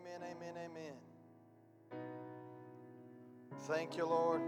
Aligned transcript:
Amen, 0.00 0.20
amen, 0.22 0.54
amen. 0.70 0.92
Thank 3.62 3.96
you, 3.96 4.06
Lord. 4.06 4.40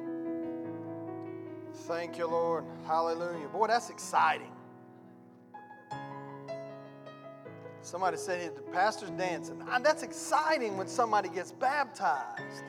Thank 1.88 2.19
you, 2.19 2.26
Lord. 2.26 2.65
Hallelujah. 2.87 3.49
Boy, 3.49 3.67
that's 3.67 3.91
exciting. 3.91 4.52
Somebody 7.83 8.16
said 8.16 8.55
the 8.55 8.62
pastor's 8.62 9.11
dancing. 9.11 9.61
Ah, 9.68 9.80
That's 9.82 10.03
exciting 10.03 10.77
when 10.77 10.86
somebody 10.86 11.29
gets 11.31 11.51
baptized. 11.51 12.62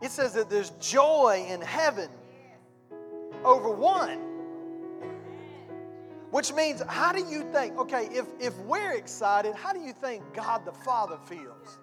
It 0.00 0.10
says 0.10 0.32
that 0.34 0.48
there's 0.48 0.70
joy 0.80 1.44
in 1.46 1.60
heaven 1.60 2.08
over 3.44 3.70
one. 3.70 4.29
Which 6.30 6.52
means, 6.52 6.82
how 6.86 7.12
do 7.12 7.24
you 7.24 7.42
think, 7.52 7.76
okay, 7.78 8.08
if, 8.12 8.26
if 8.38 8.56
we're 8.60 8.92
excited, 8.92 9.54
how 9.54 9.72
do 9.72 9.80
you 9.80 9.92
think 9.92 10.22
God 10.32 10.64
the 10.64 10.72
Father 10.72 11.18
feels? 11.26 11.78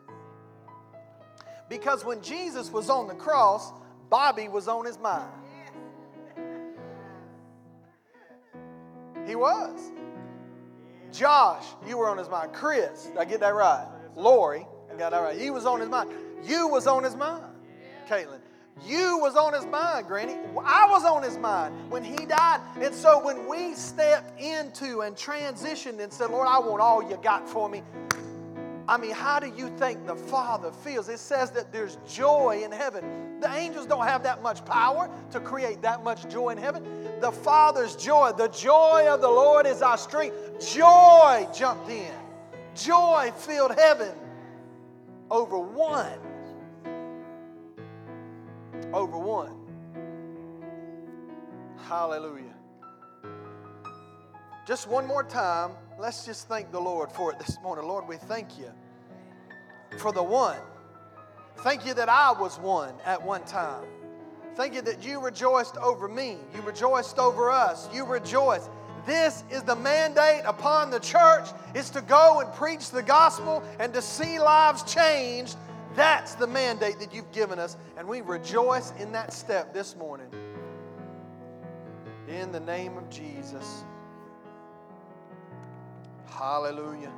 Because 1.69 2.05
when 2.05 2.21
Jesus 2.21 2.71
was 2.71 2.89
on 2.89 3.07
the 3.07 3.13
cross, 3.13 3.73
Bobby 4.09 4.47
was 4.47 4.67
on 4.69 4.85
his 4.85 4.97
mind. 4.97 5.29
He 9.25 9.35
was. 9.35 9.91
Josh, 11.11 11.65
you 11.85 11.97
were 11.97 12.09
on 12.09 12.17
his 12.17 12.29
mind. 12.29 12.53
Chris, 12.53 13.09
I 13.19 13.25
get 13.25 13.41
that 13.41 13.53
right? 13.53 13.85
Lori, 14.15 14.65
I 14.91 14.95
got 14.97 15.11
that 15.11 15.21
right. 15.21 15.37
He 15.37 15.49
was 15.49 15.65
on 15.65 15.81
his 15.81 15.89
mind. 15.89 16.09
You 16.43 16.69
was 16.69 16.87
on 16.87 17.03
his 17.03 17.15
mind. 17.15 17.43
Caitlin, 18.07 18.39
you 18.85 19.19
was 19.19 19.35
on 19.35 19.53
his 19.53 19.65
mind, 19.65 20.07
Granny. 20.07 20.35
I 20.63 20.87
was 20.89 21.03
on 21.03 21.23
his 21.23 21.37
mind 21.37 21.73
when 21.89 22.03
he 22.03 22.25
died. 22.25 22.61
And 22.79 22.93
so 22.93 23.23
when 23.23 23.47
we 23.47 23.73
stepped 23.73 24.39
into 24.39 25.01
and 25.01 25.15
transitioned 25.15 25.99
and 25.99 26.11
said, 26.11 26.29
Lord, 26.29 26.47
I 26.47 26.59
want 26.59 26.81
all 26.81 27.07
you 27.09 27.17
got 27.17 27.47
for 27.47 27.67
me. 27.69 27.81
I 28.89 28.95
mean, 28.97 29.11
how 29.11 29.39
do 29.39 29.51
you 29.55 29.69
think 29.77 30.07
the 30.07 30.15
Father 30.15 30.71
feels? 30.71 31.09
It 31.09 31.19
says 31.19 31.51
that 31.51 31.73
there's 31.73 31.97
joy 32.07 32.61
in 32.63 32.71
heaven. 32.71 33.39
The 33.41 33.53
angels 33.53 33.85
don't 33.85 34.05
have 34.07 34.23
that 34.23 34.41
much 34.41 34.63
power 34.63 35.09
to 35.31 35.41
create 35.41 35.81
that 35.81 36.05
much 36.05 36.29
joy 36.29 36.49
in 36.49 36.57
heaven. 36.57 36.83
The 37.19 37.31
Father's 37.31 37.97
joy, 37.97 38.31
the 38.37 38.47
joy 38.47 39.05
of 39.09 39.19
the 39.19 39.27
Lord 39.27 39.65
is 39.65 39.81
our 39.81 39.97
strength. 39.97 40.35
Joy 40.73 41.47
jumped 41.53 41.89
in. 41.89 42.13
Joy 42.75 43.33
filled 43.35 43.75
heaven 43.77 44.13
over 45.29 45.59
one. 45.59 46.19
Over 48.93 49.17
one. 49.17 49.53
Hallelujah. 51.87 52.55
Just 54.67 54.87
one 54.89 55.07
more 55.07 55.23
time, 55.23 55.71
let's 55.97 56.25
just 56.25 56.47
thank 56.49 56.71
the 56.71 56.79
Lord 56.79 57.11
for 57.11 57.31
it 57.31 57.39
this 57.39 57.57
morning. 57.63 57.87
Lord, 57.87 58.07
we 58.07 58.17
thank 58.17 58.59
you 58.59 58.69
for 59.97 60.11
the 60.11 60.23
one. 60.23 60.57
Thank 61.59 61.85
you 61.85 61.93
that 61.93 62.09
I 62.09 62.33
was 62.33 62.59
one 62.59 62.93
at 63.05 63.21
one 63.21 63.43
time. 63.45 63.85
Thank 64.55 64.73
you 64.73 64.81
that 64.81 65.05
you 65.05 65.21
rejoiced 65.21 65.77
over 65.77 66.07
me. 66.07 66.37
You 66.53 66.61
rejoiced 66.61 67.17
over 67.17 67.49
us. 67.49 67.87
You 67.93 68.05
rejoiced. 68.05 68.69
This 69.05 69.43
is 69.49 69.63
the 69.63 69.75
mandate 69.75 70.41
upon 70.45 70.91
the 70.91 70.99
church 70.99 71.47
is 71.73 71.89
to 71.91 72.01
go 72.01 72.41
and 72.41 72.51
preach 72.53 72.89
the 72.89 73.03
gospel 73.03 73.63
and 73.79 73.93
to 73.93 74.01
see 74.01 74.39
lives 74.39 74.83
changed. 74.83 75.55
That's 75.95 76.35
the 76.35 76.47
mandate 76.47 76.99
that 76.99 77.13
you've 77.13 77.31
given 77.31 77.59
us, 77.59 77.77
and 77.97 78.07
we 78.07 78.21
rejoice 78.21 78.93
in 78.99 79.11
that 79.13 79.33
step 79.33 79.73
this 79.73 79.95
morning. 79.95 80.27
In 82.27 82.51
the 82.51 82.59
name 82.59 82.97
of 82.97 83.09
Jesus. 83.09 83.83
Hallelujah. 86.27 87.11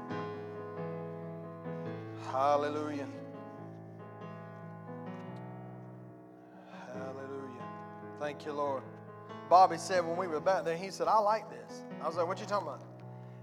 Hallelujah. 2.31 3.07
Hallelujah. 6.93 7.63
Thank 8.19 8.45
you, 8.45 8.53
Lord. 8.53 8.83
Bobby 9.49 9.77
said 9.77 10.05
when 10.05 10.15
we 10.15 10.27
were 10.27 10.39
back 10.39 10.63
there, 10.63 10.77
he 10.77 10.91
said, 10.91 11.07
I 11.07 11.17
like 11.17 11.49
this. 11.49 11.81
I 12.01 12.07
was 12.07 12.15
like, 12.15 12.27
what 12.27 12.39
you 12.39 12.45
talking 12.45 12.67
about? 12.67 12.83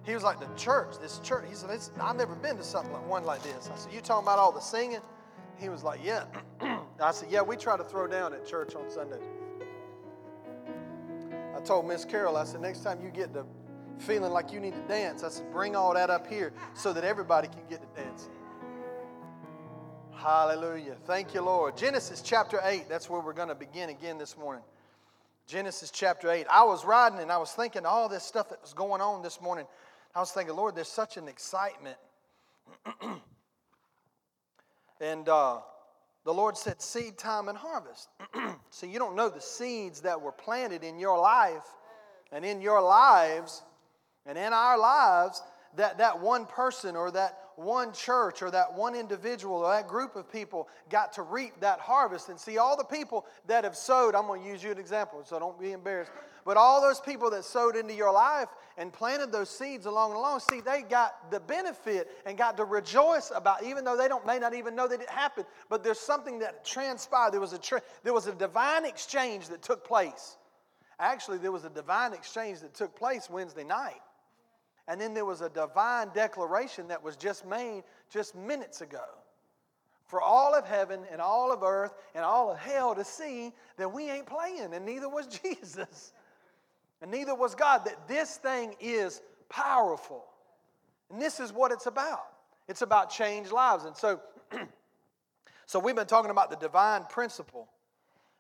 He 0.04 0.14
was 0.14 0.22
like, 0.22 0.38
the 0.38 0.46
church, 0.56 0.98
this 1.00 1.18
church. 1.18 1.44
He 1.48 1.54
said, 1.54 1.78
I've 2.00 2.16
never 2.16 2.36
been 2.36 2.56
to 2.56 2.62
something 2.62 2.92
like 2.92 3.06
one 3.08 3.24
like 3.24 3.42
this. 3.42 3.68
I 3.72 3.76
said, 3.76 3.92
you 3.92 4.00
talking 4.00 4.24
about 4.24 4.38
all 4.38 4.52
the 4.52 4.60
singing? 4.60 5.00
He 5.58 5.68
was 5.68 5.82
like, 5.82 6.00
yeah. 6.02 6.24
I 7.00 7.12
said, 7.12 7.30
yeah, 7.30 7.42
we 7.42 7.56
try 7.56 7.76
to 7.76 7.84
throw 7.84 8.06
down 8.06 8.34
at 8.34 8.46
church 8.46 8.74
on 8.74 8.90
Sundays. 8.90 9.22
I 11.56 11.60
told 11.60 11.88
Miss 11.88 12.04
Carol, 12.04 12.36
I 12.36 12.44
said, 12.44 12.60
next 12.60 12.80
time 12.80 13.00
you 13.02 13.10
get 13.10 13.32
the 13.32 13.44
feeling 13.98 14.32
like 14.32 14.52
you 14.52 14.60
need 14.60 14.74
to 14.74 14.82
dance, 14.82 15.24
I 15.24 15.30
said, 15.30 15.50
bring 15.50 15.74
all 15.74 15.94
that 15.94 16.10
up 16.10 16.26
here 16.26 16.52
so 16.74 16.92
that 16.92 17.04
everybody 17.04 17.48
can 17.48 17.62
get 17.68 17.80
to 17.80 18.02
dancing. 18.02 18.30
Hallelujah. 20.12 20.96
Thank 21.06 21.34
you, 21.34 21.42
Lord. 21.42 21.76
Genesis 21.76 22.20
chapter 22.20 22.60
8, 22.62 22.88
that's 22.88 23.08
where 23.08 23.20
we're 23.20 23.32
going 23.32 23.48
to 23.48 23.54
begin 23.54 23.90
again 23.90 24.18
this 24.18 24.36
morning. 24.36 24.62
Genesis 25.46 25.90
chapter 25.90 26.30
8. 26.30 26.46
I 26.50 26.64
was 26.64 26.84
riding 26.84 27.20
and 27.20 27.30
I 27.30 27.36
was 27.38 27.52
thinking 27.52 27.86
all 27.86 28.08
this 28.08 28.24
stuff 28.24 28.48
that 28.48 28.60
was 28.60 28.72
going 28.72 29.00
on 29.00 29.22
this 29.22 29.40
morning. 29.40 29.66
I 30.14 30.20
was 30.20 30.32
thinking, 30.32 30.56
Lord, 30.56 30.74
there's 30.74 30.88
such 30.88 31.16
an 31.16 31.28
excitement. 31.28 31.96
And 35.00 35.28
uh, 35.28 35.58
the 36.24 36.34
Lord 36.34 36.56
said, 36.56 36.82
seed 36.82 37.18
time 37.18 37.48
and 37.48 37.56
harvest. 37.56 38.08
so 38.70 38.86
you 38.86 38.98
don't 38.98 39.16
know 39.16 39.28
the 39.28 39.40
seeds 39.40 40.00
that 40.00 40.20
were 40.20 40.32
planted 40.32 40.82
in 40.82 40.98
your 40.98 41.18
life 41.18 41.66
and 42.32 42.44
in 42.44 42.60
your 42.60 42.82
lives 42.82 43.62
and 44.26 44.36
in 44.36 44.52
our 44.52 44.78
lives 44.78 45.42
that 45.76 45.98
that 45.98 46.20
one 46.20 46.46
person 46.46 46.96
or 46.96 47.10
that 47.10 47.38
one 47.56 47.92
church 47.92 48.42
or 48.42 48.50
that 48.50 48.74
one 48.74 48.94
individual 48.94 49.56
or 49.56 49.72
that 49.72 49.88
group 49.88 50.16
of 50.16 50.30
people 50.30 50.68
got 50.90 51.12
to 51.14 51.22
reap 51.22 51.58
that 51.60 51.80
harvest. 51.80 52.28
And 52.28 52.38
see 52.38 52.58
all 52.58 52.76
the 52.76 52.84
people 52.84 53.26
that 53.46 53.64
have 53.64 53.76
sowed 53.76 54.14
i'm 54.14 54.26
going 54.26 54.42
to 54.42 54.48
use 54.48 54.62
you 54.62 54.70
an 54.70 54.78
example 54.78 55.22
so 55.24 55.38
don't 55.38 55.58
be 55.58 55.72
embarrassed. 55.72 56.12
But 56.44 56.56
all 56.56 56.80
those 56.80 57.00
people 57.00 57.30
that 57.30 57.44
sowed 57.44 57.74
into 57.74 57.94
your 57.94 58.12
life 58.12 58.48
and 58.78 58.92
planted 58.92 59.32
those 59.32 59.50
seeds 59.50 59.86
along 59.86 60.10
and 60.10 60.18
along 60.18 60.40
see 60.40 60.60
they 60.60 60.82
got 60.82 61.30
the 61.30 61.40
benefit 61.40 62.08
and 62.24 62.38
got 62.38 62.56
to 62.58 62.64
rejoice 62.64 63.32
about 63.34 63.64
even 63.64 63.84
though 63.84 63.96
they 63.96 64.08
don't 64.08 64.24
may 64.26 64.38
not 64.38 64.54
even 64.54 64.76
know 64.76 64.86
that 64.86 65.00
it 65.00 65.10
happened. 65.10 65.46
But 65.68 65.82
there's 65.82 65.98
something 65.98 66.38
that 66.40 66.64
transpired. 66.64 67.32
There 67.32 67.40
was 67.40 67.52
a 67.52 67.58
tra- 67.58 67.82
there 68.04 68.12
was 68.12 68.26
a 68.26 68.34
divine 68.34 68.84
exchange 68.84 69.48
that 69.48 69.62
took 69.62 69.84
place. 69.84 70.36
Actually 70.98 71.38
there 71.38 71.52
was 71.52 71.64
a 71.64 71.70
divine 71.70 72.12
exchange 72.12 72.60
that 72.60 72.74
took 72.74 72.96
place 72.96 73.28
wednesday 73.28 73.64
night 73.64 74.00
and 74.88 75.00
then 75.00 75.14
there 75.14 75.24
was 75.24 75.40
a 75.40 75.48
divine 75.48 76.08
declaration 76.14 76.88
that 76.88 77.02
was 77.02 77.16
just 77.16 77.46
made 77.46 77.82
just 78.10 78.34
minutes 78.34 78.80
ago 78.80 79.04
for 80.06 80.20
all 80.20 80.54
of 80.54 80.64
heaven 80.64 81.00
and 81.10 81.20
all 81.20 81.52
of 81.52 81.62
earth 81.62 81.94
and 82.14 82.24
all 82.24 82.50
of 82.52 82.58
hell 82.58 82.94
to 82.94 83.04
see 83.04 83.52
that 83.76 83.92
we 83.92 84.08
ain't 84.08 84.26
playing, 84.26 84.72
and 84.72 84.86
neither 84.86 85.08
was 85.08 85.26
Jesus. 85.42 86.12
And 87.02 87.10
neither 87.10 87.34
was 87.34 87.54
God. 87.54 87.84
That 87.84 88.08
this 88.08 88.36
thing 88.36 88.74
is 88.80 89.20
powerful. 89.48 90.24
And 91.10 91.20
this 91.20 91.40
is 91.40 91.52
what 91.52 91.72
it's 91.72 91.86
about. 91.86 92.26
It's 92.68 92.82
about 92.82 93.10
changed 93.10 93.52
lives. 93.52 93.84
And 93.84 93.96
so, 93.96 94.20
so 95.66 95.78
we've 95.78 95.94
been 95.94 96.06
talking 96.06 96.30
about 96.30 96.50
the 96.50 96.56
divine 96.56 97.04
principle. 97.04 97.68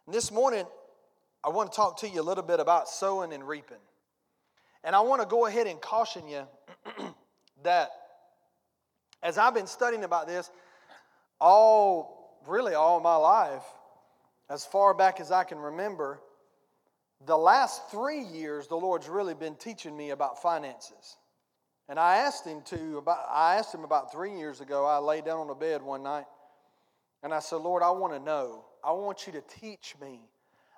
And 0.06 0.14
this 0.14 0.30
morning, 0.32 0.64
I 1.44 1.50
want 1.50 1.70
to 1.70 1.76
talk 1.76 1.98
to 1.98 2.08
you 2.08 2.20
a 2.20 2.24
little 2.24 2.42
bit 2.42 2.60
about 2.60 2.88
sowing 2.88 3.32
and 3.32 3.46
reaping. 3.46 3.76
And 4.86 4.94
I 4.94 5.00
want 5.00 5.20
to 5.20 5.26
go 5.26 5.46
ahead 5.46 5.66
and 5.66 5.80
caution 5.80 6.28
you 6.28 6.46
that 7.64 7.90
as 9.20 9.36
I've 9.36 9.52
been 9.52 9.66
studying 9.66 10.04
about 10.04 10.28
this 10.28 10.48
all, 11.40 12.38
really 12.46 12.74
all 12.74 13.00
my 13.00 13.16
life, 13.16 13.64
as 14.48 14.64
far 14.64 14.94
back 14.94 15.18
as 15.18 15.32
I 15.32 15.42
can 15.42 15.58
remember, 15.58 16.20
the 17.26 17.36
last 17.36 17.90
three 17.90 18.20
years, 18.20 18.68
the 18.68 18.76
Lord's 18.76 19.08
really 19.08 19.34
been 19.34 19.56
teaching 19.56 19.96
me 19.96 20.10
about 20.10 20.40
finances. 20.40 21.16
And 21.88 21.98
I 21.98 22.18
asked 22.18 22.46
him 22.46 22.62
to 22.66 22.98
about 22.98 23.26
I 23.28 23.56
asked 23.56 23.74
him 23.74 23.82
about 23.82 24.12
three 24.12 24.38
years 24.38 24.60
ago. 24.60 24.84
I 24.84 24.98
lay 24.98 25.20
down 25.20 25.40
on 25.40 25.48
the 25.48 25.54
bed 25.54 25.82
one 25.82 26.04
night 26.04 26.26
and 27.24 27.34
I 27.34 27.40
said, 27.40 27.56
Lord, 27.56 27.82
I 27.82 27.90
want 27.90 28.12
to 28.12 28.20
know. 28.20 28.64
I 28.84 28.92
want 28.92 29.26
you 29.26 29.32
to 29.32 29.42
teach 29.60 29.94
me. 30.00 30.20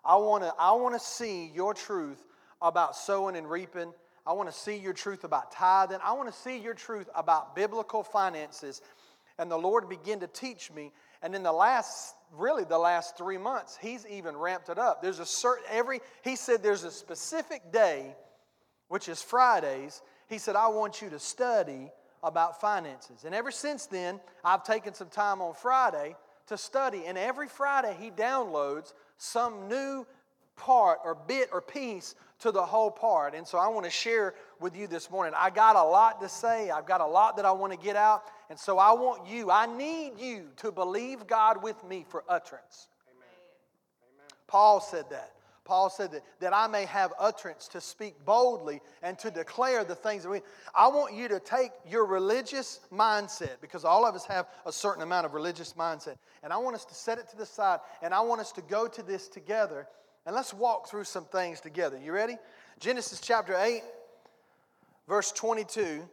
I 0.02 0.16
want 0.16 0.44
to 0.44 0.54
I 0.58 0.72
want 0.72 0.94
to 0.94 1.00
see 1.00 1.50
your 1.54 1.74
truth 1.74 2.22
about 2.60 2.96
sowing 2.96 3.36
and 3.36 3.48
reaping. 3.48 3.92
I 4.26 4.32
want 4.32 4.50
to 4.50 4.54
see 4.54 4.76
your 4.76 4.92
truth 4.92 5.24
about 5.24 5.52
tithing. 5.52 5.98
I 6.02 6.12
want 6.12 6.32
to 6.32 6.38
see 6.38 6.58
your 6.58 6.74
truth 6.74 7.08
about 7.14 7.56
biblical 7.56 8.02
finances. 8.02 8.82
And 9.38 9.50
the 9.50 9.56
Lord 9.56 9.88
began 9.88 10.20
to 10.20 10.26
teach 10.26 10.70
me. 10.70 10.92
And 11.22 11.34
in 11.34 11.42
the 11.42 11.52
last, 11.52 12.14
really 12.32 12.64
the 12.64 12.78
last 12.78 13.16
three 13.16 13.38
months, 13.38 13.78
He's 13.80 14.06
even 14.06 14.36
ramped 14.36 14.68
it 14.68 14.78
up. 14.78 15.02
There's 15.02 15.20
a 15.20 15.26
certain, 15.26 15.64
every, 15.70 16.00
He 16.22 16.36
said 16.36 16.62
there's 16.62 16.84
a 16.84 16.90
specific 16.90 17.72
day, 17.72 18.14
which 18.88 19.08
is 19.08 19.22
Fridays. 19.22 20.02
He 20.28 20.38
said, 20.38 20.56
I 20.56 20.68
want 20.68 21.00
you 21.00 21.10
to 21.10 21.18
study 21.18 21.90
about 22.22 22.60
finances. 22.60 23.24
And 23.24 23.34
ever 23.34 23.50
since 23.50 23.86
then, 23.86 24.20
I've 24.44 24.64
taken 24.64 24.92
some 24.92 25.08
time 25.08 25.40
on 25.40 25.54
Friday 25.54 26.16
to 26.48 26.58
study. 26.58 27.04
And 27.06 27.16
every 27.16 27.48
Friday, 27.48 27.96
He 27.98 28.10
downloads 28.10 28.92
some 29.16 29.68
new 29.68 30.06
part 30.56 30.98
or 31.04 31.14
bit 31.14 31.48
or 31.52 31.62
piece 31.62 32.14
to 32.40 32.52
the 32.52 32.64
whole 32.64 32.90
part. 32.90 33.34
And 33.34 33.46
so 33.46 33.58
I 33.58 33.68
want 33.68 33.84
to 33.84 33.90
share 33.90 34.34
with 34.60 34.76
you 34.76 34.86
this 34.86 35.10
morning. 35.10 35.34
I 35.36 35.50
got 35.50 35.76
a 35.76 35.82
lot 35.82 36.20
to 36.20 36.28
say, 36.28 36.70
I've 36.70 36.86
got 36.86 37.00
a 37.00 37.06
lot 37.06 37.36
that 37.36 37.44
I 37.44 37.52
want 37.52 37.72
to 37.72 37.78
get 37.78 37.96
out. 37.96 38.22
And 38.50 38.58
so 38.58 38.78
I 38.78 38.92
want 38.92 39.28
you, 39.28 39.50
I 39.50 39.66
need 39.66 40.18
you 40.18 40.48
to 40.56 40.70
believe 40.70 41.26
God 41.26 41.62
with 41.62 41.82
me 41.84 42.04
for 42.08 42.24
utterance. 42.28 42.88
Amen. 43.08 44.28
Paul 44.46 44.80
said 44.80 45.04
that. 45.10 45.32
Paul 45.64 45.90
said 45.90 46.12
that, 46.12 46.22
that 46.40 46.54
I 46.54 46.66
may 46.66 46.86
have 46.86 47.12
utterance 47.18 47.68
to 47.68 47.80
speak 47.82 48.14
boldly 48.24 48.80
and 49.02 49.18
to 49.18 49.30
declare 49.30 49.84
the 49.84 49.94
things 49.94 50.22
that 50.22 50.30
we. 50.30 50.40
I 50.74 50.88
want 50.88 51.14
you 51.14 51.28
to 51.28 51.38
take 51.40 51.72
your 51.86 52.06
religious 52.06 52.80
mindset, 52.90 53.60
because 53.60 53.84
all 53.84 54.06
of 54.06 54.14
us 54.14 54.24
have 54.24 54.46
a 54.64 54.72
certain 54.72 55.02
amount 55.02 55.26
of 55.26 55.34
religious 55.34 55.74
mindset, 55.74 56.16
and 56.42 56.54
I 56.54 56.56
want 56.56 56.74
us 56.74 56.86
to 56.86 56.94
set 56.94 57.18
it 57.18 57.28
to 57.28 57.36
the 57.36 57.44
side, 57.44 57.80
and 58.00 58.14
I 58.14 58.22
want 58.22 58.40
us 58.40 58.50
to 58.52 58.62
go 58.62 58.88
to 58.88 59.02
this 59.02 59.28
together, 59.28 59.86
and 60.28 60.36
let's 60.36 60.52
walk 60.52 60.90
through 60.90 61.04
some 61.04 61.24
things 61.24 61.58
together. 61.58 61.98
You 61.98 62.12
ready? 62.12 62.36
Genesis 62.78 63.18
chapter 63.18 63.56
8, 63.56 63.80
verse 65.08 65.32
22. 65.32 66.06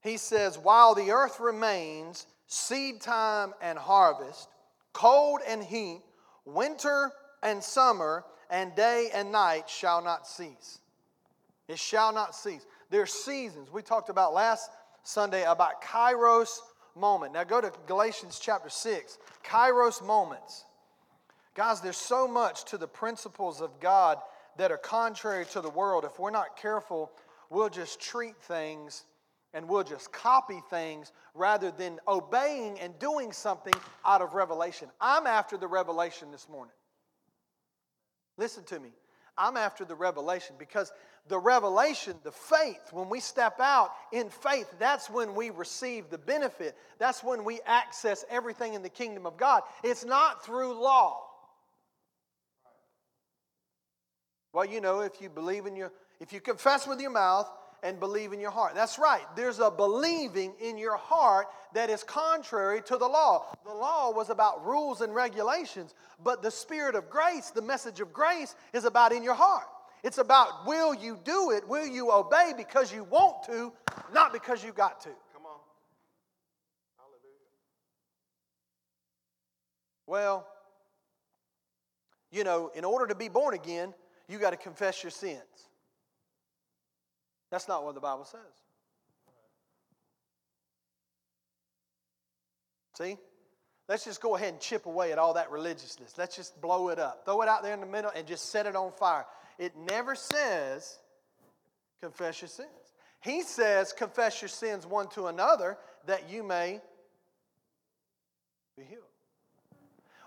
He 0.00 0.16
says, 0.16 0.58
While 0.58 0.96
the 0.96 1.12
earth 1.12 1.38
remains, 1.38 2.26
seed 2.48 3.00
time 3.00 3.54
and 3.62 3.78
harvest, 3.78 4.48
cold 4.92 5.38
and 5.46 5.62
heat, 5.62 6.00
winter 6.46 7.12
and 7.44 7.62
summer, 7.62 8.24
and 8.50 8.74
day 8.74 9.10
and 9.14 9.30
night 9.30 9.70
shall 9.70 10.02
not 10.02 10.26
cease. 10.26 10.80
It 11.68 11.78
shall 11.78 12.12
not 12.12 12.34
cease. 12.34 12.66
There's 12.90 13.12
seasons. 13.12 13.70
We 13.72 13.82
talked 13.82 14.10
about 14.10 14.34
last 14.34 14.68
Sunday 15.04 15.44
about 15.44 15.80
kairos 15.80 16.58
moment. 16.96 17.34
Now 17.34 17.44
go 17.44 17.60
to 17.60 17.70
Galatians 17.86 18.40
chapter 18.42 18.68
6. 18.68 19.18
Kairos 19.44 20.04
moments. 20.04 20.64
Guys, 21.58 21.80
there's 21.80 21.96
so 21.96 22.28
much 22.28 22.66
to 22.66 22.78
the 22.78 22.86
principles 22.86 23.60
of 23.60 23.80
God 23.80 24.18
that 24.58 24.70
are 24.70 24.78
contrary 24.78 25.44
to 25.46 25.60
the 25.60 25.68
world. 25.68 26.04
If 26.04 26.20
we're 26.20 26.30
not 26.30 26.56
careful, 26.56 27.10
we'll 27.50 27.68
just 27.68 28.00
treat 28.00 28.40
things 28.42 29.04
and 29.52 29.68
we'll 29.68 29.82
just 29.82 30.12
copy 30.12 30.60
things 30.70 31.10
rather 31.34 31.72
than 31.72 31.98
obeying 32.06 32.78
and 32.78 32.96
doing 33.00 33.32
something 33.32 33.74
out 34.06 34.22
of 34.22 34.34
revelation. 34.34 34.88
I'm 35.00 35.26
after 35.26 35.56
the 35.56 35.66
revelation 35.66 36.30
this 36.30 36.48
morning. 36.48 36.74
Listen 38.36 38.62
to 38.66 38.78
me. 38.78 38.90
I'm 39.36 39.56
after 39.56 39.84
the 39.84 39.96
revelation 39.96 40.54
because 40.60 40.92
the 41.26 41.40
revelation, 41.40 42.18
the 42.22 42.30
faith, 42.30 42.92
when 42.92 43.08
we 43.08 43.18
step 43.18 43.58
out 43.58 43.90
in 44.12 44.30
faith, 44.30 44.72
that's 44.78 45.10
when 45.10 45.34
we 45.34 45.50
receive 45.50 46.08
the 46.08 46.18
benefit. 46.18 46.76
That's 47.00 47.24
when 47.24 47.42
we 47.42 47.58
access 47.66 48.24
everything 48.30 48.74
in 48.74 48.82
the 48.82 48.88
kingdom 48.88 49.26
of 49.26 49.36
God. 49.36 49.62
It's 49.82 50.04
not 50.04 50.44
through 50.46 50.80
law. 50.80 51.24
Well, 54.52 54.64
you 54.64 54.80
know, 54.80 55.00
if 55.00 55.20
you 55.20 55.28
believe 55.28 55.66
in 55.66 55.76
your, 55.76 55.92
if 56.20 56.32
you 56.32 56.40
confess 56.40 56.86
with 56.86 57.00
your 57.00 57.10
mouth 57.10 57.48
and 57.82 58.00
believe 58.00 58.32
in 58.32 58.40
your 58.40 58.50
heart. 58.50 58.74
That's 58.74 58.98
right. 58.98 59.22
There's 59.36 59.60
a 59.60 59.70
believing 59.70 60.54
in 60.60 60.78
your 60.78 60.96
heart 60.96 61.46
that 61.74 61.90
is 61.90 62.02
contrary 62.02 62.82
to 62.82 62.96
the 62.96 63.06
law. 63.06 63.46
The 63.64 63.72
law 63.72 64.10
was 64.10 64.30
about 64.30 64.66
rules 64.66 65.00
and 65.00 65.14
regulations, 65.14 65.94
but 66.22 66.42
the 66.42 66.50
spirit 66.50 66.94
of 66.94 67.08
grace, 67.08 67.50
the 67.50 67.62
message 67.62 68.00
of 68.00 68.12
grace, 68.12 68.54
is 68.72 68.84
about 68.84 69.12
in 69.12 69.22
your 69.22 69.34
heart. 69.34 69.66
It's 70.02 70.18
about 70.18 70.66
will 70.66 70.94
you 70.94 71.18
do 71.24 71.50
it? 71.50 71.66
Will 71.68 71.86
you 71.86 72.12
obey 72.12 72.52
because 72.56 72.92
you 72.92 73.04
want 73.04 73.44
to, 73.44 73.72
not 74.12 74.32
because 74.32 74.64
you 74.64 74.72
got 74.72 75.00
to? 75.02 75.10
Come 75.32 75.46
on. 75.46 75.58
Hallelujah. 76.96 77.48
Well, 80.06 80.46
you 82.30 82.44
know, 82.44 82.70
in 82.74 82.84
order 82.84 83.06
to 83.06 83.14
be 83.14 83.28
born 83.28 83.54
again, 83.54 83.94
you 84.28 84.38
got 84.38 84.50
to 84.50 84.56
confess 84.56 85.02
your 85.02 85.10
sins. 85.10 85.42
That's 87.50 87.66
not 87.66 87.84
what 87.84 87.94
the 87.94 88.00
Bible 88.00 88.24
says. 88.24 88.40
See? 92.94 93.16
Let's 93.88 94.04
just 94.04 94.20
go 94.20 94.36
ahead 94.36 94.52
and 94.52 94.60
chip 94.60 94.84
away 94.84 95.12
at 95.12 95.18
all 95.18 95.34
that 95.34 95.50
religiousness. 95.50 96.18
Let's 96.18 96.36
just 96.36 96.60
blow 96.60 96.90
it 96.90 96.98
up. 96.98 97.24
Throw 97.24 97.40
it 97.40 97.48
out 97.48 97.62
there 97.62 97.72
in 97.72 97.80
the 97.80 97.86
middle 97.86 98.10
and 98.14 98.26
just 98.26 98.50
set 98.50 98.66
it 98.66 98.76
on 98.76 98.92
fire. 98.92 99.24
It 99.58 99.72
never 99.76 100.14
says 100.14 100.98
confess 102.02 102.42
your 102.42 102.48
sins. 102.48 102.68
He 103.20 103.42
says 103.42 103.94
confess 103.94 104.42
your 104.42 104.50
sins 104.50 104.86
one 104.86 105.08
to 105.10 105.28
another 105.28 105.78
that 106.06 106.28
you 106.28 106.42
may 106.42 106.80
be 108.76 108.84
healed. 108.84 109.02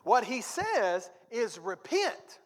What 0.03 0.23
he 0.23 0.41
says 0.41 1.09
is 1.29 1.59
repent. 1.59 2.39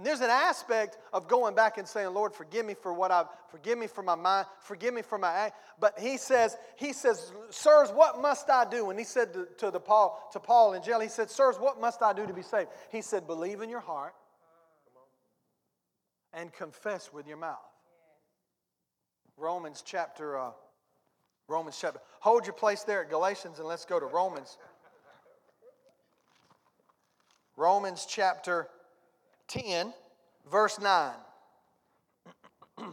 And 0.00 0.06
there's 0.06 0.22
an 0.22 0.30
aspect 0.30 0.96
of 1.12 1.28
going 1.28 1.54
back 1.54 1.76
and 1.76 1.86
saying, 1.86 2.14
Lord, 2.14 2.32
forgive 2.32 2.64
me 2.64 2.72
for 2.72 2.90
what 2.90 3.10
I've, 3.10 3.26
forgive 3.50 3.76
me 3.76 3.86
for 3.86 4.00
my 4.00 4.14
mind, 4.14 4.46
forgive 4.60 4.94
me 4.94 5.02
for 5.02 5.18
my 5.18 5.30
act. 5.30 5.60
But 5.78 5.98
he 5.98 6.16
says, 6.16 6.56
he 6.76 6.94
says, 6.94 7.30
Sirs, 7.50 7.90
what 7.90 8.18
must 8.18 8.48
I 8.48 8.64
do? 8.64 8.88
And 8.88 8.98
he 8.98 9.04
said 9.04 9.34
to, 9.34 9.46
to, 9.58 9.70
the 9.70 9.78
Paul, 9.78 10.30
to 10.32 10.40
Paul 10.40 10.72
in 10.72 10.82
jail, 10.82 11.00
he 11.00 11.08
said, 11.08 11.28
Sirs, 11.28 11.56
what 11.58 11.78
must 11.82 12.00
I 12.00 12.14
do 12.14 12.26
to 12.26 12.32
be 12.32 12.40
saved? 12.40 12.70
He 12.90 13.02
said, 13.02 13.26
Believe 13.26 13.60
in 13.60 13.68
your 13.68 13.80
heart 13.80 14.14
and 16.32 16.50
confess 16.50 17.12
with 17.12 17.28
your 17.28 17.36
mouth. 17.36 17.58
Romans 19.36 19.82
chapter, 19.84 20.38
uh, 20.38 20.52
Romans 21.46 21.76
chapter. 21.78 22.00
Hold 22.20 22.46
your 22.46 22.54
place 22.54 22.84
there 22.84 23.02
at 23.02 23.10
Galatians 23.10 23.58
and 23.58 23.68
let's 23.68 23.84
go 23.84 24.00
to 24.00 24.06
Romans. 24.06 24.56
Romans 27.54 28.06
chapter 28.08 28.70
10, 29.50 29.92
verse 30.50 30.80
9. 30.80 31.12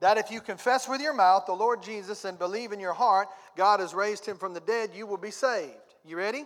that 0.00 0.18
if 0.18 0.30
you 0.30 0.40
confess 0.40 0.88
with 0.88 1.00
your 1.00 1.14
mouth 1.14 1.44
the 1.46 1.52
Lord 1.52 1.82
Jesus 1.82 2.24
and 2.24 2.38
believe 2.38 2.72
in 2.72 2.80
your 2.80 2.94
heart 2.94 3.28
God 3.56 3.80
has 3.80 3.94
raised 3.94 4.24
him 4.24 4.36
from 4.36 4.54
the 4.54 4.60
dead, 4.60 4.90
you 4.94 5.06
will 5.06 5.18
be 5.18 5.30
saved. 5.30 5.74
You 6.04 6.16
ready? 6.16 6.44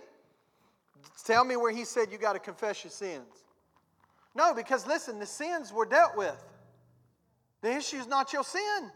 Tell 1.25 1.45
me 1.45 1.55
where 1.55 1.71
he 1.71 1.85
said 1.85 2.11
you 2.11 2.17
got 2.17 2.33
to 2.33 2.39
confess 2.39 2.83
your 2.83 2.91
sins. 2.91 3.45
No, 4.35 4.53
because 4.53 4.85
listen, 4.85 5.19
the 5.19 5.25
sins 5.25 5.71
were 5.71 5.85
dealt 5.85 6.17
with. 6.17 6.43
The 7.61 7.71
issue 7.71 7.97
is 7.97 8.07
not 8.07 8.33
your 8.33 8.43
sin. 8.43 8.91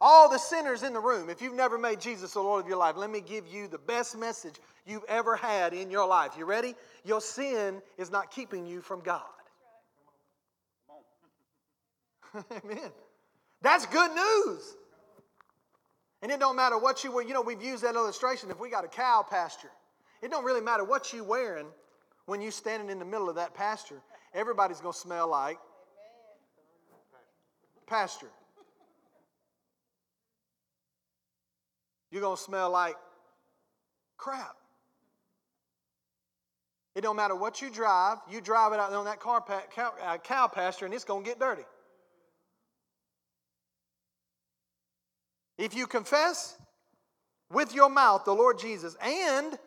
All 0.00 0.28
the 0.28 0.38
sinners 0.38 0.84
in 0.84 0.92
the 0.92 1.00
room, 1.00 1.28
if 1.28 1.42
you've 1.42 1.54
never 1.54 1.76
made 1.76 2.00
Jesus 2.00 2.32
the 2.32 2.40
Lord 2.40 2.62
of 2.62 2.68
your 2.68 2.76
life, 2.76 2.96
let 2.96 3.10
me 3.10 3.20
give 3.20 3.48
you 3.48 3.66
the 3.66 3.78
best 3.78 4.16
message 4.16 4.54
you've 4.86 5.04
ever 5.08 5.34
had 5.34 5.74
in 5.74 5.90
your 5.90 6.06
life. 6.06 6.32
You 6.38 6.44
ready? 6.44 6.74
Your 7.04 7.20
sin 7.20 7.82
is 7.96 8.10
not 8.10 8.30
keeping 8.30 8.64
you 8.64 8.80
from 8.80 9.00
God. 9.00 9.22
Amen. 12.34 12.90
That's 13.60 13.86
good 13.86 14.12
news. 14.12 14.76
And 16.22 16.30
it 16.30 16.38
don't 16.38 16.56
matter 16.56 16.78
what 16.78 17.04
you 17.04 17.12
wear. 17.12 17.24
You 17.24 17.34
know, 17.34 17.42
we've 17.42 17.62
used 17.62 17.82
that 17.82 17.94
illustration. 17.94 18.50
If 18.50 18.60
we 18.60 18.70
got 18.70 18.84
a 18.84 18.88
cow 18.88 19.24
pasture, 19.28 19.70
it 20.22 20.30
don't 20.30 20.44
really 20.44 20.60
matter 20.60 20.84
what 20.84 21.12
you 21.12 21.24
wearing 21.24 21.66
when 22.26 22.40
you 22.40 22.50
standing 22.50 22.90
in 22.90 22.98
the 22.98 23.04
middle 23.04 23.28
of 23.28 23.36
that 23.36 23.54
pasture. 23.54 24.00
Everybody's 24.34 24.80
to 24.80 24.92
smell 24.92 25.28
like 25.28 25.58
pasture. 27.86 28.30
You're 32.10 32.22
going 32.22 32.36
to 32.36 32.42
smell 32.42 32.70
like 32.70 32.96
crap. 34.16 34.56
It 36.94 37.02
don't 37.02 37.16
matter 37.16 37.36
what 37.36 37.62
you 37.62 37.70
drive, 37.70 38.18
you 38.28 38.40
drive 38.40 38.72
it 38.72 38.80
out 38.80 38.92
on 38.92 39.04
that 39.04 39.20
car 39.20 39.40
pa- 39.40 39.62
cow, 39.72 39.92
uh, 40.04 40.18
cow 40.18 40.48
pasture 40.48 40.84
and 40.84 40.92
it's 40.92 41.04
going 41.04 41.22
to 41.22 41.30
get 41.30 41.38
dirty. 41.38 41.62
If 45.58 45.74
you 45.74 45.86
confess 45.86 46.56
with 47.52 47.74
your 47.74 47.88
mouth 47.88 48.24
the 48.24 48.34
Lord 48.34 48.58
Jesus 48.58 48.96
and 49.02 49.58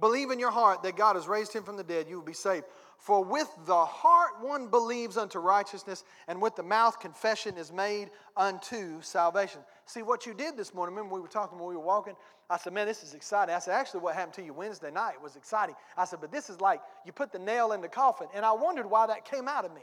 believe 0.00 0.30
in 0.30 0.38
your 0.38 0.50
heart 0.50 0.82
that 0.82 0.96
God 0.96 1.16
has 1.16 1.26
raised 1.26 1.52
him 1.52 1.62
from 1.62 1.76
the 1.76 1.84
dead, 1.84 2.06
you 2.08 2.16
will 2.16 2.24
be 2.24 2.32
saved. 2.32 2.64
For 2.98 3.22
with 3.24 3.48
the 3.66 3.84
heart 3.84 4.40
one 4.40 4.68
believes 4.68 5.16
unto 5.16 5.38
righteousness, 5.38 6.04
and 6.26 6.42
with 6.42 6.56
the 6.56 6.62
mouth 6.62 6.98
confession 6.98 7.56
is 7.56 7.72
made 7.72 8.10
unto 8.36 9.00
salvation. 9.02 9.60
See 9.88 10.02
what 10.02 10.26
you 10.26 10.34
did 10.34 10.54
this 10.54 10.74
morning. 10.74 10.94
Remember, 10.94 11.14
we 11.14 11.22
were 11.22 11.28
talking 11.28 11.58
when 11.58 11.66
we 11.66 11.74
were 11.74 11.80
walking. 11.80 12.14
I 12.50 12.58
said, 12.58 12.74
Man, 12.74 12.86
this 12.86 13.02
is 13.02 13.14
exciting. 13.14 13.54
I 13.54 13.58
said, 13.58 13.72
Actually, 13.72 14.00
what 14.00 14.14
happened 14.14 14.34
to 14.34 14.44
you 14.44 14.52
Wednesday 14.52 14.90
night 14.90 15.14
was 15.22 15.34
exciting. 15.34 15.74
I 15.96 16.04
said, 16.04 16.20
But 16.20 16.30
this 16.30 16.50
is 16.50 16.60
like 16.60 16.82
you 17.06 17.12
put 17.12 17.32
the 17.32 17.38
nail 17.38 17.72
in 17.72 17.80
the 17.80 17.88
coffin. 17.88 18.28
And 18.34 18.44
I 18.44 18.52
wondered 18.52 18.84
why 18.84 19.06
that 19.06 19.24
came 19.24 19.48
out 19.48 19.64
of 19.64 19.74
me. 19.74 19.80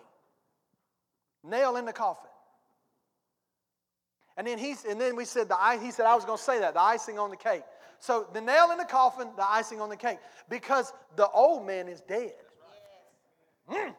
Nail 1.44 1.76
in 1.78 1.86
the 1.86 1.94
coffin. 1.94 2.30
And 4.38 4.46
then, 4.46 4.60
he, 4.60 4.76
and 4.88 5.02
then 5.02 5.16
we 5.16 5.26
said, 5.26 5.50
the, 5.50 5.56
he 5.82 5.90
said, 5.90 6.06
I 6.06 6.14
was 6.14 6.24
going 6.24 6.38
to 6.38 6.44
say 6.44 6.60
that, 6.60 6.76
the 6.76 6.82
icing 6.82 7.18
on 7.18 7.32
the 7.32 7.38
cake. 7.38 7.64
So 8.00 8.28
the 8.32 8.42
nail 8.42 8.70
in 8.72 8.78
the 8.78 8.86
coffin, 8.86 9.30
the 9.36 9.50
icing 9.50 9.82
on 9.82 9.90
the 9.90 9.98
cake. 9.98 10.20
Because 10.50 10.94
the 11.16 11.28
old 11.30 11.66
man 11.66 11.88
is 11.88 12.02
dead. 12.02 12.34
Mm. 13.72 13.96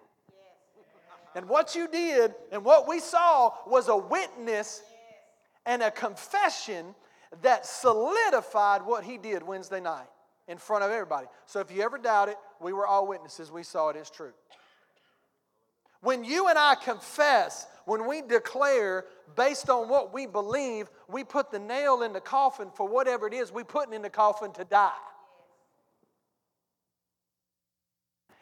And 1.35 1.49
what 1.49 1.75
you 1.75 1.89
did 1.89 2.33
and 2.53 2.65
what 2.65 2.87
we 2.87 3.01
saw 3.01 3.53
was 3.67 3.89
a 3.89 3.97
witness 3.97 4.83
and 5.67 5.83
a 5.83 5.91
confession 5.91 6.95
that 7.43 7.67
solidified 7.67 8.83
what 8.83 9.05
he 9.05 9.19
did 9.19 9.43
Wednesday 9.43 9.81
night 9.81 10.07
in 10.49 10.59
front 10.59 10.85
of 10.85 10.91
everybody. 10.91 11.27
So 11.45 11.61
if 11.61 11.71
you 11.71 11.83
ever 11.83 11.99
doubt 11.99 12.29
it, 12.29 12.37
we 12.61 12.73
were 12.73 12.87
all 12.87 13.07
witnesses. 13.07 13.51
We 13.51 13.65
saw 13.65 13.89
it 13.89 13.97
as 13.97 14.09
true. 14.09 14.33
When 16.01 16.23
you 16.25 16.47
and 16.49 16.57
I 16.59 16.77
confess, 16.77 17.67
when 17.85 18.07
we 18.07 18.23
declare 18.23 19.07
based 19.35 19.69
on 19.69 19.89
what 19.89 20.15
we 20.15 20.27
believe, 20.27 20.89
we 21.09 21.25
put 21.25 21.51
the 21.51 21.59
nail 21.59 22.03
in 22.03 22.13
the 22.13 22.21
coffin 22.21 22.69
for 22.75 22.87
whatever 22.87 23.27
it 23.27 23.35
is 23.35 23.51
we 23.51 23.65
putting 23.65 23.93
in 23.93 24.03
the 24.03 24.11
coffin 24.11 24.53
to 24.53 24.65
die. 24.65 24.93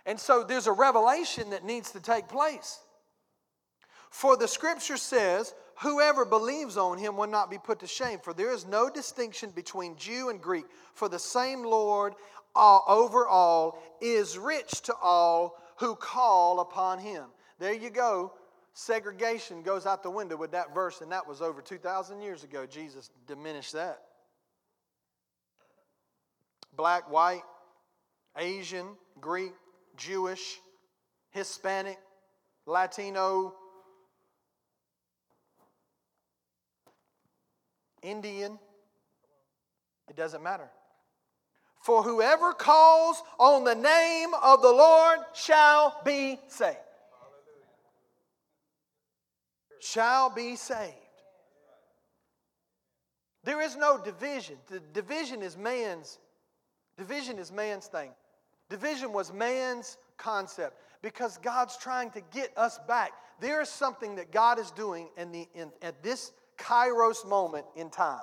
And 0.04 0.21
so 0.21 0.45
there's 0.45 0.66
a 0.66 0.73
revelation 0.73 1.50
that 1.50 1.64
needs 1.64 1.93
to 1.93 2.00
take 2.00 2.28
place. 2.28 2.81
For 4.11 4.37
the 4.37 4.47
scripture 4.47 4.99
says, 4.99 5.54
Whoever 5.83 6.25
believes 6.25 6.76
on 6.76 6.99
him 6.99 7.16
will 7.16 7.26
not 7.26 7.50
be 7.50 7.59
put 7.59 7.81
to 7.81 7.87
shame, 7.87 8.21
for 8.23 8.33
there 8.33 8.52
is 8.52 8.64
no 8.66 8.88
distinction 8.88 9.50
between 9.50 9.97
Jew 9.97 10.31
and 10.31 10.40
Greek, 10.40 10.66
for 10.95 11.09
the 11.09 11.19
same 11.19 11.64
Lord 11.64 12.14
over 12.54 13.26
all 13.26 13.83
is 14.00 14.38
rich 14.38 14.83
to 14.83 14.95
all 15.02 15.59
who 15.78 15.97
call 15.97 16.61
upon 16.61 17.00
him. 17.00 17.25
There 17.59 17.73
you 17.73 17.90
go. 17.90 18.33
Segregation 18.73 19.62
goes 19.62 19.87
out 19.87 20.02
the 20.02 20.11
window 20.11 20.37
with 20.37 20.52
that 20.52 20.75
verse, 20.75 21.00
and 21.00 21.11
that 21.12 21.26
was 21.26 21.43
over 21.43 21.61
2,000 21.61 22.21
years 22.21 22.45
ago. 22.45 22.66
Jesus 22.66 23.11
diminished 23.26 23.73
that. 23.73 24.00
Black, 26.76 27.11
white, 27.11 27.43
Asian, 28.37 28.97
Greek, 29.21 29.52
Jewish, 29.97 30.59
Hispanic, 31.31 31.99
Latino, 32.66 33.54
Indian, 38.04 38.58
it 40.08 40.16
doesn't 40.16 40.42
matter. 40.42 40.68
For 41.80 42.02
whoever 42.02 42.52
calls 42.52 43.23
on 43.38 43.64
the 43.64 43.75
name 43.75 44.30
of 44.42 44.62
the 44.62 44.73
Lord 44.73 45.18
shall 45.34 46.00
be 46.04 46.38
saved. 46.49 46.78
Shall 49.80 50.30
be 50.30 50.56
saved. 50.56 50.94
There 53.44 53.61
is 53.61 53.76
no 53.76 53.99
division. 53.99 54.56
The 54.68 54.80
division 54.80 55.42
is 55.42 55.56
man's 55.56 56.18
division 56.96 57.38
is 57.38 57.52
man's 57.52 57.87
thing. 57.87 58.11
Division 58.70 59.12
was 59.12 59.32
man's 59.32 59.99
concept 60.16 60.80
because 61.02 61.37
God's 61.38 61.76
trying 61.76 62.11
to 62.12 62.23
get 62.32 62.56
us 62.56 62.78
back. 62.88 63.12
There 63.40 63.61
is 63.61 63.68
something 63.68 64.16
that 64.16 64.32
God 64.32 64.58
is 64.58 64.70
doing 64.70 65.11
in 65.18 65.32
the, 65.32 65.46
in, 65.54 65.70
at 65.82 66.02
this 66.02 66.32
kairos 66.58 67.26
moment 67.26 67.66
in 67.76 67.90
time 67.90 68.20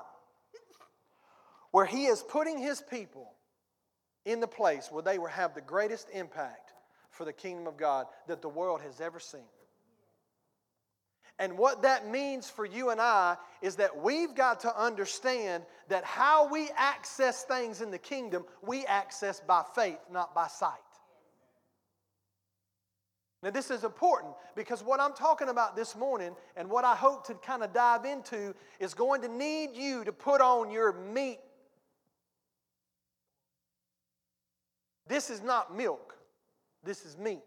where 1.71 1.85
He 1.85 2.05
is 2.05 2.23
putting 2.23 2.57
His 2.57 2.81
people 2.81 3.31
in 4.25 4.39
the 4.39 4.47
place 4.47 4.89
where 4.91 5.03
they 5.03 5.17
will 5.17 5.27
have 5.27 5.55
the 5.55 5.61
greatest 5.61 6.07
impact 6.13 6.73
for 7.09 7.25
the 7.25 7.33
kingdom 7.33 7.67
of 7.67 7.77
God 7.77 8.07
that 8.27 8.41
the 8.41 8.49
world 8.49 8.81
has 8.81 9.01
ever 9.01 9.19
seen. 9.19 9.41
And 11.39 11.57
what 11.57 11.81
that 11.81 12.07
means 12.07 12.49
for 12.49 12.65
you 12.65 12.91
and 12.91 13.01
I 13.01 13.35
is 13.63 13.77
that 13.77 13.97
we've 13.97 14.35
got 14.35 14.59
to 14.59 14.79
understand 14.79 15.63
that 15.87 16.03
how 16.03 16.47
we 16.47 16.69
access 16.77 17.43
things 17.43 17.81
in 17.81 17.89
the 17.89 17.97
kingdom, 17.97 18.45
we 18.61 18.85
access 18.85 19.39
by 19.39 19.63
faith, 19.73 19.97
not 20.11 20.35
by 20.35 20.47
sight. 20.47 20.77
Now, 23.43 23.49
this 23.49 23.71
is 23.71 23.83
important 23.83 24.33
because 24.55 24.83
what 24.83 24.99
I'm 24.99 25.13
talking 25.13 25.49
about 25.49 25.75
this 25.75 25.95
morning 25.95 26.35
and 26.55 26.69
what 26.69 26.85
I 26.85 26.95
hope 26.95 27.25
to 27.27 27.33
kind 27.33 27.63
of 27.63 27.73
dive 27.73 28.05
into 28.05 28.53
is 28.79 28.93
going 28.93 29.21
to 29.23 29.27
need 29.27 29.71
you 29.73 30.03
to 30.03 30.11
put 30.11 30.41
on 30.41 30.69
your 30.69 30.93
meat. 30.93 31.39
This 35.07 35.31
is 35.31 35.41
not 35.41 35.75
milk, 35.75 36.15
this 36.83 37.03
is 37.03 37.17
meat. 37.17 37.41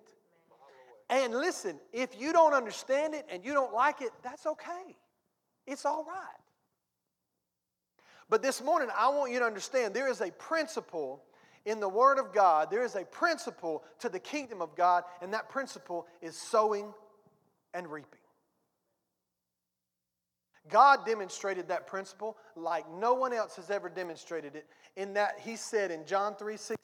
And 1.10 1.32
listen, 1.32 1.78
if 1.92 2.18
you 2.18 2.32
don't 2.32 2.54
understand 2.54 3.14
it 3.14 3.26
and 3.30 3.44
you 3.44 3.52
don't 3.52 3.72
like 3.72 4.00
it, 4.02 4.10
that's 4.22 4.46
okay. 4.46 4.96
It's 5.66 5.84
all 5.84 6.04
right. 6.04 6.40
But 8.28 8.42
this 8.42 8.62
morning, 8.62 8.88
I 8.96 9.10
want 9.10 9.30
you 9.30 9.38
to 9.38 9.44
understand 9.44 9.94
there 9.94 10.10
is 10.10 10.20
a 10.20 10.30
principle 10.32 11.22
in 11.66 11.80
the 11.80 11.88
Word 11.88 12.18
of 12.18 12.32
God, 12.32 12.70
there 12.70 12.84
is 12.84 12.94
a 12.94 13.04
principle 13.04 13.82
to 14.00 14.08
the 14.08 14.18
kingdom 14.18 14.60
of 14.60 14.74
God, 14.74 15.04
and 15.22 15.32
that 15.32 15.48
principle 15.48 16.06
is 16.20 16.36
sowing 16.36 16.92
and 17.72 17.90
reaping. 17.90 18.20
God 20.68 21.04
demonstrated 21.04 21.68
that 21.68 21.86
principle 21.86 22.36
like 22.56 22.84
no 22.90 23.14
one 23.14 23.32
else 23.32 23.56
has 23.56 23.70
ever 23.70 23.88
demonstrated 23.88 24.56
it, 24.56 24.66
in 24.96 25.14
that 25.14 25.40
He 25.40 25.56
said 25.56 25.90
in 25.90 26.06
John 26.06 26.34
3 26.36 26.56
16, 26.56 26.76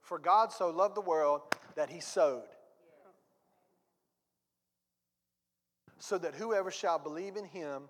For 0.00 0.18
God 0.18 0.52
so 0.52 0.70
loved 0.70 0.94
the 0.94 1.02
world 1.02 1.42
that 1.74 1.90
He 1.90 2.00
sowed. 2.00 2.42
So 6.00 6.16
that 6.18 6.34
whoever 6.34 6.70
shall 6.70 6.98
believe 6.98 7.36
in 7.36 7.44
Him 7.44 7.84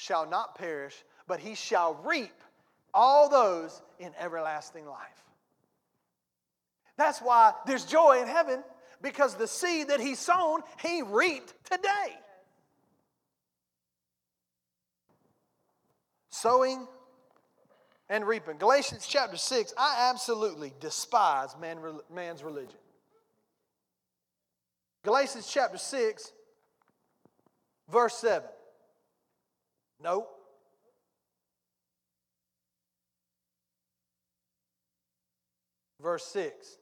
shall 0.00 0.26
not 0.26 0.54
perish, 0.54 1.04
but 1.26 1.40
he 1.40 1.54
shall 1.54 1.94
reap 2.04 2.32
all 2.94 3.28
those 3.28 3.82
in 3.98 4.12
everlasting 4.18 4.86
life. 4.86 5.24
That's 6.96 7.20
why 7.20 7.54
there's 7.66 7.84
joy 7.84 8.20
in 8.20 8.28
heaven 8.28 8.62
because 9.02 9.34
the 9.34 9.46
seed 9.46 9.88
that 9.88 10.00
he 10.00 10.14
sown, 10.14 10.60
he 10.82 11.02
reaped 11.02 11.54
today. 11.64 12.18
Sowing 16.30 16.86
and 18.08 18.26
reaping. 18.26 18.58
Galatians 18.58 19.06
chapter 19.06 19.36
6, 19.36 19.72
I 19.78 20.10
absolutely 20.10 20.72
despise 20.80 21.56
man, 21.58 21.78
man's 22.12 22.42
religion. 22.42 22.78
Galatians 25.02 25.48
chapter 25.50 25.78
6, 25.78 26.32
verse 27.90 28.14
7. 28.18 28.48
Nope. 30.02 30.39
Verse 36.02 36.24
6 36.26 36.78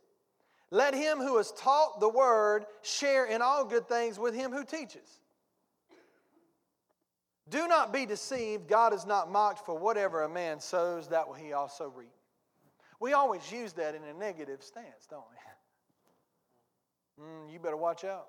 Let 0.71 0.95
him 0.95 1.19
who 1.19 1.37
has 1.37 1.53
taught 1.53 2.01
the 2.01 2.09
word 2.09 2.65
share 2.83 3.27
in 3.27 3.43
all 3.43 3.65
good 3.65 3.89
things 3.89 4.19
with 4.19 4.35
him 4.35 4.53
who 4.53 4.65
teaches. 4.65 5.21
Do 7.49 7.67
not 7.67 7.93
be 7.93 8.05
deceived. 8.05 8.69
God 8.69 8.93
is 8.93 9.07
not 9.07 9.31
mocked, 9.31 9.65
for 9.65 9.79
whatever 9.79 10.23
a 10.23 10.29
man 10.29 10.61
sows, 10.61 11.09
that 11.09 11.27
will 11.27 11.35
he 11.35 11.55
also 11.55 11.91
reap. 11.97 12.13
We 13.01 13.15
always 13.15 13.51
use 13.51 13.73
that 13.75 13.95
in 13.95 14.03
a 14.05 14.13
negative 14.13 14.63
stance, 14.63 15.07
don't 15.09 15.25
we? 15.31 15.37
Mm, 17.21 17.53
you 17.53 17.59
better 17.59 17.77
watch 17.77 18.05
out. 18.05 18.29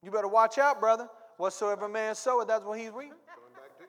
You 0.00 0.12
better 0.12 0.28
watch 0.28 0.58
out, 0.58 0.78
brother. 0.78 1.08
Whatsoever 1.38 1.88
man 1.88 2.14
soweth, 2.14 2.46
that's 2.46 2.64
what 2.64 2.78
he's 2.78 2.92
reaping. 2.92 3.14
To, 3.14 3.84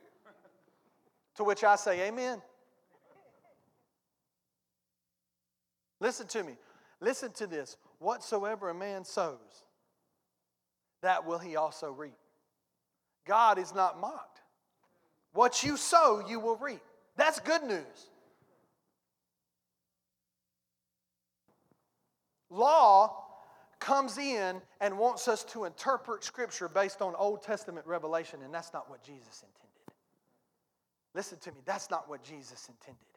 to 1.36 1.44
which 1.44 1.64
I 1.64 1.76
say, 1.76 2.08
Amen. 2.08 2.42
Listen 6.02 6.28
to 6.28 6.44
me. 6.44 6.54
Listen 7.00 7.32
to 7.34 7.48
this. 7.48 7.78
Whatsoever 8.00 8.70
a 8.70 8.74
man 8.74 9.06
sows, 9.06 9.64
that 11.02 11.26
will 11.26 11.40
he 11.40 11.56
also 11.56 11.92
reap. 11.92 12.18
God 13.26 13.58
is 13.58 13.74
not 13.74 14.02
mocked. 14.02 14.42
What 15.34 15.64
you 15.64 15.78
sow, 15.78 16.22
you 16.28 16.40
will 16.40 16.58
reap. 16.58 16.82
That's 17.16 17.40
good 17.40 17.64
news. 17.64 18.10
Law 22.50 23.16
comes 23.80 24.18
in 24.18 24.62
and 24.82 24.98
wants 24.98 25.28
us 25.28 25.44
to 25.46 25.64
interpret 25.66 26.24
Scripture 26.24 26.68
based 26.68 27.02
on 27.02 27.16
Old 27.16 27.44
Testament 27.44 27.86
revelation, 27.86 28.42
and 28.44 28.54
that's 28.54 28.74
not 28.74 28.90
what 28.90 29.04
Jesus 29.04 29.44
intended. 29.44 29.98
Listen 31.14 31.38
to 31.40 31.52
me, 31.52 31.60
that's 31.66 31.90
not 31.90 32.10
what 32.10 32.24
Jesus 32.24 32.68
intended. 32.68 33.11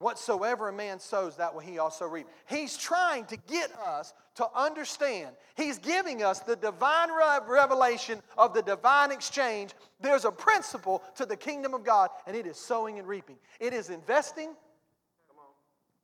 Whatsoever 0.00 0.70
a 0.70 0.72
man 0.72 0.98
sows, 0.98 1.36
that 1.36 1.52
will 1.52 1.60
he 1.60 1.78
also 1.78 2.06
reap. 2.06 2.26
He's 2.48 2.74
trying 2.74 3.26
to 3.26 3.36
get 3.36 3.70
us 3.78 4.14
to 4.36 4.46
understand. 4.56 5.36
He's 5.56 5.78
giving 5.78 6.22
us 6.22 6.40
the 6.40 6.56
divine 6.56 7.10
revelation 7.12 8.22
of 8.38 8.54
the 8.54 8.62
divine 8.62 9.12
exchange. 9.12 9.72
There's 10.00 10.24
a 10.24 10.32
principle 10.32 11.02
to 11.16 11.26
the 11.26 11.36
kingdom 11.36 11.74
of 11.74 11.84
God, 11.84 12.08
and 12.26 12.34
it 12.34 12.46
is 12.46 12.56
sowing 12.56 12.98
and 12.98 13.06
reaping. 13.06 13.36
It 13.60 13.74
is 13.74 13.90
investing 13.90 14.54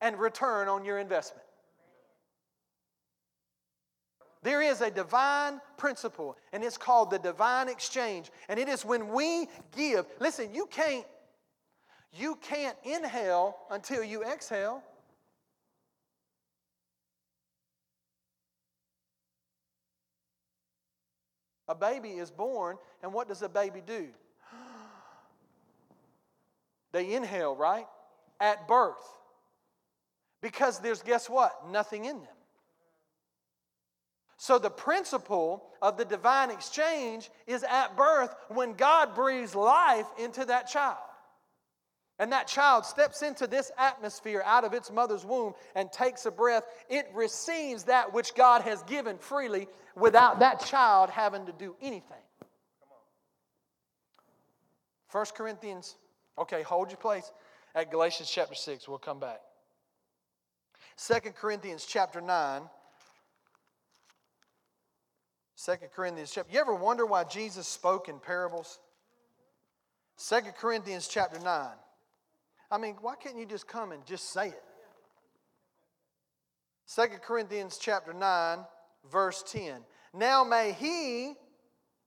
and 0.02 0.18
return 0.20 0.68
on 0.68 0.84
your 0.84 0.98
investment. 0.98 1.46
There 4.42 4.60
is 4.60 4.82
a 4.82 4.90
divine 4.90 5.58
principle, 5.78 6.36
and 6.52 6.62
it's 6.62 6.76
called 6.76 7.10
the 7.10 7.18
divine 7.18 7.70
exchange. 7.70 8.30
And 8.50 8.60
it 8.60 8.68
is 8.68 8.84
when 8.84 9.08
we 9.08 9.48
give. 9.74 10.04
Listen, 10.20 10.54
you 10.54 10.66
can't 10.66 11.06
you 12.18 12.36
can't 12.36 12.76
inhale 12.84 13.56
until 13.70 14.02
you 14.02 14.24
exhale. 14.24 14.82
A 21.68 21.74
baby 21.74 22.10
is 22.10 22.30
born, 22.30 22.76
and 23.02 23.12
what 23.12 23.28
does 23.28 23.42
a 23.42 23.48
baby 23.48 23.82
do? 23.84 24.08
They 26.92 27.14
inhale, 27.14 27.54
right? 27.54 27.86
At 28.40 28.66
birth. 28.68 28.94
Because 30.40 30.78
there's, 30.78 31.02
guess 31.02 31.28
what? 31.28 31.68
Nothing 31.68 32.04
in 32.04 32.20
them. 32.20 32.36
So, 34.38 34.58
the 34.58 34.70
principle 34.70 35.64
of 35.82 35.96
the 35.96 36.04
divine 36.04 36.50
exchange 36.50 37.30
is 37.46 37.64
at 37.64 37.96
birth 37.96 38.34
when 38.48 38.74
God 38.74 39.14
breathes 39.14 39.54
life 39.54 40.06
into 40.18 40.44
that 40.44 40.68
child. 40.68 40.98
And 42.18 42.32
that 42.32 42.46
child 42.46 42.86
steps 42.86 43.22
into 43.22 43.46
this 43.46 43.70
atmosphere 43.76 44.42
out 44.44 44.64
of 44.64 44.72
its 44.72 44.90
mother's 44.90 45.24
womb 45.24 45.52
and 45.74 45.92
takes 45.92 46.24
a 46.24 46.30
breath. 46.30 46.64
It 46.88 47.06
receives 47.14 47.84
that 47.84 48.14
which 48.14 48.34
God 48.34 48.62
has 48.62 48.82
given 48.84 49.18
freely 49.18 49.68
without 49.94 50.38
that 50.40 50.60
child 50.60 51.10
having 51.10 51.44
to 51.46 51.52
do 51.52 51.76
anything. 51.82 52.16
1 55.12 55.24
Corinthians, 55.34 55.96
okay, 56.38 56.62
hold 56.62 56.90
your 56.90 56.98
place 56.98 57.30
at 57.74 57.90
Galatians 57.90 58.30
chapter 58.30 58.54
6. 58.54 58.88
We'll 58.88 58.98
come 58.98 59.20
back. 59.20 59.40
2 60.98 61.14
Corinthians 61.38 61.84
chapter 61.86 62.22
9. 62.22 62.62
2 65.64 65.72
Corinthians 65.94 66.32
chapter. 66.34 66.52
You 66.52 66.60
ever 66.60 66.74
wonder 66.74 67.04
why 67.04 67.24
Jesus 67.24 67.66
spoke 67.66 68.08
in 68.08 68.18
parables? 68.18 68.78
2 70.28 70.36
Corinthians 70.58 71.08
chapter 71.08 71.38
9. 71.38 71.68
I 72.70 72.78
mean, 72.78 72.96
why 73.00 73.14
can't 73.14 73.36
you 73.36 73.46
just 73.46 73.66
come 73.66 73.92
and 73.92 74.04
just 74.04 74.32
say 74.32 74.48
it? 74.48 74.62
2 76.94 77.02
Corinthians 77.22 77.78
chapter 77.80 78.12
9, 78.12 78.58
verse 79.10 79.44
10. 79.48 79.80
Now 80.12 80.44
may 80.44 80.72
he, 80.72 81.34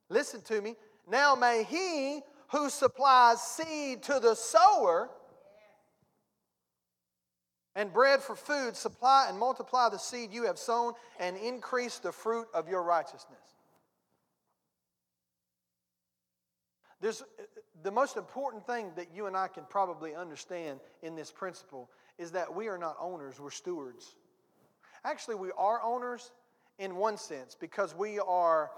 listen 0.10 0.42
to 0.44 0.62
me, 0.62 0.76
now 1.08 1.36
may 1.36 1.64
he 1.64 2.22
who 2.52 2.70
supplies 2.70 3.42
seed 3.42 4.04
to 4.04 4.20
the 4.20 4.36
sower 4.36 5.10
and 7.76 7.94
bread 7.94 8.22
for 8.22 8.36
food, 8.36 8.76
supply 8.76 9.28
and 9.30 9.38
multiply 9.38 9.90
the 9.90 9.98
seed 9.98 10.34
you 10.34 10.46
have 10.46 10.58
sown 10.58 10.94
and 11.20 11.38
increase 11.38 12.00
the 12.00 12.12
fruit 12.12 12.48
of 12.54 12.68
your 12.68 12.84
righteousness. 12.84 13.40
There's, 17.02 17.24
the 17.84 17.92
most 17.92 18.18
important 18.18 18.66
thing 18.66 18.92
that 18.96 19.08
you 19.14 19.28
and 19.28 19.36
I 19.36 19.48
can 19.48 19.64
probably 19.70 20.16
understand 20.16 20.80
in 21.02 21.16
this 21.16 21.32
principle 21.32 21.90
is 22.18 22.32
that 22.32 22.54
we 22.54 22.68
are 22.68 22.78
not 22.78 22.98
owners, 23.00 23.40
we're 23.40 23.52
stewards. 23.52 24.16
Actually, 25.04 25.36
we 25.36 25.52
are 25.58 25.82
owners 25.82 26.32
in 26.78 26.96
one 26.96 27.18
sense 27.18 27.56
because 27.60 27.96
we 27.96 28.20
are 28.20 28.72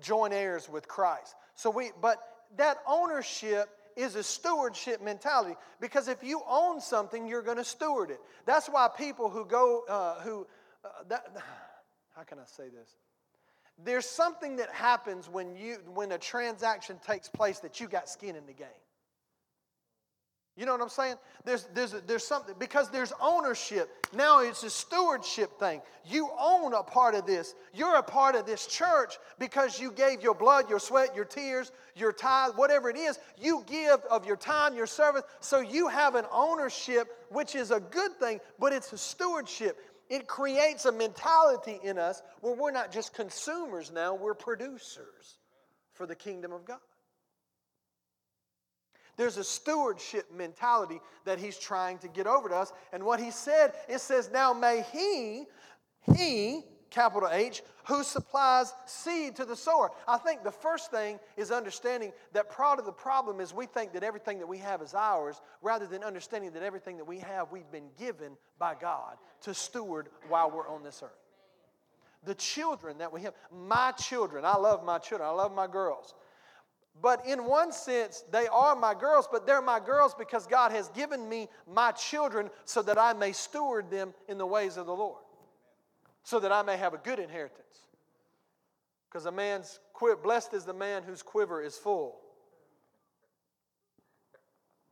joint 0.00 0.32
heirs 0.32 0.68
with 0.68 0.88
Christ. 0.88 1.34
So 1.54 1.70
we, 1.70 1.90
but 2.00 2.18
that 2.56 2.78
ownership 2.86 3.68
is 3.96 4.14
a 4.14 4.22
stewardship 4.22 5.02
mentality 5.02 5.54
because 5.80 6.08
if 6.08 6.22
you 6.22 6.42
own 6.48 6.80
something, 6.80 7.26
you're 7.26 7.42
going 7.42 7.58
to 7.58 7.64
steward 7.64 8.10
it. 8.10 8.20
That's 8.46 8.68
why 8.68 8.88
people 8.96 9.28
who 9.28 9.44
go, 9.44 9.84
uh, 9.88 10.20
who, 10.22 10.46
uh, 10.84 10.88
that, 11.08 11.36
how 12.16 12.22
can 12.22 12.38
I 12.38 12.44
say 12.46 12.64
this? 12.64 12.96
There's 13.84 14.06
something 14.06 14.56
that 14.56 14.70
happens 14.70 15.28
when 15.28 15.56
you 15.56 15.78
when 15.94 16.12
a 16.12 16.18
transaction 16.18 16.98
takes 17.04 17.28
place 17.28 17.58
that 17.60 17.80
you 17.80 17.88
got 17.88 18.08
skin 18.08 18.36
in 18.36 18.46
the 18.46 18.52
game. 18.52 18.68
You 20.54 20.66
know 20.66 20.72
what 20.72 20.82
I'm 20.82 20.90
saying? 20.90 21.16
There's, 21.46 21.66
there's, 21.72 21.92
there's 22.06 22.26
something, 22.26 22.54
because 22.58 22.90
there's 22.90 23.12
ownership. 23.22 24.06
Now 24.14 24.40
it's 24.40 24.62
a 24.64 24.68
stewardship 24.68 25.58
thing. 25.58 25.80
You 26.04 26.28
own 26.38 26.74
a 26.74 26.82
part 26.82 27.14
of 27.14 27.24
this. 27.24 27.54
You're 27.72 27.96
a 27.96 28.02
part 28.02 28.34
of 28.34 28.44
this 28.44 28.66
church 28.66 29.16
because 29.38 29.80
you 29.80 29.90
gave 29.90 30.22
your 30.22 30.34
blood, 30.34 30.68
your 30.68 30.78
sweat, 30.78 31.16
your 31.16 31.24
tears, 31.24 31.72
your 31.96 32.12
tithe, 32.12 32.52
whatever 32.56 32.90
it 32.90 32.98
is. 32.98 33.18
You 33.40 33.64
give 33.66 34.00
of 34.10 34.26
your 34.26 34.36
time, 34.36 34.76
your 34.76 34.86
service. 34.86 35.22
So 35.40 35.60
you 35.60 35.88
have 35.88 36.16
an 36.16 36.26
ownership, 36.30 37.08
which 37.30 37.54
is 37.54 37.70
a 37.70 37.80
good 37.80 38.12
thing, 38.18 38.38
but 38.58 38.74
it's 38.74 38.92
a 38.92 38.98
stewardship. 38.98 39.78
It 40.08 40.26
creates 40.26 40.84
a 40.84 40.92
mentality 40.92 41.80
in 41.82 41.98
us 41.98 42.22
where 42.40 42.54
we're 42.54 42.70
not 42.70 42.92
just 42.92 43.14
consumers 43.14 43.90
now, 43.90 44.14
we're 44.14 44.34
producers 44.34 45.38
for 45.92 46.06
the 46.06 46.14
kingdom 46.14 46.52
of 46.52 46.64
God. 46.64 46.78
There's 49.16 49.36
a 49.36 49.44
stewardship 49.44 50.32
mentality 50.34 51.00
that 51.24 51.38
he's 51.38 51.58
trying 51.58 51.98
to 51.98 52.08
get 52.08 52.26
over 52.26 52.48
to 52.48 52.56
us. 52.56 52.72
And 52.92 53.04
what 53.04 53.20
he 53.20 53.30
said, 53.30 53.72
it 53.88 54.00
says, 54.00 54.30
Now 54.32 54.52
may 54.52 54.84
he, 54.92 55.44
he, 56.16 56.62
capital 56.92 57.28
H, 57.32 57.62
who 57.88 58.04
supplies 58.04 58.72
seed 58.86 59.34
to 59.36 59.44
the 59.44 59.56
sower. 59.56 59.90
I 60.06 60.18
think 60.18 60.44
the 60.44 60.52
first 60.52 60.90
thing 60.90 61.18
is 61.36 61.50
understanding 61.50 62.12
that 62.32 62.50
part 62.50 62.78
of 62.78 62.84
the 62.84 62.92
problem 62.92 63.40
is 63.40 63.52
we 63.52 63.66
think 63.66 63.92
that 63.94 64.04
everything 64.04 64.38
that 64.38 64.46
we 64.46 64.58
have 64.58 64.82
is 64.82 64.94
ours 64.94 65.40
rather 65.62 65.86
than 65.86 66.04
understanding 66.04 66.52
that 66.52 66.62
everything 66.62 66.98
that 66.98 67.06
we 67.06 67.18
have 67.18 67.50
we've 67.50 67.70
been 67.72 67.88
given 67.98 68.36
by 68.58 68.74
God 68.80 69.16
to 69.42 69.54
steward 69.54 70.08
while 70.28 70.50
we're 70.50 70.68
on 70.68 70.84
this 70.84 71.02
earth. 71.02 71.10
The 72.24 72.34
children 72.36 72.98
that 72.98 73.12
we 73.12 73.22
have, 73.22 73.34
my 73.50 73.90
children, 73.92 74.44
I 74.44 74.56
love 74.56 74.84
my 74.84 74.98
children, 74.98 75.28
I 75.28 75.32
love 75.32 75.52
my 75.52 75.66
girls. 75.66 76.14
But 77.00 77.26
in 77.26 77.46
one 77.46 77.72
sense, 77.72 78.22
they 78.30 78.46
are 78.48 78.76
my 78.76 78.94
girls, 78.94 79.26
but 79.30 79.46
they're 79.46 79.62
my 79.62 79.80
girls 79.80 80.14
because 80.14 80.46
God 80.46 80.72
has 80.72 80.88
given 80.90 81.28
me 81.28 81.48
my 81.66 81.90
children 81.92 82.50
so 82.64 82.82
that 82.82 82.98
I 82.98 83.12
may 83.14 83.32
steward 83.32 83.90
them 83.90 84.12
in 84.28 84.38
the 84.38 84.46
ways 84.46 84.76
of 84.76 84.86
the 84.86 84.94
Lord, 84.94 85.22
so 86.22 86.40
that 86.40 86.52
I 86.52 86.62
may 86.62 86.76
have 86.76 86.94
a 86.94 86.98
good 86.98 87.18
inheritance. 87.18 87.86
Because 89.10 89.26
a 89.26 89.32
man's 89.32 89.78
blessed 90.22 90.54
is 90.54 90.64
the 90.64 90.74
man 90.74 91.02
whose 91.02 91.22
quiver 91.22 91.62
is 91.62 91.76
full. 91.76 92.18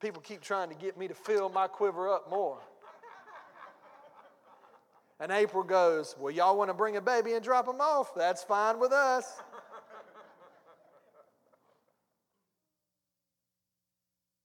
People 0.00 0.22
keep 0.22 0.40
trying 0.40 0.68
to 0.68 0.74
get 0.74 0.98
me 0.98 1.08
to 1.08 1.14
fill 1.14 1.48
my 1.48 1.66
quiver 1.66 2.08
up 2.08 2.30
more. 2.30 2.58
And 5.18 5.30
April 5.30 5.62
goes, 5.62 6.16
Well, 6.18 6.30
y'all 6.30 6.56
want 6.56 6.70
to 6.70 6.74
bring 6.74 6.96
a 6.96 7.00
baby 7.00 7.34
and 7.34 7.44
drop 7.44 7.68
him 7.68 7.80
off? 7.80 8.14
That's 8.14 8.42
fine 8.42 8.78
with 8.78 8.92
us. 8.92 9.30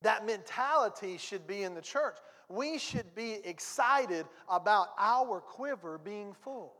That 0.05 0.23
mentality 0.23 1.17
should 1.17 1.47
be 1.47 1.63
in 1.63 1.73
the 1.73 1.81
church. 1.81 2.17
We 2.47 2.77
should 2.77 3.15
be 3.15 3.39
excited 3.43 4.27
about 4.47 4.89
our 4.99 5.39
quiver 5.39 5.97
being 5.97 6.35
full. 6.43 6.73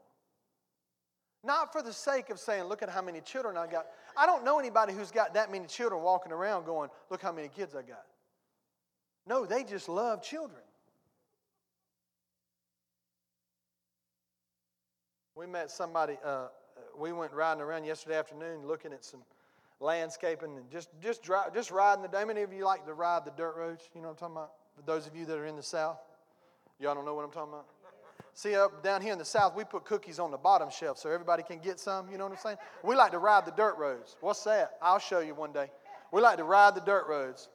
Not 1.44 1.74
for 1.74 1.82
the 1.82 1.92
sake 1.92 2.30
of 2.30 2.40
saying, 2.40 2.66
look 2.66 2.84
at 2.84 2.90
how 2.90 3.02
many 3.02 3.22
children 3.22 3.58
I 3.58 3.66
got. 3.66 3.88
I 4.16 4.28
don't 4.28 4.46
know 4.46 4.60
anybody 4.60 4.94
who's 4.94 5.10
got 5.10 5.34
that 5.34 5.52
many 5.52 5.66
children 5.66 6.04
walking 6.04 6.32
around 6.32 6.66
going, 6.68 6.92
look 7.10 7.24
how 7.24 7.32
many 7.32 7.48
kids 7.48 7.74
I 7.74 7.82
got. 7.82 8.06
No, 9.26 9.48
they 9.48 9.64
just 9.64 9.90
love 9.90 10.22
children. 10.22 10.62
We 15.34 15.48
met 15.48 15.72
somebody, 15.72 16.20
uh, 16.24 16.50
we 16.96 17.12
went 17.12 17.34
riding 17.34 17.64
around 17.64 17.86
yesterday 17.86 18.20
afternoon 18.20 18.68
looking 18.68 18.94
at 18.94 19.04
some 19.04 19.22
landscaping 19.80 20.58
and 20.58 20.70
just 20.72 20.90
just 21.02 21.24
drive, 21.24 21.54
just 21.54 21.72
riding 21.72 22.04
the. 22.04 22.18
How 22.18 22.26
many 22.26 22.42
of 22.42 22.54
you 22.54 22.66
like 22.66 22.86
to 22.86 22.94
ride 22.94 23.26
the 23.26 23.32
dirt 23.32 23.56
roads? 23.58 23.90
You 23.94 24.02
know 24.02 24.08
what 24.08 24.14
I'm 24.14 24.18
talking 24.18 24.36
about? 24.36 24.52
For 24.76 24.82
those 24.82 25.08
of 25.08 25.16
you 25.16 25.26
that 25.26 25.38
are 25.38 25.46
in 25.46 25.56
the 25.56 25.64
South, 25.64 26.00
y'all 26.80 26.96
don't 26.96 27.06
know 27.06 27.14
what 27.14 27.26
I'm 27.26 27.32
talking 27.32 27.54
about. 27.54 27.68
See, 28.34 28.54
up 28.56 28.84
down 28.84 29.02
here 29.02 29.14
in 29.14 29.20
the 29.20 29.26
South, 29.26 29.56
we 29.56 29.64
put 29.64 29.86
cookies 29.86 30.20
on 30.20 30.30
the 30.30 30.38
bottom 30.38 30.70
shelf 30.70 30.98
so 30.98 31.10
everybody 31.10 31.42
can 31.42 31.60
get 31.60 31.80
some. 31.80 32.10
You 32.12 32.18
know 32.18 32.26
what 32.26 32.34
I'm 32.34 32.40
saying? 32.40 32.58
We 32.84 32.96
like 32.96 33.12
to 33.12 33.20
ride 33.20 33.46
the 33.46 33.52
dirt 33.52 33.78
roads. 33.78 34.18
What's 34.20 34.44
that? 34.44 34.72
I'll 34.82 35.00
show 35.00 35.20
you 35.20 35.34
one 35.34 35.54
day. 35.54 35.72
We 36.12 36.22
like 36.22 36.38
to 36.38 36.44
ride 36.44 36.76
the 36.76 36.82
dirt 36.82 37.08
roads. 37.08 37.48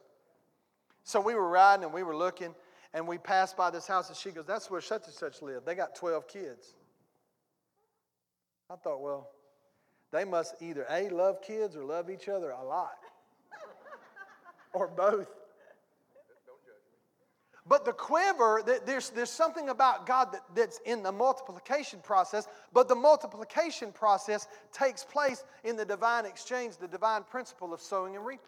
So 1.05 1.21
we 1.21 1.35
were 1.35 1.49
riding 1.49 1.85
and 1.85 1.93
we 1.93 2.03
were 2.03 2.17
looking, 2.17 2.55
and 2.95 3.07
we 3.07 3.19
passed 3.19 3.57
by 3.57 3.71
this 3.71 3.87
house, 3.87 4.09
and 4.09 4.17
she 4.17 4.31
goes, 4.31 4.47
"That's 4.47 4.71
where 4.71 4.81
such 4.81 5.07
and 5.07 5.15
such 5.15 5.43
live. 5.43 5.65
They 5.65 5.75
got 5.75 5.95
12 5.95 6.27
kids." 6.27 6.75
I 8.71 8.77
thought, 8.77 9.01
well, 9.03 9.29
they 10.13 10.25
must 10.25 10.55
either 10.61 10.87
A, 10.91 11.09
love 11.09 11.43
kids 11.43 11.77
or 11.77 11.85
love 11.85 12.11
each 12.11 12.29
other 12.29 12.51
a 12.51 12.65
lot, 12.65 12.99
or 14.73 14.89
both. 14.89 15.29
But 17.67 17.85
the 17.85 17.93
quiver, 17.93 18.63
there's, 18.85 19.11
there's 19.11 19.31
something 19.31 19.69
about 19.69 20.05
God 20.05 20.33
that, 20.33 20.43
that's 20.57 20.81
in 20.87 21.05
the 21.05 21.13
multiplication 21.13 22.01
process, 22.03 22.49
but 22.73 22.89
the 22.89 22.97
multiplication 22.97 23.93
process 23.93 24.49
takes 24.73 25.05
place 25.05 25.45
in 25.63 25.77
the 25.77 25.85
divine 25.85 26.27
exchange, 26.27 26.79
the 26.79 26.89
divine 26.89 27.23
principle 27.23 27.73
of 27.73 27.81
sowing 27.81 28.17
and 28.17 28.27
reaping. 28.27 28.47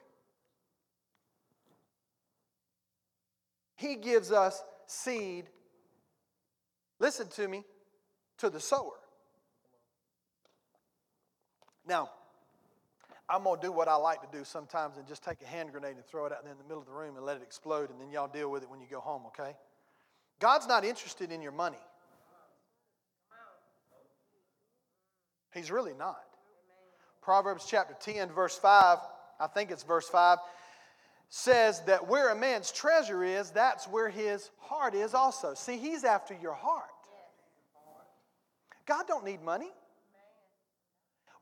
He 3.76 3.96
gives 3.96 4.32
us 4.32 4.62
seed, 4.86 5.48
listen 6.98 7.28
to 7.36 7.46
me, 7.46 7.64
to 8.38 8.50
the 8.50 8.60
sower. 8.60 9.01
Now, 11.86 12.10
I'm 13.28 13.44
going 13.44 13.60
to 13.60 13.66
do 13.66 13.72
what 13.72 13.88
I 13.88 13.94
like 13.94 14.20
to 14.20 14.36
do 14.36 14.44
sometimes 14.44 14.98
and 14.98 15.06
just 15.06 15.22
take 15.22 15.40
a 15.42 15.46
hand 15.46 15.72
grenade 15.72 15.96
and 15.96 16.04
throw 16.04 16.26
it 16.26 16.32
out 16.32 16.42
there 16.42 16.52
in 16.52 16.58
the 16.58 16.64
middle 16.64 16.80
of 16.80 16.86
the 16.86 16.92
room 16.92 17.16
and 17.16 17.24
let 17.24 17.36
it 17.36 17.42
explode, 17.42 17.90
and 17.90 18.00
then 18.00 18.10
y'all 18.10 18.28
deal 18.28 18.50
with 18.50 18.62
it 18.62 18.70
when 18.70 18.80
you 18.80 18.86
go 18.90 19.00
home, 19.00 19.22
okay? 19.26 19.56
God's 20.38 20.66
not 20.66 20.84
interested 20.84 21.32
in 21.32 21.40
your 21.40 21.52
money. 21.52 21.78
He's 25.54 25.70
really 25.70 25.94
not. 25.94 26.20
Proverbs 27.22 27.66
chapter 27.68 27.94
10, 28.00 28.30
verse 28.30 28.58
5, 28.58 28.98
I 29.38 29.46
think 29.46 29.70
it's 29.70 29.82
verse 29.82 30.08
5, 30.08 30.38
says 31.28 31.80
that 31.82 32.08
where 32.08 32.30
a 32.30 32.36
man's 32.36 32.72
treasure 32.72 33.22
is, 33.22 33.50
that's 33.50 33.86
where 33.86 34.08
his 34.08 34.50
heart 34.58 34.94
is 34.94 35.14
also. 35.14 35.54
See, 35.54 35.78
he's 35.78 36.04
after 36.04 36.36
your 36.40 36.54
heart. 36.54 36.84
God 38.86 39.06
don't 39.06 39.24
need 39.24 39.42
money. 39.42 39.70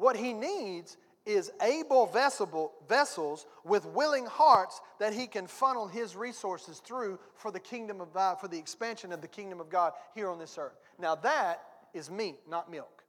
What 0.01 0.17
he 0.17 0.33
needs 0.33 0.97
is 1.27 1.53
able 1.61 2.07
vessel, 2.07 2.73
vessels 2.89 3.45
with 3.65 3.85
willing 3.85 4.25
hearts 4.25 4.81
that 4.99 5.13
he 5.13 5.27
can 5.27 5.47
funnel 5.47 5.87
his 5.87 6.17
resources 6.17 6.79
through 6.79 7.19
for 7.35 7.51
the 7.51 7.61
kingdom 7.61 8.01
of 8.01 8.11
God, 8.15 8.41
for 8.41 8.49
the 8.49 8.57
expansion 8.57 9.13
of 9.13 9.21
the 9.21 9.29
kingdom 9.29 9.61
of 9.61 9.69
God 9.69 9.93
here 10.15 10.31
on 10.31 10.39
this 10.39 10.57
earth. 10.57 10.79
Now 10.99 11.17
that 11.17 11.61
is 11.93 12.11
meat, 12.11 12.39
not 12.49 12.71
milk. 12.71 13.05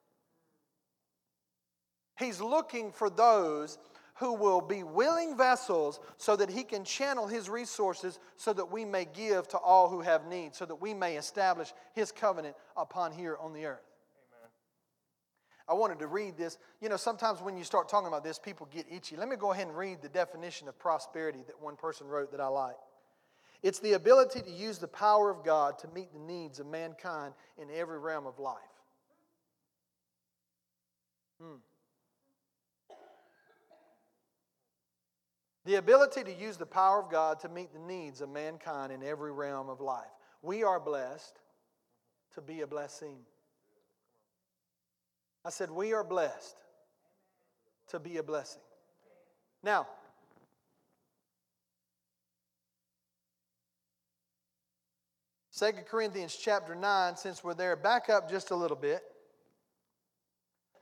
He's 2.20 2.42
looking 2.42 2.92
for 2.92 3.10
those 3.10 3.80
who 4.16 4.34
will 4.34 4.60
be 4.60 4.84
willing 4.84 5.38
vessels 5.38 6.02
so 6.18 6.36
that 6.36 6.50
he 6.50 6.66
can 6.66 6.84
channel 6.84 7.26
his 7.26 7.48
resources 7.48 8.20
so 8.36 8.52
that 8.52 8.70
we 8.70 8.84
may 8.84 9.06
give 9.06 9.48
to 9.48 9.58
all 9.58 9.88
who 9.88 10.02
have 10.02 10.28
need, 10.28 10.54
so 10.56 10.66
that 10.66 10.76
we 10.76 10.94
may 10.94 11.16
establish 11.16 11.72
his 11.94 12.12
covenant 12.12 12.58
upon 12.76 13.14
here 13.14 13.38
on 13.40 13.54
the 13.54 13.66
earth. 13.66 13.91
I 15.72 15.74
wanted 15.74 16.00
to 16.00 16.08
read 16.08 16.38
this. 16.38 16.58
You 16.82 16.90
know, 16.90 16.98
sometimes 16.98 17.42
when 17.42 17.56
you 17.56 17.64
start 17.64 17.88
talking 17.88 18.10
about 18.10 18.26
this, 18.26 18.38
people 18.38 18.68
get 18.74 18.86
itchy. 18.92 19.16
Let 19.16 19.30
me 19.30 19.38
go 19.38 19.54
ahead 19.54 19.68
and 19.68 19.78
read 19.78 20.02
the 20.02 20.10
definition 20.10 20.68
of 20.68 20.78
prosperity 20.78 21.40
that 21.48 21.62
one 21.62 21.78
person 21.78 22.08
wrote 22.08 22.30
that 22.32 22.42
I 22.42 22.48
like. 22.48 22.76
It's 23.64 23.80
the 23.80 23.94
ability 23.94 24.42
to 24.42 24.52
use 24.52 24.80
the 24.80 24.90
power 24.90 25.30
of 25.30 25.46
God 25.46 25.80
to 25.80 25.88
meet 25.96 26.12
the 26.12 26.20
needs 26.20 26.60
of 26.60 26.68
mankind 26.68 27.36
in 27.58 27.70
every 27.74 28.00
realm 28.00 28.28
of 28.28 28.38
life. 28.38 28.58
Hmm. 31.42 31.56
The 35.64 35.76
ability 35.76 36.26
to 36.26 36.34
use 36.34 36.58
the 36.58 36.66
power 36.66 37.02
of 37.02 37.10
God 37.10 37.40
to 37.42 37.50
meet 37.50 37.72
the 37.72 37.80
needs 37.80 38.20
of 38.20 38.28
mankind 38.28 38.92
in 38.92 39.04
every 39.04 39.32
realm 39.32 39.70
of 39.70 39.80
life. 39.80 40.12
We 40.42 40.64
are 40.64 40.82
blessed 40.82 41.40
to 42.34 42.42
be 42.42 42.60
a 42.60 42.68
blessing. 42.68 43.20
I 45.44 45.50
said, 45.50 45.72
We 45.72 45.94
are 45.94 46.04
blessed 46.04 46.56
to 47.90 48.00
be 48.00 48.18
a 48.18 48.24
blessing. 48.24 48.62
Now, 49.64 49.88
Second 55.62 55.86
Corinthians 55.86 56.36
chapter 56.36 56.74
9, 56.74 57.18
since 57.18 57.44
we're 57.44 57.54
there, 57.54 57.76
back 57.76 58.10
up 58.10 58.30
just 58.30 58.50
a 58.50 58.56
little 58.56 58.78
bit 58.78 59.04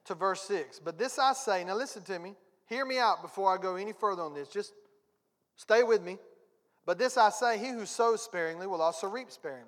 to 0.06 0.16
verse 0.16 0.42
6. 0.44 0.80
But 0.80 0.98
this 0.98 1.20
I 1.20 1.34
say, 1.34 1.66
now 1.66 1.76
listen 1.76 2.04
to 2.04 2.18
me, 2.18 2.36
hear 2.68 2.86
me 2.86 2.98
out 2.98 3.22
before 3.22 3.54
I 3.54 3.62
go 3.62 3.76
any 3.76 3.92
further 3.92 4.22
on 4.22 4.34
this. 4.34 4.48
Just 4.48 4.72
stay 5.58 5.84
with 5.84 6.02
me. 6.02 6.18
But 6.86 6.98
this 6.98 7.18
I 7.18 7.30
say, 7.30 7.58
he 7.58 7.70
who 7.70 7.86
sows 7.86 8.22
sparingly 8.22 8.68
will 8.68 8.82
also 8.82 9.08
reap 9.08 9.32
sparingly. 9.32 9.68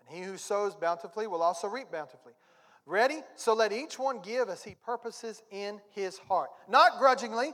And 0.00 0.16
he 0.16 0.24
who 0.24 0.36
sows 0.36 0.74
bountifully 0.74 1.26
will 1.26 1.42
also 1.42 1.68
reap 1.68 1.92
bountifully. 1.92 2.32
Ready? 2.84 3.20
So 3.36 3.54
let 3.54 3.72
each 3.72 3.98
one 3.98 4.20
give 4.20 4.48
as 4.48 4.64
he 4.64 4.76
purposes 4.84 5.42
in 5.50 5.80
his 5.90 6.18
heart, 6.18 6.50
not 6.68 6.98
grudgingly 6.98 7.52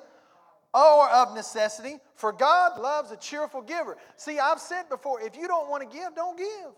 or 0.75 1.11
of 1.11 1.35
necessity, 1.35 1.97
for 2.14 2.33
God 2.33 2.81
loves 2.81 3.11
a 3.11 3.17
cheerful 3.17 3.62
giver. 3.62 3.97
See, 4.17 4.38
I've 4.38 4.61
said 4.61 4.88
before 4.88 5.21
if 5.21 5.37
you 5.37 5.49
don't 5.49 5.69
want 5.69 5.88
to 5.88 5.97
give, 5.97 6.14
don't 6.14 6.37
give. 6.37 6.73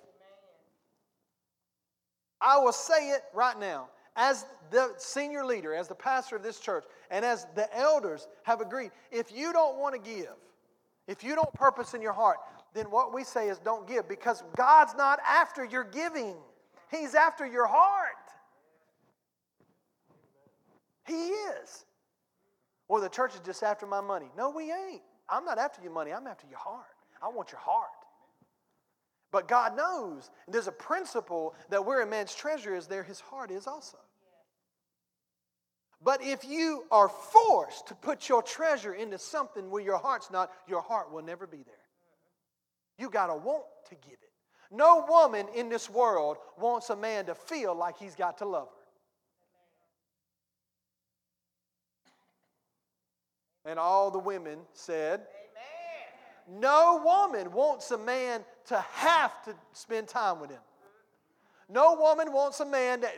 I 2.40 2.58
will 2.58 2.72
say 2.72 3.10
it 3.10 3.22
right 3.34 3.58
now. 3.58 3.88
As 4.16 4.44
the 4.70 4.92
senior 4.98 5.44
leader, 5.44 5.74
as 5.74 5.88
the 5.88 5.94
pastor 5.94 6.36
of 6.36 6.42
this 6.42 6.58
church, 6.58 6.84
and 7.10 7.24
as 7.24 7.46
the 7.54 7.74
elders 7.76 8.26
have 8.42 8.60
agreed, 8.60 8.90
if 9.12 9.32
you 9.32 9.52
don't 9.52 9.78
want 9.78 9.94
to 9.94 10.00
give, 10.10 10.34
if 11.06 11.22
you 11.22 11.34
don't 11.34 11.52
purpose 11.54 11.94
in 11.94 12.02
your 12.02 12.12
heart, 12.12 12.38
then 12.74 12.86
what 12.86 13.14
we 13.14 13.24
say 13.24 13.48
is 13.48 13.58
don't 13.58 13.86
give 13.86 14.08
because 14.08 14.42
God's 14.56 14.94
not 14.96 15.20
after 15.28 15.64
your 15.64 15.84
giving, 15.84 16.36
He's 16.90 17.14
after 17.14 17.46
your 17.46 17.66
heart. 17.66 17.99
He 21.06 21.14
is. 21.14 21.84
Or 22.88 23.00
the 23.00 23.08
church 23.08 23.34
is 23.34 23.40
just 23.40 23.62
after 23.62 23.86
my 23.86 24.00
money. 24.00 24.30
No, 24.36 24.50
we 24.50 24.72
ain't. 24.72 25.02
I'm 25.28 25.44
not 25.44 25.58
after 25.58 25.80
your 25.82 25.92
money, 25.92 26.12
I'm 26.12 26.26
after 26.26 26.46
your 26.48 26.58
heart. 26.58 26.86
I 27.22 27.28
want 27.28 27.52
your 27.52 27.60
heart. 27.60 27.88
But 29.30 29.46
God 29.46 29.76
knows. 29.76 30.30
And 30.46 30.54
there's 30.54 30.66
a 30.66 30.72
principle 30.72 31.54
that 31.68 31.84
where 31.84 32.02
a 32.02 32.06
man's 32.06 32.34
treasure 32.34 32.74
is, 32.74 32.86
there 32.86 33.04
his 33.04 33.20
heart 33.20 33.50
is 33.50 33.66
also. 33.66 33.98
But 36.02 36.22
if 36.22 36.44
you 36.44 36.84
are 36.90 37.08
forced 37.08 37.88
to 37.88 37.94
put 37.94 38.28
your 38.28 38.42
treasure 38.42 38.94
into 38.94 39.18
something 39.18 39.70
where 39.70 39.82
your 39.82 39.98
heart's 39.98 40.30
not, 40.30 40.50
your 40.66 40.80
heart 40.80 41.12
will 41.12 41.22
never 41.22 41.46
be 41.46 41.58
there. 41.58 41.74
You 42.98 43.10
got 43.10 43.26
to 43.26 43.36
want 43.36 43.64
to 43.90 43.94
give 43.94 44.14
it. 44.14 44.30
No 44.70 45.04
woman 45.08 45.46
in 45.54 45.68
this 45.68 45.90
world 45.90 46.38
wants 46.58 46.90
a 46.90 46.96
man 46.96 47.26
to 47.26 47.34
feel 47.34 47.74
like 47.74 47.98
he's 47.98 48.14
got 48.14 48.38
to 48.38 48.46
love 48.46 48.68
her. 48.68 48.79
And 53.70 53.78
all 53.78 54.10
the 54.10 54.18
women 54.18 54.58
said, 54.72 55.20
Amen. 56.48 56.60
No 56.60 57.00
woman 57.04 57.52
wants 57.52 57.88
a 57.92 57.98
man 57.98 58.44
to 58.66 58.84
have 58.94 59.44
to 59.44 59.54
spend 59.72 60.08
time 60.08 60.40
with 60.40 60.50
him. 60.50 60.58
No 61.68 61.94
woman 61.94 62.32
wants 62.32 62.58
a 62.58 62.66
man 62.66 63.02
that 63.02 63.14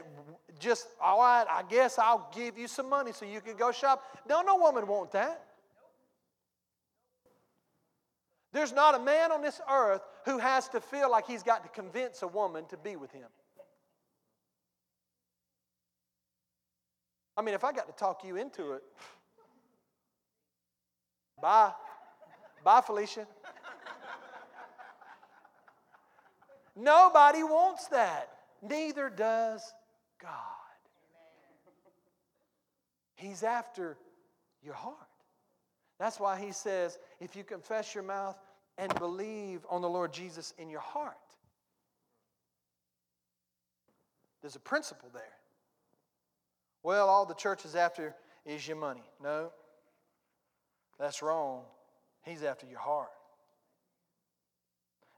just, 0.61 0.88
oh, 1.01 1.05
all 1.05 1.21
right, 1.21 1.47
I 1.51 1.62
guess 1.62 1.99
I'll 1.99 2.31
give 2.37 2.59
you 2.59 2.69
some 2.69 2.91
money 2.91 3.12
so 3.12 3.25
you 3.25 3.41
can 3.41 3.57
go 3.57 3.73
shop. 3.73 4.03
No, 4.29 4.43
no 4.43 4.57
woman 4.57 4.87
wants 4.87 5.15
that. 5.15 5.43
There's 8.53 8.75
not 8.75 8.95
a 8.95 8.99
man 8.99 9.33
on 9.33 9.41
this 9.41 9.59
earth 9.71 10.03
who 10.27 10.37
has 10.37 10.69
to 10.69 10.83
feel 10.83 11.11
like 11.11 11.27
he's 11.27 11.43
got 11.43 11.62
to 11.62 11.71
convince 11.71 12.21
a 12.21 12.29
woman 12.29 12.67
to 12.67 12.77
be 12.77 12.97
with 12.97 13.11
him. 13.11 13.29
I 17.38 17.41
mean, 17.41 17.55
if 17.55 17.65
I 17.65 17.73
got 17.73 17.87
to 17.87 17.95
talk 17.95 18.23
you 18.23 18.37
into 18.37 18.73
it, 18.73 18.83
Bye. 21.42 21.72
Bye, 22.64 22.81
Felicia. 22.81 23.26
Nobody 26.76 27.42
wants 27.42 27.88
that. 27.88 28.31
Neither 28.62 29.11
does 29.11 29.61
God. 30.20 30.31
He's 33.16 33.42
after 33.42 33.98
your 34.62 34.74
heart. 34.74 34.96
That's 35.98 36.20
why 36.20 36.40
he 36.40 36.52
says, 36.52 36.98
if 37.20 37.35
you 37.37 37.42
confess 37.44 37.94
your 37.94 38.05
mouth 38.05 38.38
and 38.78 38.94
believe 38.94 39.66
on 39.68 39.83
the 39.83 39.88
Lord 39.88 40.12
Jesus 40.12 40.55
in 40.59 40.70
your 40.70 40.81
heart, 40.81 41.16
there's 44.40 44.57
a 44.57 44.61
principle 44.61 45.11
there. 45.12 45.22
Well, 46.85 47.09
all 47.09 47.26
the 47.26 47.35
church 47.35 47.64
is 47.64 47.74
after 47.74 48.14
is 48.46 48.66
your 48.66 48.76
money. 48.76 49.05
No, 49.22 49.50
that's 51.03 51.21
wrong. 51.21 51.62
He's 52.25 52.43
after 52.43 52.67
your 52.67 52.79
heart. 52.79 53.11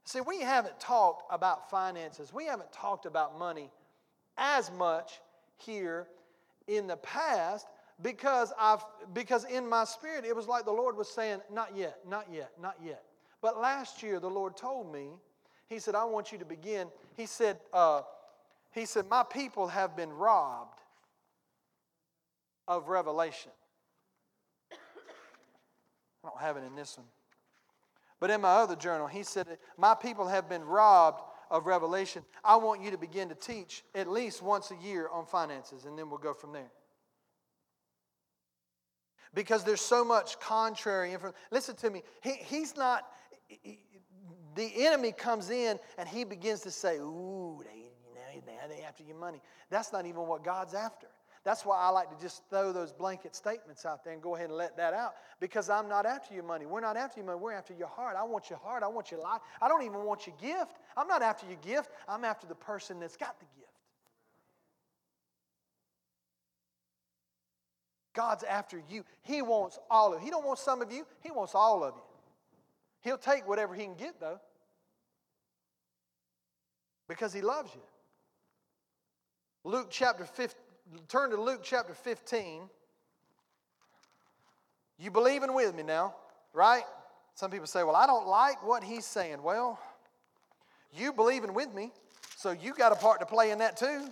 See, 0.05 0.21
we 0.21 0.41
haven't 0.41 0.79
talked 0.79 1.31
about 1.31 1.69
finances, 1.69 2.33
we 2.33 2.45
haven't 2.45 2.71
talked 2.71 3.05
about 3.05 3.37
money 3.37 3.71
as 4.37 4.71
much 4.71 5.19
here 5.57 6.07
in 6.67 6.87
the 6.87 6.97
past 6.97 7.67
because 8.01 8.51
I've 8.59 8.83
because 9.13 9.45
in 9.45 9.69
my 9.69 9.85
spirit 9.85 10.25
it 10.25 10.35
was 10.35 10.47
like 10.47 10.65
the 10.65 10.71
Lord 10.71 10.97
was 10.97 11.07
saying, 11.07 11.41
not 11.51 11.75
yet, 11.75 11.99
not 12.07 12.27
yet, 12.31 12.51
not 12.61 12.75
yet. 12.83 13.03
But 13.41 13.59
last 13.59 14.03
year 14.03 14.19
the 14.19 14.29
Lord 14.29 14.57
told 14.57 14.91
me, 14.91 15.09
He 15.67 15.79
said, 15.79 15.95
I 15.95 16.03
want 16.05 16.31
you 16.31 16.37
to 16.39 16.45
begin. 16.45 16.87
He 17.15 17.25
said, 17.25 17.59
uh, 17.71 18.01
He 18.71 18.85
said, 18.85 19.07
My 19.07 19.23
people 19.23 19.67
have 19.67 19.95
been 19.95 20.11
robbed 20.11 20.79
of 22.67 22.89
revelation. 22.89 23.51
I 26.25 26.29
don't 26.29 26.41
have 26.41 26.57
it 26.57 26.65
in 26.65 26.75
this 26.75 26.97
one. 26.97 27.07
But 28.19 28.29
in 28.29 28.41
my 28.41 28.49
other 28.49 28.75
journal, 28.75 29.07
he 29.07 29.23
said, 29.23 29.47
My 29.77 29.93
people 29.93 30.27
have 30.27 30.49
been 30.49 30.63
robbed 30.63 31.21
of 31.51 31.67
revelation. 31.67 32.23
I 32.43 32.55
want 32.55 32.81
you 32.81 32.91
to 32.91 32.97
begin 32.97 33.29
to 33.29 33.35
teach 33.35 33.83
at 33.93 34.09
least 34.09 34.41
once 34.41 34.71
a 34.71 34.85
year 34.85 35.07
on 35.11 35.25
finances, 35.25 35.85
and 35.85 35.97
then 35.97 36.09
we'll 36.09 36.17
go 36.17 36.33
from 36.33 36.53
there. 36.53 36.71
Because 39.33 39.63
there's 39.63 39.81
so 39.81 40.03
much 40.03 40.39
contrary 40.39 41.13
information. 41.13 41.37
Listen 41.51 41.75
to 41.75 41.89
me. 41.89 42.03
He, 42.21 42.31
he's 42.31 42.75
not, 42.77 43.05
he, 43.47 43.79
the 44.55 44.85
enemy 44.85 45.11
comes 45.11 45.49
in 45.49 45.77
and 45.97 46.07
he 46.07 46.23
begins 46.23 46.61
to 46.61 46.71
say, 46.71 46.97
Ooh, 46.97 47.61
they, 47.63 47.79
you 48.33 48.41
know, 48.41 48.75
they 48.75 48.81
after 48.83 49.03
your 49.03 49.17
money. 49.17 49.41
That's 49.69 49.91
not 49.91 50.05
even 50.05 50.21
what 50.21 50.43
God's 50.43 50.73
after. 50.73 51.07
That's 51.45 51.63
why 51.63 51.77
I 51.77 51.89
like 51.89 52.09
to 52.09 52.19
just 52.19 52.41
throw 52.49 52.73
those 52.73 52.91
blanket 52.91 53.35
statements 53.35 53.85
out 53.85 54.03
there 54.03 54.13
and 54.13 54.21
go 54.21 54.35
ahead 54.35 54.49
and 54.49 54.57
let 54.57 54.75
that 54.77 54.95
out 54.95 55.13
because 55.39 55.69
I'm 55.69 55.87
not 55.87 56.07
after 56.07 56.33
your 56.33 56.43
money. 56.43 56.65
We're 56.65 56.81
not 56.81 56.97
after 56.97 57.19
your 57.19 57.27
money. 57.27 57.39
We're 57.39 57.53
after 57.53 57.75
your 57.75 57.87
heart. 57.87 58.15
I 58.19 58.23
want 58.23 58.49
your 58.49 58.57
heart. 58.57 58.81
I 58.81 58.87
want 58.87 59.11
your 59.11 59.21
life. 59.21 59.41
I 59.61 59.67
don't 59.67 59.83
even 59.83 60.03
want 60.05 60.25
your 60.25 60.35
gift. 60.41 60.77
I'm 60.97 61.07
not 61.07 61.21
after 61.21 61.45
your 61.45 61.57
gift. 61.57 61.91
I'm 62.09 62.25
after 62.25 62.47
the 62.47 62.55
person 62.55 62.99
that's 62.99 63.15
got 63.15 63.39
the 63.39 63.45
gift. 63.45 63.69
God's 68.15 68.43
after 68.43 68.81
you. 68.89 69.05
He 69.21 69.43
wants 69.43 69.77
all 69.91 70.15
of 70.15 70.21
you. 70.21 70.25
He 70.25 70.31
don't 70.31 70.45
want 70.45 70.57
some 70.57 70.81
of 70.81 70.91
you. 70.91 71.05
He 71.21 71.29
wants 71.29 71.53
all 71.53 71.83
of 71.83 71.93
you. 71.95 72.01
He'll 73.01 73.19
take 73.19 73.47
whatever 73.47 73.75
he 73.75 73.83
can 73.83 73.93
get 73.95 74.19
though. 74.19 74.39
Because 77.07 77.33
he 77.33 77.41
loves 77.41 77.69
you. 77.75 77.81
Luke 79.63 79.89
chapter 79.91 80.25
15 80.25 80.64
turn 81.07 81.31
to 81.31 81.41
Luke 81.41 81.61
chapter 81.63 81.93
15. 81.93 82.63
You 84.97 85.11
believing 85.11 85.53
with 85.53 85.75
me 85.75 85.83
now, 85.83 86.15
right? 86.53 86.83
Some 87.35 87.51
people 87.51 87.67
say, 87.67 87.83
well, 87.83 87.95
I 87.95 88.07
don't 88.07 88.27
like 88.27 88.65
what 88.65 88.83
he's 88.83 89.05
saying. 89.05 89.43
Well, 89.43 89.79
you 90.93 91.11
believing 91.11 91.53
with 91.53 91.73
me, 91.73 91.91
so 92.37 92.51
you 92.51 92.73
got 92.73 92.91
a 92.91 92.95
part 92.95 93.19
to 93.19 93.25
play 93.25 93.51
in 93.51 93.59
that 93.59 93.77
too. 93.77 94.07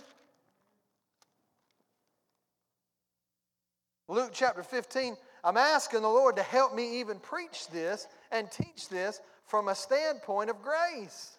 Luke 4.10 4.32
chapter 4.34 4.62
15, 4.62 5.16
I'm 5.44 5.58
asking 5.58 6.02
the 6.02 6.10
Lord 6.10 6.36
to 6.36 6.44
help 6.44 6.76
me 6.76 7.00
even 7.00 7.20
preach 7.20 7.68
this 7.70 8.08
and 8.32 8.52
teach 8.52 8.90
this 8.90 9.22
from 9.46 9.70
a 9.70 9.76
standpoint 9.76 10.50
of 10.50 10.62
grace. 10.62 11.38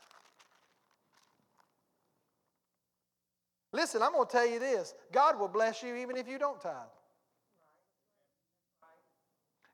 Listen, 3.75 4.03
I'm 4.03 4.13
going 4.13 4.25
to 4.25 4.31
tell 4.31 4.47
you 4.47 4.61
this 4.61 4.95
God 5.13 5.37
will 5.37 5.49
bless 5.49 5.83
you 5.83 5.97
even 5.97 6.17
if 6.17 6.29
you 6.29 6.39
don't 6.39 6.61
tithe. 6.61 6.73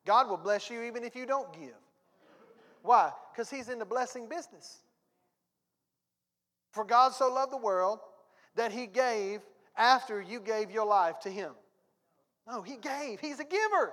God 0.07 0.31
will 0.31 0.39
bless 0.39 0.71
you 0.71 0.83
even 0.85 1.05
if 1.05 1.15
you 1.15 1.27
don't 1.27 1.53
give. 1.53 1.77
Why? 2.83 3.13
Because 3.31 3.51
He's 3.51 3.69
in 3.69 3.79
the 3.79 3.85
blessing 3.85 4.27
business. 4.27 4.79
For 6.73 6.83
God 6.83 7.13
so 7.13 7.31
loved 7.31 7.53
the 7.53 7.59
world 7.59 7.99
that 8.57 8.73
He 8.73 8.87
gave 8.87 9.43
after 9.77 10.23
you 10.23 10.41
gave 10.41 10.71
your 10.71 10.87
life 10.87 11.21
to 11.21 11.29
Him. 11.29 11.53
No, 12.49 12.63
He 12.63 12.79
gave. 12.79 13.21
He's 13.21 13.39
a 13.39 13.45
giver. 13.45 13.93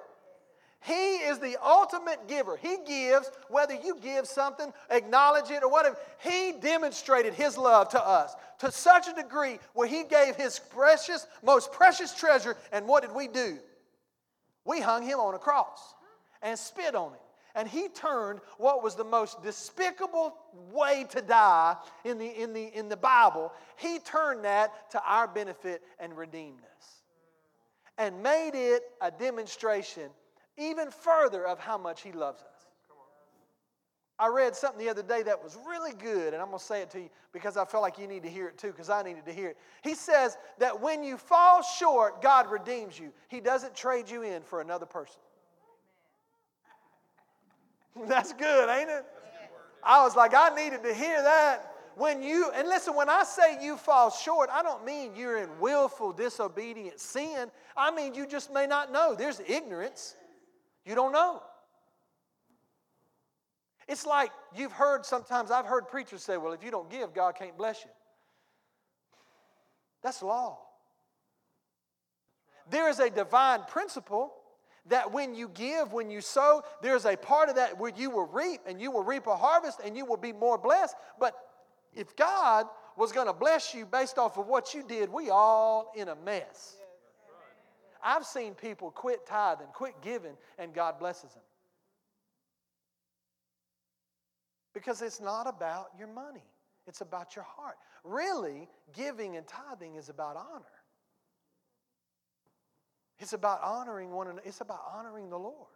He 0.81 1.17
is 1.17 1.39
the 1.39 1.57
ultimate 1.63 2.27
giver. 2.27 2.55
He 2.57 2.77
gives, 2.85 3.29
whether 3.49 3.73
you 3.73 3.97
give 4.01 4.27
something, 4.27 4.71
acknowledge 4.89 5.49
it, 5.49 5.63
or 5.63 5.69
whatever. 5.71 5.97
He 6.19 6.53
demonstrated 6.61 7.33
His 7.33 7.57
love 7.57 7.89
to 7.89 8.05
us 8.05 8.35
to 8.59 8.71
such 8.71 9.07
a 9.07 9.13
degree 9.13 9.59
where 9.73 9.87
He 9.87 10.03
gave 10.03 10.35
His 10.35 10.59
precious, 10.59 11.27
most 11.43 11.71
precious 11.71 12.13
treasure. 12.13 12.55
And 12.71 12.87
what 12.87 13.01
did 13.01 13.13
we 13.13 13.27
do? 13.27 13.57
We 14.65 14.79
hung 14.79 15.03
Him 15.03 15.19
on 15.19 15.33
a 15.33 15.39
cross 15.39 15.95
and 16.41 16.57
spit 16.57 16.95
on 16.95 17.11
Him. 17.11 17.19
And 17.55 17.67
He 17.67 17.87
turned 17.87 18.39
what 18.57 18.83
was 18.83 18.95
the 18.95 19.03
most 19.03 19.41
despicable 19.41 20.35
way 20.71 21.05
to 21.09 21.21
die 21.21 21.75
in 22.05 22.19
the, 22.19 22.27
in 22.27 22.53
the, 22.53 22.65
in 22.77 22.87
the 22.87 22.97
Bible, 22.97 23.51
He 23.77 23.99
turned 23.99 24.45
that 24.45 24.91
to 24.91 25.01
our 25.03 25.27
benefit 25.27 25.81
and 25.99 26.15
redeemed 26.15 26.61
us. 26.77 27.01
And 27.97 28.21
made 28.21 28.51
it 28.53 28.83
a 29.01 29.09
demonstration 29.09 30.11
even 30.57 30.91
further 30.91 31.45
of 31.45 31.59
how 31.59 31.77
much 31.77 32.01
He 32.01 32.11
loves 32.11 32.41
us. 32.41 32.67
I 34.19 34.29
read 34.29 34.55
something 34.55 34.83
the 34.83 34.89
other 34.89 35.03
day 35.03 35.21
that 35.23 35.43
was 35.43 35.57
really 35.67 35.93
good, 35.93 36.33
and 36.33 36.41
I'm 36.41 36.47
going 36.47 36.57
to 36.57 36.65
say 36.65 36.81
it 36.81 36.89
to 36.91 36.99
you 36.99 37.09
because 37.33 37.55
I 37.55 37.65
felt 37.65 37.83
like 37.83 37.99
you 37.99 38.07
need 38.07 38.23
to 38.23 38.29
hear 38.29 38.47
it 38.47 38.57
too, 38.57 38.71
because 38.71 38.89
I 38.89 39.03
needed 39.03 39.25
to 39.25 39.33
hear 39.33 39.49
it. 39.49 39.57
He 39.83 39.93
says 39.93 40.37
that 40.57 40.81
when 40.81 41.03
you 41.03 41.17
fall 41.17 41.61
short, 41.61 42.21
God 42.23 42.49
redeems 42.49 42.97
you. 42.97 43.13
He 43.27 43.39
doesn't 43.39 43.75
trade 43.75 44.09
you 44.09 44.23
in 44.23 44.41
for 44.41 44.59
another 44.59 44.87
person. 44.87 45.19
That's 48.07 48.33
good, 48.33 48.69
ain't 48.69 48.89
it? 48.89 49.05
I 49.83 50.03
was 50.03 50.15
like, 50.15 50.33
I 50.35 50.49
needed 50.49 50.83
to 50.83 50.93
hear 50.93 51.21
that. 51.21 51.73
When 51.95 52.21
you, 52.21 52.51
and 52.53 52.67
listen, 52.67 52.95
when 52.95 53.09
I 53.09 53.23
say 53.23 53.63
you 53.63 53.77
fall 53.77 54.11
short, 54.11 54.49
I 54.51 54.61
don't 54.61 54.85
mean 54.85 55.15
you're 55.15 55.37
in 55.37 55.49
willful 55.59 56.11
disobedient 56.11 56.99
sin. 56.99 57.49
I 57.75 57.89
mean 57.91 58.13
you 58.13 58.27
just 58.27 58.53
may 58.53 58.67
not 58.67 58.91
know. 58.91 59.15
There's 59.15 59.41
ignorance. 59.47 60.15
You 60.87 60.95
don't 60.95 61.11
know. 61.11 61.41
It's 63.89 64.05
like 64.05 64.31
you've 64.55 64.71
heard 64.71 65.05
sometimes, 65.05 65.51
I've 65.51 65.65
heard 65.65 65.89
preachers 65.89 66.23
say, 66.23 66.37
well, 66.37 66.53
if 66.53 66.63
you 66.63 66.71
don't 66.71 66.89
give, 66.89 67.13
God 67.13 67.35
can't 67.35 67.57
bless 67.57 67.83
you. 67.83 67.91
That's 70.01 70.21
law. 70.23 70.59
There 72.69 72.89
is 72.89 72.99
a 72.99 73.09
divine 73.09 73.61
principle 73.67 74.33
that 74.87 75.11
when 75.11 75.35
you 75.35 75.49
give, 75.49 75.91
when 75.91 76.09
you 76.09 76.21
sow, 76.21 76.63
there's 76.81 77.05
a 77.05 77.17
part 77.17 77.49
of 77.49 77.55
that 77.55 77.77
where 77.77 77.91
you 77.95 78.09
will 78.09 78.27
reap 78.27 78.61
and 78.65 78.81
you 78.81 78.89
will 78.89 79.03
reap 79.03 79.27
a 79.27 79.35
harvest 79.35 79.79
and 79.83 79.97
you 79.97 80.05
will 80.05 80.17
be 80.17 80.31
more 80.31 80.57
blessed. 80.57 80.95
But 81.19 81.33
if 81.93 82.15
God 82.15 82.65
was 82.95 83.11
going 83.11 83.27
to 83.27 83.33
bless 83.33 83.73
you 83.73 83.85
based 83.85 84.17
off 84.17 84.37
of 84.37 84.47
what 84.47 84.73
you 84.73 84.83
did, 84.87 85.11
we 85.11 85.29
all 85.29 85.91
in 85.95 86.07
a 86.07 86.15
mess. 86.15 86.77
I've 88.03 88.25
seen 88.25 88.53
people 88.53 88.91
quit 88.91 89.25
tithing, 89.25 89.67
quit 89.73 90.01
giving, 90.01 90.37
and 90.57 90.73
God 90.73 90.99
blesses 90.99 91.33
them. 91.33 91.43
Because 94.73 95.01
it's 95.01 95.19
not 95.19 95.47
about 95.47 95.87
your 95.97 96.07
money, 96.07 96.43
it's 96.85 97.01
about 97.01 97.35
your 97.35 97.45
heart. 97.45 97.75
Really, 98.03 98.69
giving 98.95 99.35
and 99.35 99.47
tithing 99.47 99.95
is 99.95 100.09
about 100.09 100.35
honor. 100.35 100.65
It's 103.19 103.33
about 103.33 103.61
honoring 103.63 104.11
one 104.11 104.27
another, 104.27 104.43
it's 104.45 104.61
about 104.61 104.81
honoring 104.93 105.29
the 105.29 105.39
Lord. 105.39 105.67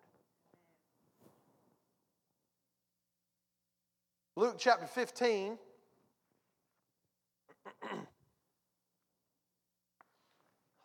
Luke 4.35 4.55
chapter 4.57 4.87
15. 4.87 5.57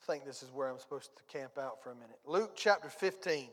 I 0.08 0.12
think 0.12 0.24
this 0.24 0.42
is 0.42 0.52
where 0.52 0.68
I'm 0.68 0.78
supposed 0.78 1.10
to 1.16 1.22
camp 1.24 1.58
out 1.58 1.82
for 1.82 1.90
a 1.90 1.94
minute. 1.94 2.18
Luke 2.24 2.52
chapter 2.54 2.88
15. 2.88 3.48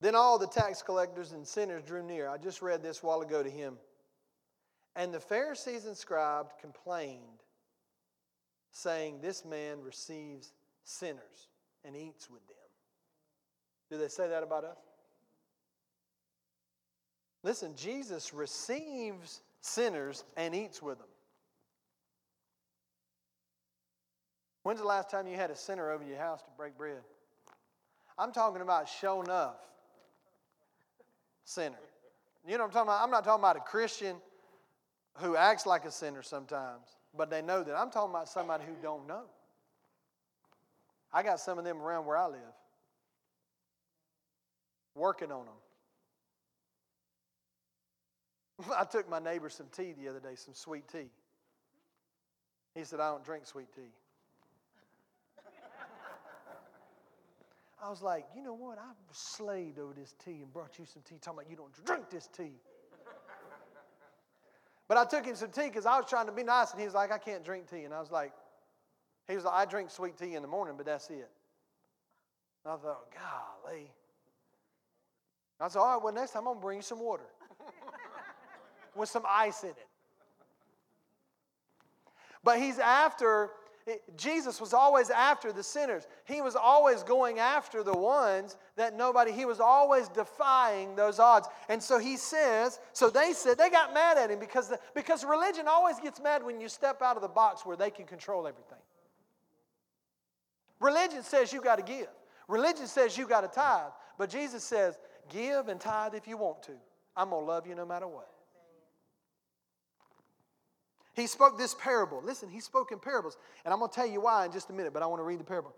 Then 0.00 0.14
all 0.14 0.38
the 0.38 0.46
tax 0.46 0.82
collectors 0.82 1.32
and 1.32 1.46
sinners 1.46 1.82
drew 1.82 2.02
near. 2.02 2.28
I 2.28 2.36
just 2.36 2.62
read 2.62 2.82
this 2.82 3.02
while 3.02 3.22
ago 3.22 3.42
to 3.42 3.50
him. 3.50 3.76
And 4.94 5.12
the 5.12 5.18
Pharisees 5.18 5.86
and 5.86 5.96
scribes 5.96 6.52
complained, 6.60 7.42
saying, 8.70 9.20
This 9.20 9.44
man 9.44 9.80
receives 9.82 10.52
sinners 10.84 11.48
and 11.84 11.96
eats 11.96 12.30
with 12.30 12.46
them. 12.46 12.56
Do 13.90 13.98
they 13.98 14.08
say 14.08 14.28
that 14.28 14.42
about 14.42 14.64
us? 14.64 14.93
Listen, 17.44 17.74
Jesus 17.76 18.32
receives 18.32 19.42
sinners 19.60 20.24
and 20.34 20.54
eats 20.54 20.82
with 20.82 20.98
them. 20.98 21.06
When's 24.62 24.80
the 24.80 24.86
last 24.86 25.10
time 25.10 25.26
you 25.26 25.36
had 25.36 25.50
a 25.50 25.56
sinner 25.56 25.90
over 25.90 26.02
your 26.02 26.16
house 26.16 26.40
to 26.40 26.48
break 26.56 26.76
bread? 26.78 27.02
I'm 28.18 28.32
talking 28.32 28.62
about 28.62 28.88
show 28.88 29.20
enough 29.20 29.56
sinner. 31.44 31.76
You 32.46 32.56
know 32.56 32.64
what 32.64 32.68
I'm 32.68 32.72
talking 32.72 32.88
about? 32.88 33.04
I'm 33.04 33.10
not 33.10 33.24
talking 33.24 33.42
about 33.42 33.56
a 33.56 33.60
Christian 33.60 34.16
who 35.18 35.36
acts 35.36 35.66
like 35.66 35.84
a 35.84 35.90
sinner 35.90 36.22
sometimes, 36.22 36.96
but 37.14 37.28
they 37.28 37.42
know 37.42 37.62
that. 37.62 37.76
I'm 37.76 37.90
talking 37.90 38.10
about 38.10 38.26
somebody 38.26 38.64
who 38.66 38.74
don't 38.82 39.06
know. 39.06 39.24
I 41.12 41.22
got 41.22 41.40
some 41.40 41.58
of 41.58 41.64
them 41.64 41.82
around 41.82 42.06
where 42.06 42.16
I 42.16 42.26
live. 42.26 42.40
Working 44.94 45.30
on 45.30 45.44
them. 45.44 45.54
I 48.76 48.84
took 48.84 49.08
my 49.08 49.18
neighbor 49.18 49.48
some 49.48 49.66
tea 49.74 49.92
the 49.92 50.08
other 50.08 50.20
day, 50.20 50.34
some 50.36 50.54
sweet 50.54 50.88
tea. 50.88 51.10
He 52.74 52.84
said, 52.84 53.00
I 53.00 53.10
don't 53.10 53.24
drink 53.24 53.46
sweet 53.46 53.72
tea. 53.74 53.92
I 57.82 57.90
was 57.90 58.00
like, 58.00 58.24
you 58.34 58.42
know 58.42 58.54
what? 58.54 58.78
I 58.78 58.92
slaved 59.12 59.78
over 59.78 59.92
this 59.92 60.14
tea 60.24 60.40
and 60.40 60.50
brought 60.50 60.78
you 60.78 60.86
some 60.86 61.02
tea, 61.02 61.16
talking 61.20 61.40
about 61.40 61.50
you 61.50 61.56
don't 61.56 61.84
drink 61.84 62.08
this 62.08 62.28
tea. 62.34 62.52
but 64.88 64.96
I 64.96 65.04
took 65.04 65.26
him 65.26 65.36
some 65.36 65.50
tea 65.50 65.68
because 65.68 65.84
I 65.84 65.98
was 65.98 66.08
trying 66.08 66.24
to 66.26 66.32
be 66.32 66.42
nice, 66.42 66.70
and 66.70 66.80
he 66.80 66.86
was 66.86 66.94
like, 66.94 67.12
I 67.12 67.18
can't 67.18 67.44
drink 67.44 67.68
tea. 67.68 67.84
And 67.84 67.92
I 67.92 68.00
was 68.00 68.10
like, 68.10 68.32
he 69.28 69.34
was 69.34 69.44
like, 69.44 69.54
I 69.54 69.64
drink 69.66 69.90
sweet 69.90 70.16
tea 70.16 70.34
in 70.34 70.40
the 70.40 70.48
morning, 70.48 70.76
but 70.78 70.86
that's 70.86 71.10
it. 71.10 71.30
And 72.64 72.72
I 72.72 72.76
thought, 72.76 73.04
golly. 73.12 73.90
I 75.60 75.68
said, 75.68 75.78
all 75.78 75.94
right, 75.94 76.02
well, 76.02 76.12
next 76.12 76.30
time 76.30 76.40
I'm 76.40 76.44
going 76.44 76.56
to 76.56 76.62
bring 76.62 76.78
you 76.78 76.82
some 76.82 77.00
water 77.00 77.24
with 78.96 79.08
some 79.08 79.24
ice 79.28 79.62
in 79.62 79.70
it. 79.70 79.88
But 82.42 82.58
he's 82.58 82.78
after, 82.78 83.50
Jesus 84.16 84.60
was 84.60 84.74
always 84.74 85.08
after 85.08 85.50
the 85.50 85.62
sinners. 85.62 86.06
He 86.24 86.42
was 86.42 86.56
always 86.56 87.02
going 87.02 87.38
after 87.38 87.82
the 87.82 87.94
ones 87.94 88.56
that 88.76 88.94
nobody, 88.94 89.32
he 89.32 89.46
was 89.46 89.60
always 89.60 90.08
defying 90.08 90.94
those 90.94 91.18
odds. 91.18 91.48
And 91.68 91.82
so 91.82 91.98
he 91.98 92.18
says, 92.18 92.80
so 92.92 93.08
they 93.08 93.32
said, 93.32 93.56
they 93.56 93.70
got 93.70 93.94
mad 93.94 94.18
at 94.18 94.30
him 94.30 94.38
because, 94.38 94.68
the, 94.68 94.78
because 94.94 95.24
religion 95.24 95.66
always 95.66 95.98
gets 96.00 96.20
mad 96.20 96.44
when 96.44 96.60
you 96.60 96.68
step 96.68 97.00
out 97.00 97.16
of 97.16 97.22
the 97.22 97.28
box 97.28 97.64
where 97.64 97.76
they 97.76 97.90
can 97.90 98.04
control 98.04 98.46
everything. 98.46 98.78
Religion 100.80 101.22
says 101.22 101.50
you 101.50 101.62
got 101.62 101.76
to 101.76 101.82
give. 101.82 102.08
Religion 102.46 102.86
says 102.86 103.16
you 103.16 103.26
got 103.26 103.40
to 103.40 103.48
tithe. 103.48 103.92
But 104.18 104.28
Jesus 104.28 104.62
says, 104.62 104.98
give 105.30 105.68
and 105.68 105.80
tithe 105.80 106.14
if 106.14 106.28
you 106.28 106.36
want 106.36 106.62
to. 106.64 106.72
I'm 107.16 107.30
going 107.30 107.42
to 107.42 107.46
love 107.46 107.66
you 107.66 107.74
no 107.74 107.86
matter 107.86 108.06
what. 108.06 108.28
He 111.14 111.26
spoke 111.26 111.56
this 111.56 111.74
parable. 111.74 112.20
Listen, 112.24 112.48
he 112.48 112.60
spoke 112.60 112.92
in 112.92 112.98
parables. 112.98 113.36
And 113.64 113.72
I'm 113.72 113.78
going 113.78 113.90
to 113.90 113.94
tell 113.94 114.06
you 114.06 114.20
why 114.20 114.46
in 114.46 114.52
just 114.52 114.70
a 114.70 114.72
minute, 114.72 114.92
but 114.92 115.02
I 115.02 115.06
want 115.06 115.20
to 115.20 115.24
read 115.24 115.40
the 115.40 115.44
parable. 115.44 115.74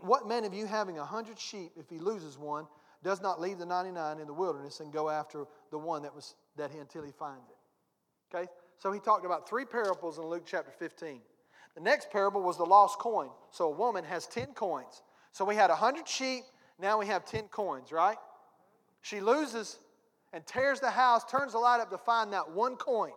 What 0.00 0.26
man 0.26 0.44
of 0.44 0.54
you 0.54 0.66
having 0.66 0.98
a 0.98 1.04
hundred 1.04 1.38
sheep, 1.38 1.72
if 1.76 1.88
he 1.90 1.98
loses 1.98 2.38
one, 2.38 2.66
does 3.02 3.20
not 3.20 3.40
leave 3.40 3.58
the 3.58 3.66
99 3.66 4.18
in 4.18 4.26
the 4.26 4.32
wilderness 4.32 4.80
and 4.80 4.90
go 4.90 5.10
after 5.10 5.44
the 5.70 5.78
one 5.78 6.02
that 6.02 6.14
was 6.14 6.34
that 6.56 6.70
he 6.70 6.78
until 6.78 7.02
he 7.02 7.12
finds 7.12 7.50
it? 7.50 8.34
Okay? 8.34 8.48
So 8.78 8.90
he 8.90 8.98
talked 8.98 9.26
about 9.26 9.46
three 9.48 9.66
parables 9.66 10.18
in 10.18 10.24
Luke 10.24 10.44
chapter 10.46 10.70
15. 10.70 11.20
The 11.74 11.80
next 11.80 12.10
parable 12.10 12.42
was 12.42 12.56
the 12.56 12.64
lost 12.64 12.98
coin. 12.98 13.28
So 13.50 13.66
a 13.66 13.70
woman 13.70 14.04
has 14.04 14.26
10 14.26 14.54
coins. 14.54 15.02
So 15.32 15.44
we 15.44 15.54
had 15.54 15.68
100 15.68 16.08
sheep, 16.08 16.44
now 16.80 16.98
we 16.98 17.06
have 17.06 17.26
10 17.26 17.48
coins, 17.48 17.92
right? 17.92 18.16
She 19.02 19.20
loses 19.20 19.78
and 20.32 20.46
tears 20.46 20.80
the 20.80 20.90
house, 20.90 21.24
turns 21.30 21.52
the 21.52 21.58
light 21.58 21.80
up 21.80 21.90
to 21.90 21.98
find 21.98 22.32
that 22.32 22.50
one 22.50 22.76
coin. 22.76 23.12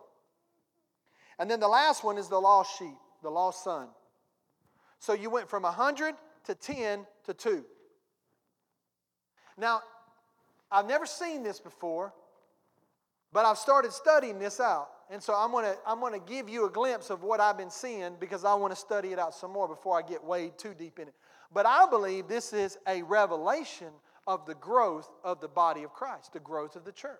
And 1.38 1.50
then 1.50 1.60
the 1.60 1.68
last 1.68 2.02
one 2.04 2.18
is 2.18 2.28
the 2.28 2.40
lost 2.40 2.78
sheep, 2.78 2.96
the 3.22 3.30
lost 3.30 3.62
son. 3.62 3.88
So 4.98 5.12
you 5.12 5.30
went 5.30 5.48
from 5.48 5.62
100 5.62 6.14
to 6.44 6.54
10 6.54 7.06
to 7.26 7.34
2. 7.34 7.64
Now, 9.56 9.82
I've 10.70 10.86
never 10.86 11.06
seen 11.06 11.42
this 11.42 11.60
before, 11.60 12.12
but 13.32 13.44
I've 13.44 13.58
started 13.58 13.92
studying 13.92 14.38
this 14.38 14.60
out. 14.60 14.88
And 15.10 15.22
so 15.22 15.34
I'm 15.34 15.50
going 15.50 15.64
to 15.64 15.76
I'm 15.86 16.00
going 16.00 16.12
to 16.12 16.26
give 16.26 16.48
you 16.48 16.66
a 16.66 16.70
glimpse 16.70 17.10
of 17.10 17.22
what 17.22 17.40
I've 17.40 17.56
been 17.56 17.70
seeing 17.70 18.16
because 18.20 18.44
I 18.44 18.54
want 18.54 18.74
to 18.74 18.78
study 18.78 19.12
it 19.12 19.18
out 19.18 19.34
some 19.34 19.52
more 19.52 19.66
before 19.66 19.98
I 19.98 20.02
get 20.06 20.22
way 20.22 20.52
too 20.56 20.74
deep 20.74 20.98
in 20.98 21.08
it. 21.08 21.14
But 21.52 21.64
I 21.64 21.86
believe 21.88 22.28
this 22.28 22.52
is 22.52 22.76
a 22.86 23.02
revelation 23.02 23.88
of 24.26 24.44
the 24.44 24.54
growth 24.54 25.08
of 25.24 25.40
the 25.40 25.48
body 25.48 25.82
of 25.82 25.94
Christ, 25.94 26.34
the 26.34 26.40
growth 26.40 26.76
of 26.76 26.84
the 26.84 26.92
church. 26.92 27.18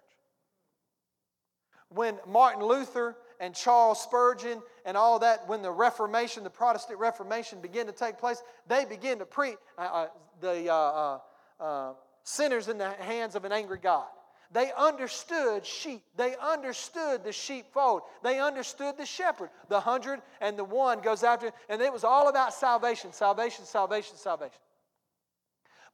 When 1.88 2.18
Martin 2.26 2.62
Luther 2.62 3.16
and 3.40 3.55
Charles 3.55 4.01
Spurgeon 4.01 4.62
and 4.85 4.96
all 4.96 5.18
that, 5.20 5.48
when 5.48 5.62
the 5.62 5.70
Reformation, 5.70 6.44
the 6.44 6.51
Protestant 6.51 6.98
Reformation 6.98 7.61
began 7.61 7.87
to 7.87 7.92
take 7.92 8.18
place, 8.18 8.42
they 8.66 8.85
began 8.85 9.18
to 9.18 9.27
preach 9.27 9.57
uh, 9.77 9.81
uh, 9.81 10.07
the 10.40 10.72
uh, 10.72 10.74
uh, 10.74 11.18
uh, 11.61 11.92
sinners 12.24 12.68
in 12.68 12.79
the 12.79 12.90
hands 12.90 13.35
of 13.35 13.44
an 13.44 13.53
angry 13.53 13.79
God. 13.79 14.07
They 14.51 14.72
understood 14.79 15.66
sheep. 15.66 16.03
They 16.16 16.35
understood 16.37 17.22
the 17.22 17.33
sheepfold. 17.33 18.03
They 18.22 18.40
understood 18.40 18.96
the 18.96 19.05
shepherd. 19.05 19.51
The 19.68 19.79
hundred 19.79 20.22
and 20.40 20.59
the 20.59 20.64
one 20.64 21.01
goes 21.01 21.22
after, 21.22 21.53
and 21.68 21.83
it 21.83 21.92
was 21.92 22.03
all 22.03 22.29
about 22.29 22.55
salvation, 22.55 23.12
salvation, 23.12 23.66
salvation, 23.66 24.16
salvation. 24.16 24.59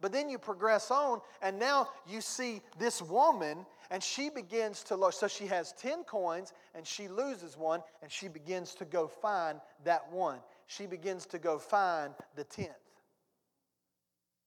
But 0.00 0.12
then 0.12 0.28
you 0.28 0.38
progress 0.38 0.90
on, 0.90 1.20
and 1.42 1.58
now 1.58 1.88
you 2.06 2.20
see 2.20 2.60
this 2.78 3.02
woman, 3.02 3.66
and 3.90 4.02
she 4.02 4.30
begins 4.30 4.82
to 4.84 4.96
lose. 4.96 5.16
So 5.16 5.28
she 5.28 5.46
has 5.46 5.72
10 5.78 6.04
coins, 6.04 6.52
and 6.74 6.86
she 6.86 7.08
loses 7.08 7.56
one, 7.56 7.80
and 8.02 8.10
she 8.10 8.28
begins 8.28 8.74
to 8.76 8.84
go 8.84 9.08
find 9.08 9.60
that 9.84 10.10
one. 10.12 10.38
She 10.66 10.86
begins 10.86 11.26
to 11.26 11.38
go 11.38 11.58
find 11.58 12.14
the 12.36 12.44
10th. 12.44 12.70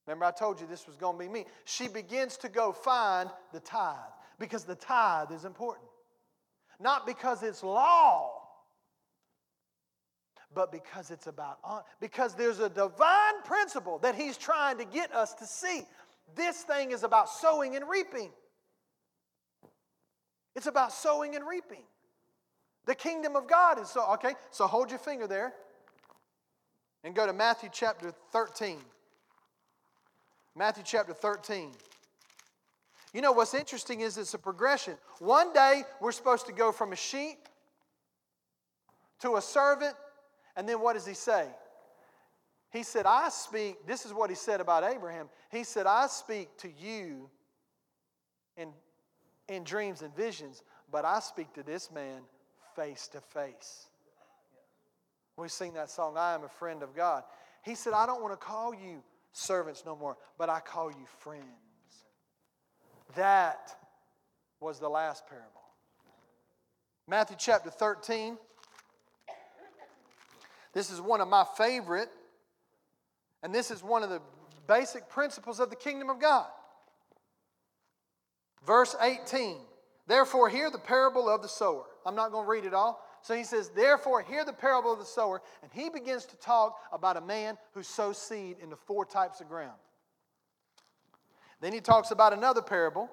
Remember, 0.06 0.24
I 0.24 0.30
told 0.30 0.60
you 0.60 0.66
this 0.66 0.86
was 0.86 0.96
going 0.96 1.18
to 1.18 1.24
be 1.24 1.28
me. 1.28 1.44
She 1.64 1.86
begins 1.86 2.38
to 2.38 2.48
go 2.48 2.72
find 2.72 3.28
the 3.52 3.60
tithe 3.60 3.96
because 4.38 4.64
the 4.64 4.74
tithe 4.74 5.30
is 5.32 5.44
important. 5.44 5.86
Not 6.80 7.06
because 7.06 7.42
it's 7.42 7.62
law, 7.62 8.38
but 10.54 10.72
because 10.72 11.10
it's 11.10 11.26
about 11.26 11.58
honor. 11.62 11.82
Because 12.00 12.34
there's 12.34 12.58
a 12.58 12.70
divine 12.70 13.42
principle 13.44 13.98
that 13.98 14.14
He's 14.14 14.38
trying 14.38 14.78
to 14.78 14.84
get 14.84 15.14
us 15.14 15.34
to 15.34 15.46
see. 15.46 15.82
This 16.34 16.62
thing 16.62 16.92
is 16.92 17.02
about 17.02 17.28
sowing 17.28 17.76
and 17.76 17.84
reaping. 17.88 18.30
It's 20.58 20.66
about 20.66 20.92
sowing 20.92 21.36
and 21.36 21.46
reaping. 21.46 21.84
The 22.84 22.96
kingdom 22.96 23.36
of 23.36 23.46
God 23.46 23.80
is 23.80 23.90
so, 23.90 24.04
okay, 24.14 24.34
so 24.50 24.66
hold 24.66 24.90
your 24.90 24.98
finger 24.98 25.28
there 25.28 25.52
and 27.04 27.14
go 27.14 27.28
to 27.28 27.32
Matthew 27.32 27.68
chapter 27.72 28.12
13. 28.32 28.80
Matthew 30.56 30.82
chapter 30.84 31.12
13. 31.12 31.70
You 33.14 33.20
know 33.20 33.30
what's 33.30 33.54
interesting 33.54 34.00
is 34.00 34.18
it's 34.18 34.34
a 34.34 34.38
progression. 34.38 34.94
One 35.20 35.52
day 35.52 35.84
we're 36.00 36.10
supposed 36.10 36.46
to 36.46 36.52
go 36.52 36.72
from 36.72 36.92
a 36.92 36.96
sheep 36.96 37.38
to 39.20 39.36
a 39.36 39.40
servant, 39.40 39.94
and 40.56 40.68
then 40.68 40.80
what 40.80 40.94
does 40.94 41.06
he 41.06 41.14
say? 41.14 41.46
He 42.72 42.82
said, 42.82 43.06
I 43.06 43.28
speak, 43.28 43.86
this 43.86 44.04
is 44.04 44.12
what 44.12 44.28
he 44.28 44.34
said 44.34 44.60
about 44.60 44.82
Abraham. 44.82 45.28
He 45.52 45.62
said, 45.62 45.86
I 45.86 46.08
speak 46.08 46.48
to 46.56 46.68
you 46.68 47.30
in, 48.56 48.72
in 49.48 49.64
dreams 49.64 50.02
and 50.02 50.14
visions, 50.14 50.62
but 50.90 51.04
I 51.04 51.20
speak 51.20 51.52
to 51.54 51.62
this 51.62 51.90
man 51.90 52.20
face 52.76 53.08
to 53.08 53.20
face. 53.20 53.86
We 55.36 55.48
sing 55.48 55.74
that 55.74 55.90
song, 55.90 56.16
I 56.16 56.34
am 56.34 56.44
a 56.44 56.48
friend 56.48 56.82
of 56.82 56.94
God. 56.94 57.22
He 57.64 57.74
said, 57.74 57.92
I 57.92 58.06
don't 58.06 58.22
want 58.22 58.32
to 58.32 58.44
call 58.44 58.74
you 58.74 59.02
servants 59.32 59.84
no 59.86 59.96
more, 59.96 60.16
but 60.36 60.48
I 60.48 60.60
call 60.60 60.90
you 60.90 61.06
friends. 61.20 61.44
That 63.14 63.74
was 64.60 64.78
the 64.78 64.88
last 64.88 65.26
parable. 65.26 65.46
Matthew 67.06 67.36
chapter 67.38 67.70
13. 67.70 68.36
This 70.74 70.90
is 70.90 71.00
one 71.00 71.20
of 71.20 71.28
my 71.28 71.44
favorite, 71.56 72.10
and 73.42 73.54
this 73.54 73.70
is 73.70 73.82
one 73.82 74.02
of 74.02 74.10
the 74.10 74.20
basic 74.66 75.08
principles 75.08 75.60
of 75.60 75.70
the 75.70 75.76
kingdom 75.76 76.10
of 76.10 76.20
God. 76.20 76.46
Verse 78.66 78.96
18. 79.00 79.56
Therefore, 80.06 80.48
hear 80.48 80.70
the 80.70 80.78
parable 80.78 81.28
of 81.28 81.42
the 81.42 81.48
sower. 81.48 81.84
I'm 82.06 82.14
not 82.14 82.32
going 82.32 82.44
to 82.44 82.50
read 82.50 82.64
it 82.64 82.74
all. 82.74 83.04
So 83.22 83.34
he 83.34 83.44
says, 83.44 83.68
Therefore, 83.68 84.22
hear 84.22 84.44
the 84.44 84.52
parable 84.52 84.92
of 84.92 84.98
the 84.98 85.04
sower. 85.04 85.42
And 85.62 85.70
he 85.72 85.90
begins 85.90 86.24
to 86.26 86.36
talk 86.36 86.78
about 86.92 87.16
a 87.16 87.20
man 87.20 87.58
who 87.74 87.82
sows 87.82 88.16
seed 88.16 88.56
into 88.62 88.76
four 88.76 89.04
types 89.04 89.40
of 89.40 89.48
ground. 89.48 89.78
Then 91.60 91.72
he 91.72 91.80
talks 91.80 92.10
about 92.10 92.32
another 92.32 92.62
parable. 92.62 93.10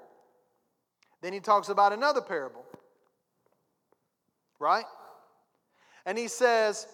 Then 1.22 1.34
he 1.34 1.40
talks 1.40 1.70
about 1.70 1.92
another 1.92 2.22
parable. 2.22 2.64
Right? 4.60 4.86
And 6.06 6.18
he 6.18 6.28
says, 6.28 6.88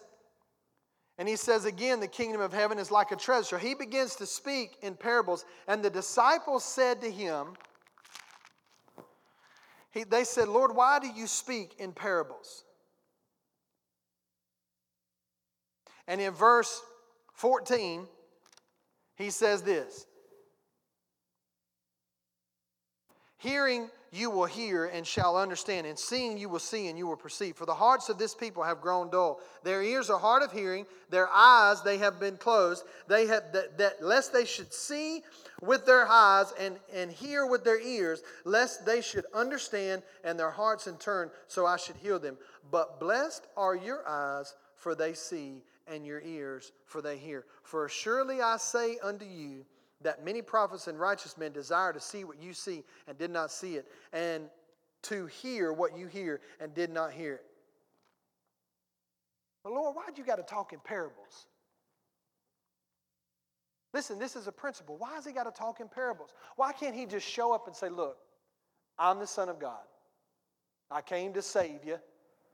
and 1.18 1.28
he 1.28 1.36
says 1.36 1.66
again, 1.66 2.00
the 2.00 2.08
kingdom 2.08 2.42
of 2.42 2.54
heaven 2.54 2.80
is 2.80 2.90
like 2.90 3.12
a 3.12 3.16
treasure. 3.16 3.60
He 3.60 3.76
begins 3.76 4.16
to 4.16 4.26
speak 4.26 4.78
in 4.82 4.96
parables. 4.96 5.46
And 5.68 5.84
the 5.84 5.90
disciples 5.90 6.64
said 6.64 7.02
to 7.02 7.12
him, 7.12 7.54
he, 9.91 10.04
they 10.04 10.23
said, 10.23 10.47
Lord, 10.47 10.75
why 10.75 10.99
do 10.99 11.08
you 11.08 11.27
speak 11.27 11.75
in 11.77 11.91
parables? 11.91 12.63
And 16.08 16.19
in 16.19 16.34
verse 16.34 16.82
14, 17.36 18.08
he 19.15 19.30
says 19.30 19.62
this 19.62 20.06
Hearing 23.41 23.89
you 24.12 24.30
will 24.30 24.45
hear 24.45 24.86
and 24.86 25.08
shall 25.08 25.36
understand, 25.36 25.88
and 25.88 25.97
seeing 25.97 26.38
you 26.38 26.47
will 26.47 26.60
see 26.60 26.89
and 26.89 26.97
you 26.97 27.08
will 27.08 27.17
perceive. 27.17 27.56
For 27.56 27.65
the 27.65 27.73
hearts 27.73 28.08
of 28.08 28.19
this 28.19 28.36
people 28.36 28.62
have 28.62 28.82
grown 28.82 29.10
dull. 29.10 29.39
Their 29.63 29.82
ears 29.82 30.12
are 30.12 30.19
hard 30.19 30.43
of 30.43 30.51
hearing, 30.51 30.86
their 31.10 31.27
eyes 31.27 31.82
they 31.82 31.97
have 31.97 32.19
been 32.19 32.38
closed. 32.38 32.84
They 33.08 33.25
have 33.25 33.51
that, 33.54 33.80
that 33.80 34.04
lest 34.04 34.32
they 34.32 34.45
should 34.45 34.71
see 34.71 35.23
with 35.60 35.88
their 35.88 36.08
eyes 36.08 36.54
and, 36.60 36.77
and 36.93 37.10
hear 37.10 37.47
with 37.47 37.63
their 37.63 37.82
ears, 37.82 38.21
lest 38.45 38.86
they 38.86 39.01
should 39.01 39.25
understand 39.34 40.04
and 40.23 40.38
their 40.38 40.51
hearts 40.51 40.86
in 40.86 40.97
turn, 40.97 41.32
so 41.47 41.65
I 41.65 41.77
should 41.77 41.95
heal 41.95 42.19
them. 42.19 42.38
But 42.69 42.99
blessed 42.99 43.47
are 43.58 43.75
your 43.75 44.08
eyes, 44.08 44.54
for 44.75 44.93
they 44.93 45.13
see, 45.13 45.63
and 45.88 46.06
your 46.06 46.21
ears, 46.21 46.73
for 46.86 47.01
they 47.01 47.17
hear. 47.17 47.45
For 47.63 47.89
surely 47.89 48.39
I 48.39 48.58
say 48.58 48.99
unto 49.01 49.25
you 49.25 49.65
that 50.04 50.24
many 50.26 50.42
prophets 50.42 50.88
and 50.88 51.00
righteous 51.00 51.38
men 51.38 51.52
desire 51.52 51.94
to 51.94 52.00
see 52.00 52.24
what 52.24 52.42
you 52.42 52.54
see 52.54 52.84
and 53.08 53.18
did 53.18 53.32
not 53.32 53.52
see 53.52 53.76
it, 53.76 53.88
and 54.14 54.50
to 55.04 55.26
hear 55.28 55.74
what 55.74 55.98
you 55.98 56.08
hear 56.08 56.42
and 56.60 56.74
did 56.74 56.90
not 56.92 57.12
hear 57.12 57.36
it. 57.36 57.46
But 59.64 59.74
Lord, 59.74 59.96
why'd 59.96 60.18
you 60.18 60.24
got 60.24 60.38
to 60.38 60.44
talk 60.44 60.74
in 60.74 60.80
parables? 60.80 61.46
Listen, 63.94 64.18
this 64.18 64.36
is 64.36 64.48
a 64.48 64.52
principle. 64.52 64.96
Why 64.98 65.14
has 65.16 65.26
he 65.26 65.34
got 65.34 65.44
to 65.44 65.52
talk 65.52 65.80
in 65.80 65.88
parables? 65.88 66.30
Why 66.56 66.72
can't 66.72 66.96
he 66.96 67.06
just 67.06 67.28
show 67.28 67.54
up 67.54 67.68
and 67.68 67.76
say, 67.76 67.89
Look, 67.89 68.18
I'm 68.97 69.20
the 69.20 69.28
Son 69.28 69.49
of 69.49 69.60
God. 69.60 69.82
I 70.89 71.02
came 71.02 71.34
to 71.34 71.41
save 71.41 71.84
you. 71.86 71.97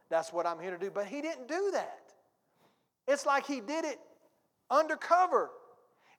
That's 0.09 0.31
what 0.31 0.45
I'm 0.45 0.59
here 0.59 0.71
to 0.71 0.77
do. 0.77 0.89
But 0.89 1.05
he 1.05 1.21
didn't 1.21 1.47
do 1.47 1.71
that. 1.73 2.13
It's 3.07 3.25
like 3.25 3.45
he 3.45 3.61
did 3.61 3.85
it 3.85 3.99
undercover. 4.69 5.49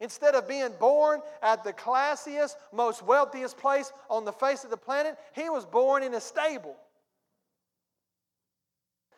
Instead 0.01 0.35
of 0.35 0.47
being 0.47 0.73
born 0.79 1.21
at 1.43 1.65
the 1.65 1.73
classiest, 1.73 2.55
most 2.73 3.03
wealthiest 3.03 3.57
place 3.57 3.93
on 4.09 4.25
the 4.25 4.33
face 4.33 4.63
of 4.63 4.71
the 4.71 4.77
planet, 4.77 5.17
he 5.35 5.51
was 5.51 5.65
born 5.65 6.03
in 6.03 6.15
a 6.15 6.21
stable. 6.21 6.77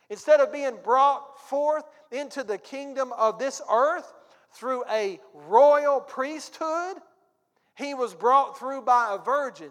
Instead 0.08 0.40
of 0.40 0.52
being 0.52 0.76
brought 0.82 1.38
forth 1.48 1.84
into 2.10 2.42
the 2.42 2.58
kingdom 2.58 3.12
of 3.12 3.38
this 3.38 3.60
earth 3.70 4.12
through 4.52 4.82
a 4.90 5.20
royal 5.34 6.00
priesthood, 6.00 6.96
he 7.76 7.94
was 7.94 8.14
brought 8.14 8.58
through 8.58 8.82
by 8.82 9.14
a 9.14 9.18
virgin 9.18 9.70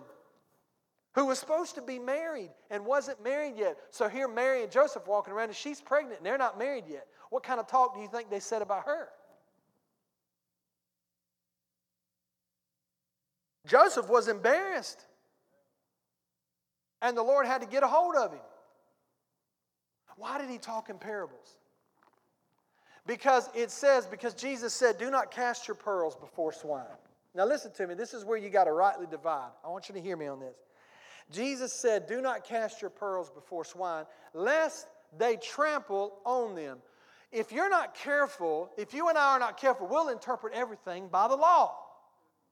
who 1.15 1.25
was 1.25 1.39
supposed 1.39 1.75
to 1.75 1.81
be 1.81 1.99
married 1.99 2.51
and 2.69 2.85
wasn't 2.85 3.21
married 3.23 3.55
yet. 3.57 3.77
So 3.89 4.07
here 4.07 4.27
Mary 4.27 4.63
and 4.63 4.71
Joseph 4.71 5.07
walking 5.07 5.33
around 5.33 5.49
and 5.49 5.55
she's 5.55 5.81
pregnant 5.81 6.19
and 6.19 6.25
they're 6.25 6.37
not 6.37 6.57
married 6.57 6.85
yet. 6.87 7.07
What 7.31 7.43
kind 7.43 7.59
of 7.59 7.67
talk 7.67 7.95
do 7.95 8.01
you 8.01 8.07
think 8.07 8.29
they 8.29 8.39
said 8.39 8.61
about 8.61 8.85
her? 8.85 9.09
Joseph 13.69 14.09
was 14.09 14.27
embarrassed. 14.27 15.05
And 17.01 17.15
the 17.15 17.23
Lord 17.23 17.45
had 17.45 17.61
to 17.61 17.67
get 17.67 17.83
a 17.83 17.87
hold 17.87 18.15
of 18.15 18.33
him. 18.33 18.41
Why 20.17 20.37
did 20.37 20.49
he 20.49 20.57
talk 20.57 20.89
in 20.89 20.97
parables? 20.97 21.55
Because 23.07 23.49
it 23.55 23.71
says, 23.71 24.05
because 24.05 24.33
Jesus 24.33 24.73
said, 24.73 24.97
Do 24.97 25.09
not 25.09 25.31
cast 25.31 25.67
your 25.67 25.75
pearls 25.75 26.15
before 26.15 26.51
swine. 26.51 26.83
Now, 27.35 27.45
listen 27.45 27.71
to 27.73 27.87
me. 27.87 27.93
This 27.93 28.13
is 28.13 28.25
where 28.25 28.37
you 28.37 28.49
got 28.49 28.65
to 28.65 28.73
rightly 28.73 29.05
divide. 29.09 29.51
I 29.63 29.69
want 29.69 29.87
you 29.87 29.95
to 29.95 30.01
hear 30.01 30.17
me 30.17 30.27
on 30.27 30.39
this. 30.39 30.57
Jesus 31.31 31.71
said, 31.71 32.07
Do 32.07 32.21
not 32.21 32.43
cast 32.43 32.81
your 32.81 32.89
pearls 32.89 33.29
before 33.29 33.63
swine, 33.63 34.05
lest 34.33 34.87
they 35.17 35.37
trample 35.37 36.17
on 36.25 36.55
them. 36.55 36.79
If 37.31 37.51
you're 37.51 37.69
not 37.69 37.93
careful, 37.95 38.71
if 38.77 38.93
you 38.93 39.09
and 39.09 39.17
I 39.17 39.35
are 39.35 39.39
not 39.39 39.57
careful, 39.57 39.87
we'll 39.87 40.09
interpret 40.09 40.53
everything 40.53 41.07
by 41.07 41.27
the 41.27 41.35
law. 41.35 41.75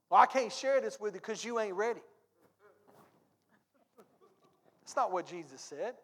Well, 0.10 0.22
I 0.22 0.26
can't 0.26 0.52
share 0.52 0.80
this 0.82 1.00
with 1.00 1.14
you 1.14 1.20
because 1.20 1.44
you 1.44 1.60
ain't 1.60 1.76
ready. 1.76 2.02
That's 4.82 4.96
not 4.96 5.12
what 5.12 5.28
Jesus 5.28 5.60
said. 5.60 5.96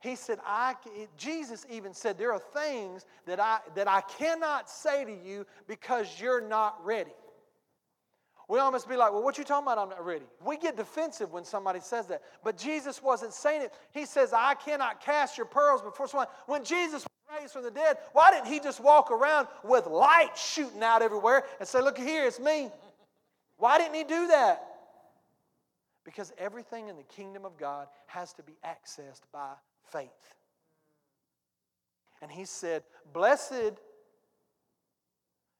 He 0.00 0.14
said, 0.14 0.38
I, 0.46 0.74
Jesus 1.16 1.66
even 1.70 1.92
said, 1.92 2.16
there 2.16 2.32
are 2.32 2.38
things 2.38 3.04
that 3.26 3.40
I, 3.40 3.58
that 3.74 3.88
I 3.88 4.00
cannot 4.00 4.70
say 4.70 5.04
to 5.04 5.12
you 5.12 5.44
because 5.66 6.20
you're 6.20 6.40
not 6.40 6.82
ready. 6.84 7.10
We 8.48 8.60
almost 8.60 8.88
be 8.88 8.96
like, 8.96 9.12
well, 9.12 9.22
what 9.22 9.36
you 9.36 9.44
talking 9.44 9.66
about? 9.66 9.76
I'm 9.76 9.90
not 9.90 10.06
ready. 10.06 10.24
We 10.42 10.56
get 10.56 10.76
defensive 10.76 11.32
when 11.32 11.44
somebody 11.44 11.80
says 11.80 12.06
that. 12.06 12.22
But 12.42 12.56
Jesus 12.56 13.02
wasn't 13.02 13.34
saying 13.34 13.62
it. 13.62 13.74
He 13.92 14.06
says, 14.06 14.32
I 14.32 14.54
cannot 14.54 15.02
cast 15.02 15.36
your 15.36 15.46
pearls 15.46 15.82
before 15.82 16.08
someone. 16.08 16.28
When 16.46 16.64
Jesus 16.64 17.02
was 17.04 17.40
raised 17.40 17.52
from 17.52 17.64
the 17.64 17.70
dead, 17.70 17.98
why 18.14 18.30
didn't 18.30 18.46
he 18.46 18.58
just 18.58 18.80
walk 18.80 19.10
around 19.10 19.48
with 19.64 19.86
light 19.86 20.30
shooting 20.34 20.82
out 20.82 21.02
everywhere 21.02 21.44
and 21.58 21.68
say, 21.68 21.82
look 21.82 21.98
here, 21.98 22.24
it's 22.24 22.40
me? 22.40 22.70
Why 23.58 23.78
didn't 23.78 23.94
he 23.94 24.04
do 24.04 24.28
that? 24.28 24.64
Because 26.04 26.32
everything 26.38 26.88
in 26.88 26.96
the 26.96 27.02
kingdom 27.02 27.44
of 27.44 27.58
God 27.58 27.88
has 28.06 28.32
to 28.34 28.42
be 28.42 28.56
accessed 28.64 29.22
by 29.32 29.52
faith. 29.92 30.08
And 32.22 32.30
he 32.30 32.44
said, 32.44 32.82
Blessed 33.12 33.74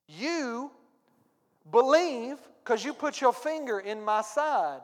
you 0.09 0.71
believe 1.71 2.39
because 2.65 2.85
you 2.85 2.95
put 2.95 3.21
your 3.21 3.33
finger 3.33 3.79
in 3.79 4.03
my 4.03 4.23
side, 4.23 4.81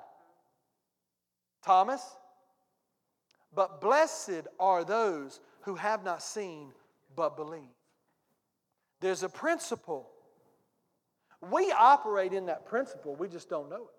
Thomas. 1.64 2.02
But 3.54 3.80
blessed 3.80 4.48
are 4.58 4.84
those 4.84 5.40
who 5.62 5.76
have 5.76 6.04
not 6.04 6.22
seen 6.22 6.72
but 7.14 7.36
believe. 7.36 7.62
There's 9.00 9.22
a 9.22 9.28
principle. 9.28 10.10
We 11.50 11.72
operate 11.72 12.32
in 12.32 12.46
that 12.46 12.66
principle, 12.66 13.14
we 13.14 13.28
just 13.28 13.48
don't 13.48 13.68
know 13.68 13.82
it. 13.82 13.94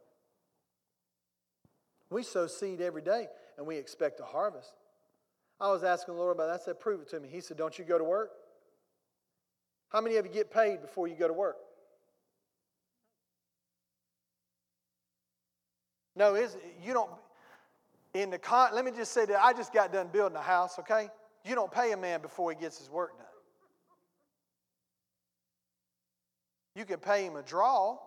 We 2.09 2.23
sow 2.23 2.47
seed 2.47 2.81
every 2.81 3.01
day 3.01 3.27
and 3.57 3.65
we 3.65 3.77
expect 3.77 4.19
a 4.19 4.23
harvest. 4.23 4.73
I 5.59 5.69
was 5.71 5.83
asking 5.83 6.15
the 6.15 6.19
Lord 6.19 6.35
about 6.35 6.47
that. 6.47 6.61
I 6.61 6.63
said, 6.63 6.79
Prove 6.79 7.01
it 7.01 7.09
to 7.09 7.19
me. 7.19 7.29
He 7.31 7.41
said, 7.41 7.57
Don't 7.57 7.77
you 7.77 7.85
go 7.85 7.97
to 7.97 8.03
work? 8.03 8.31
How 9.89 10.01
many 10.01 10.17
of 10.17 10.25
you 10.25 10.31
get 10.31 10.51
paid 10.51 10.81
before 10.81 11.07
you 11.07 11.15
go 11.15 11.27
to 11.27 11.33
work? 11.33 11.57
No, 16.15 16.35
is 16.35 16.55
you 16.83 16.93
don't 16.93 17.09
in 18.13 18.29
the 18.29 18.37
con 18.37 18.73
let 18.73 18.85
me 18.85 18.91
just 18.91 19.11
say 19.11 19.25
that 19.25 19.43
I 19.43 19.53
just 19.53 19.73
got 19.73 19.91
done 19.91 20.07
building 20.11 20.37
a 20.37 20.41
house, 20.41 20.79
okay? 20.79 21.09
You 21.43 21.55
don't 21.55 21.71
pay 21.71 21.91
a 21.91 21.97
man 21.97 22.21
before 22.21 22.51
he 22.51 22.57
gets 22.57 22.77
his 22.77 22.89
work 22.89 23.17
done. 23.17 23.27
You 26.75 26.85
can 26.85 26.99
pay 26.99 27.25
him 27.25 27.35
a 27.35 27.41
draw. 27.41 27.97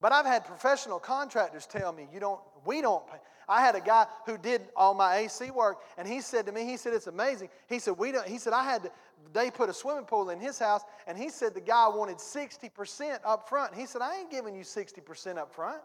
But 0.00 0.12
I've 0.12 0.26
had 0.26 0.44
professional 0.44 0.98
contractors 0.98 1.66
tell 1.66 1.92
me, 1.92 2.08
you 2.12 2.20
don't, 2.20 2.40
we 2.64 2.80
don't 2.80 3.06
pay. 3.06 3.18
I 3.48 3.60
had 3.60 3.74
a 3.74 3.80
guy 3.80 4.06
who 4.26 4.38
did 4.38 4.62
all 4.76 4.94
my 4.94 5.16
AC 5.18 5.50
work, 5.50 5.80
and 5.98 6.06
he 6.06 6.20
said 6.20 6.46
to 6.46 6.52
me, 6.52 6.64
he 6.64 6.76
said, 6.76 6.94
it's 6.94 7.08
amazing. 7.08 7.48
He 7.68 7.80
said, 7.80 7.98
we 7.98 8.12
don't, 8.12 8.26
he 8.26 8.38
said, 8.38 8.52
I 8.52 8.62
had 8.62 8.84
to, 8.84 8.92
they 9.32 9.50
put 9.50 9.68
a 9.68 9.74
swimming 9.74 10.04
pool 10.04 10.30
in 10.30 10.38
his 10.38 10.58
house, 10.58 10.82
and 11.06 11.18
he 11.18 11.28
said 11.28 11.54
the 11.54 11.60
guy 11.60 11.88
wanted 11.88 12.18
60% 12.18 13.18
up 13.24 13.48
front. 13.48 13.74
He 13.74 13.86
said, 13.86 14.02
I 14.02 14.20
ain't 14.20 14.30
giving 14.30 14.54
you 14.54 14.62
60% 14.62 15.36
up 15.36 15.52
front. 15.52 15.82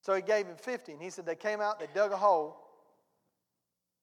So 0.00 0.14
he 0.14 0.22
gave 0.22 0.46
him 0.46 0.56
50, 0.56 0.92
and 0.92 1.02
he 1.02 1.10
said 1.10 1.26
they 1.26 1.36
came 1.36 1.60
out, 1.60 1.78
they 1.78 1.88
dug 1.94 2.12
a 2.12 2.16
hole, 2.16 2.56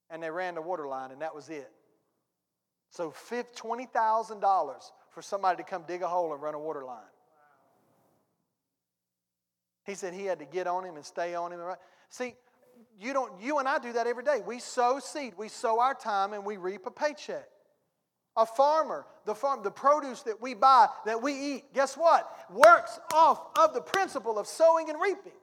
and 0.10 0.22
they 0.22 0.30
ran 0.30 0.56
the 0.56 0.62
water 0.62 0.88
line, 0.88 1.12
and 1.12 1.22
that 1.22 1.34
was 1.34 1.50
it. 1.50 1.72
So 2.96 3.12
$20,000 3.12 4.92
for 5.10 5.22
somebody 5.22 5.58
to 5.58 5.70
come 5.70 5.84
dig 5.86 6.02
a 6.02 6.08
hole 6.08 6.32
and 6.32 6.42
run 6.42 6.54
a 6.54 6.60
water 6.60 6.86
line. 6.86 7.04
He 9.86 9.96
said 9.96 10.14
he 10.14 10.24
had 10.24 10.40
to 10.40 10.46
get 10.46 10.66
on 10.66 10.86
him 10.86 10.96
and 10.96 11.04
stay 11.04 11.36
on 11.36 11.52
him. 11.52 11.60
See, 12.08 12.36
you 12.98 13.12
don't. 13.12 13.34
You 13.42 13.60
and 13.60 13.68
I 13.68 13.80
do 13.80 13.92
that 13.92 14.08
every 14.08 14.24
day. 14.24 14.40
We 14.48 14.60
sow 14.60 15.00
seed. 15.00 15.34
We 15.38 15.50
sow 15.50 15.82
our 15.82 15.94
time 15.94 16.32
and 16.32 16.46
we 16.46 16.56
reap 16.56 16.86
a 16.86 16.90
paycheck. 16.90 17.50
A 18.38 18.46
farmer, 18.46 19.06
the 19.26 19.36
farm, 19.36 19.62
the 19.62 19.72
produce 19.72 20.22
that 20.22 20.42
we 20.42 20.54
buy, 20.54 20.88
that 21.06 21.22
we 21.22 21.34
eat, 21.34 21.74
guess 21.74 21.98
what? 21.98 22.34
Works 22.50 22.98
off 23.14 23.42
of 23.60 23.74
the 23.74 23.82
principle 23.82 24.40
of 24.40 24.48
sowing 24.48 24.90
and 24.90 25.02
reaping. 25.02 25.34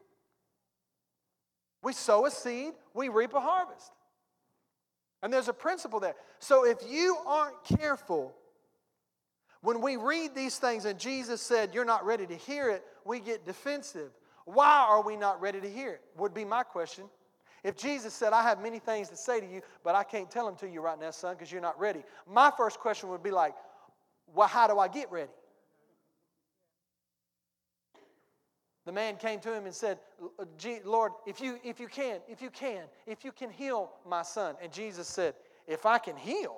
We 1.83 1.93
sow 1.93 2.25
a 2.25 2.31
seed, 2.31 2.73
we 2.95 3.11
reap 3.11 3.35
a 3.35 3.41
harvest. 3.41 3.93
And 5.23 5.33
there's 5.33 5.49
a 5.49 5.53
principle 5.53 6.01
there. 6.01 6.15
So 6.41 6.67
if 6.67 6.79
you 6.89 7.17
aren't 7.27 7.63
careful, 7.65 8.35
when 9.63 9.81
we 9.81 9.97
read 9.97 10.35
these 10.35 10.59
things 10.59 10.85
and 10.85 10.99
Jesus 10.99 11.41
said, 11.41 11.73
You're 11.73 11.85
not 11.85 12.05
ready 12.05 12.27
to 12.27 12.35
hear 12.35 12.69
it, 12.71 12.85
we 13.05 13.21
get 13.21 13.47
defensive. 13.47 14.11
Why 14.45 14.85
are 14.89 15.03
we 15.03 15.17
not 15.17 15.41
ready 15.41 15.61
to 15.61 15.71
hear 15.71 15.93
it? 15.93 16.03
Would 16.17 16.35
be 16.35 16.45
my 16.45 16.65
question. 16.65 17.05
If 17.63 17.77
Jesus 17.77 18.13
said, 18.13 18.33
I 18.33 18.43
have 18.43 18.61
many 18.61 18.81
things 18.81 19.09
to 19.11 19.17
say 19.17 19.41
to 19.41 19.47
you, 19.47 19.63
but 19.85 19.95
I 19.95 20.03
can't 20.03 20.29
tell 20.29 20.47
them 20.47 20.57
to 20.57 20.69
you 20.69 20.81
right 20.81 20.99
now, 20.99 21.13
son, 21.13 21.37
because 21.37 21.53
you're 21.53 21.61
not 21.61 21.79
ready, 21.79 22.03
my 22.29 22.51
first 22.57 22.81
question 22.81 23.09
would 23.11 23.23
be 23.23 23.31
like, 23.31 23.55
Well, 24.35 24.49
how 24.49 24.67
do 24.67 24.79
I 24.79 24.89
get 24.89 25.11
ready? 25.13 25.31
The 28.85 28.93
man 28.93 29.17
came 29.17 29.39
to 29.41 29.55
him 29.55 29.67
and 29.67 29.75
said, 29.75 29.99
Lord, 30.85 31.13
if 31.27 31.41
you, 31.41 31.59
if 31.63 31.79
you 31.79 31.87
can, 31.87 32.19
if 32.29 32.43
you 32.43 32.51
can, 32.51 32.85
if 33.07 33.25
you 33.25 33.31
can 33.31 33.51
heal 33.51 33.91
my 34.07 34.23
son. 34.23 34.57
And 34.61 34.73
Jesus 34.73 35.07
said, 35.07 35.35
If 35.69 35.87
I 35.87 35.99
can 35.99 36.17
heal, 36.17 36.57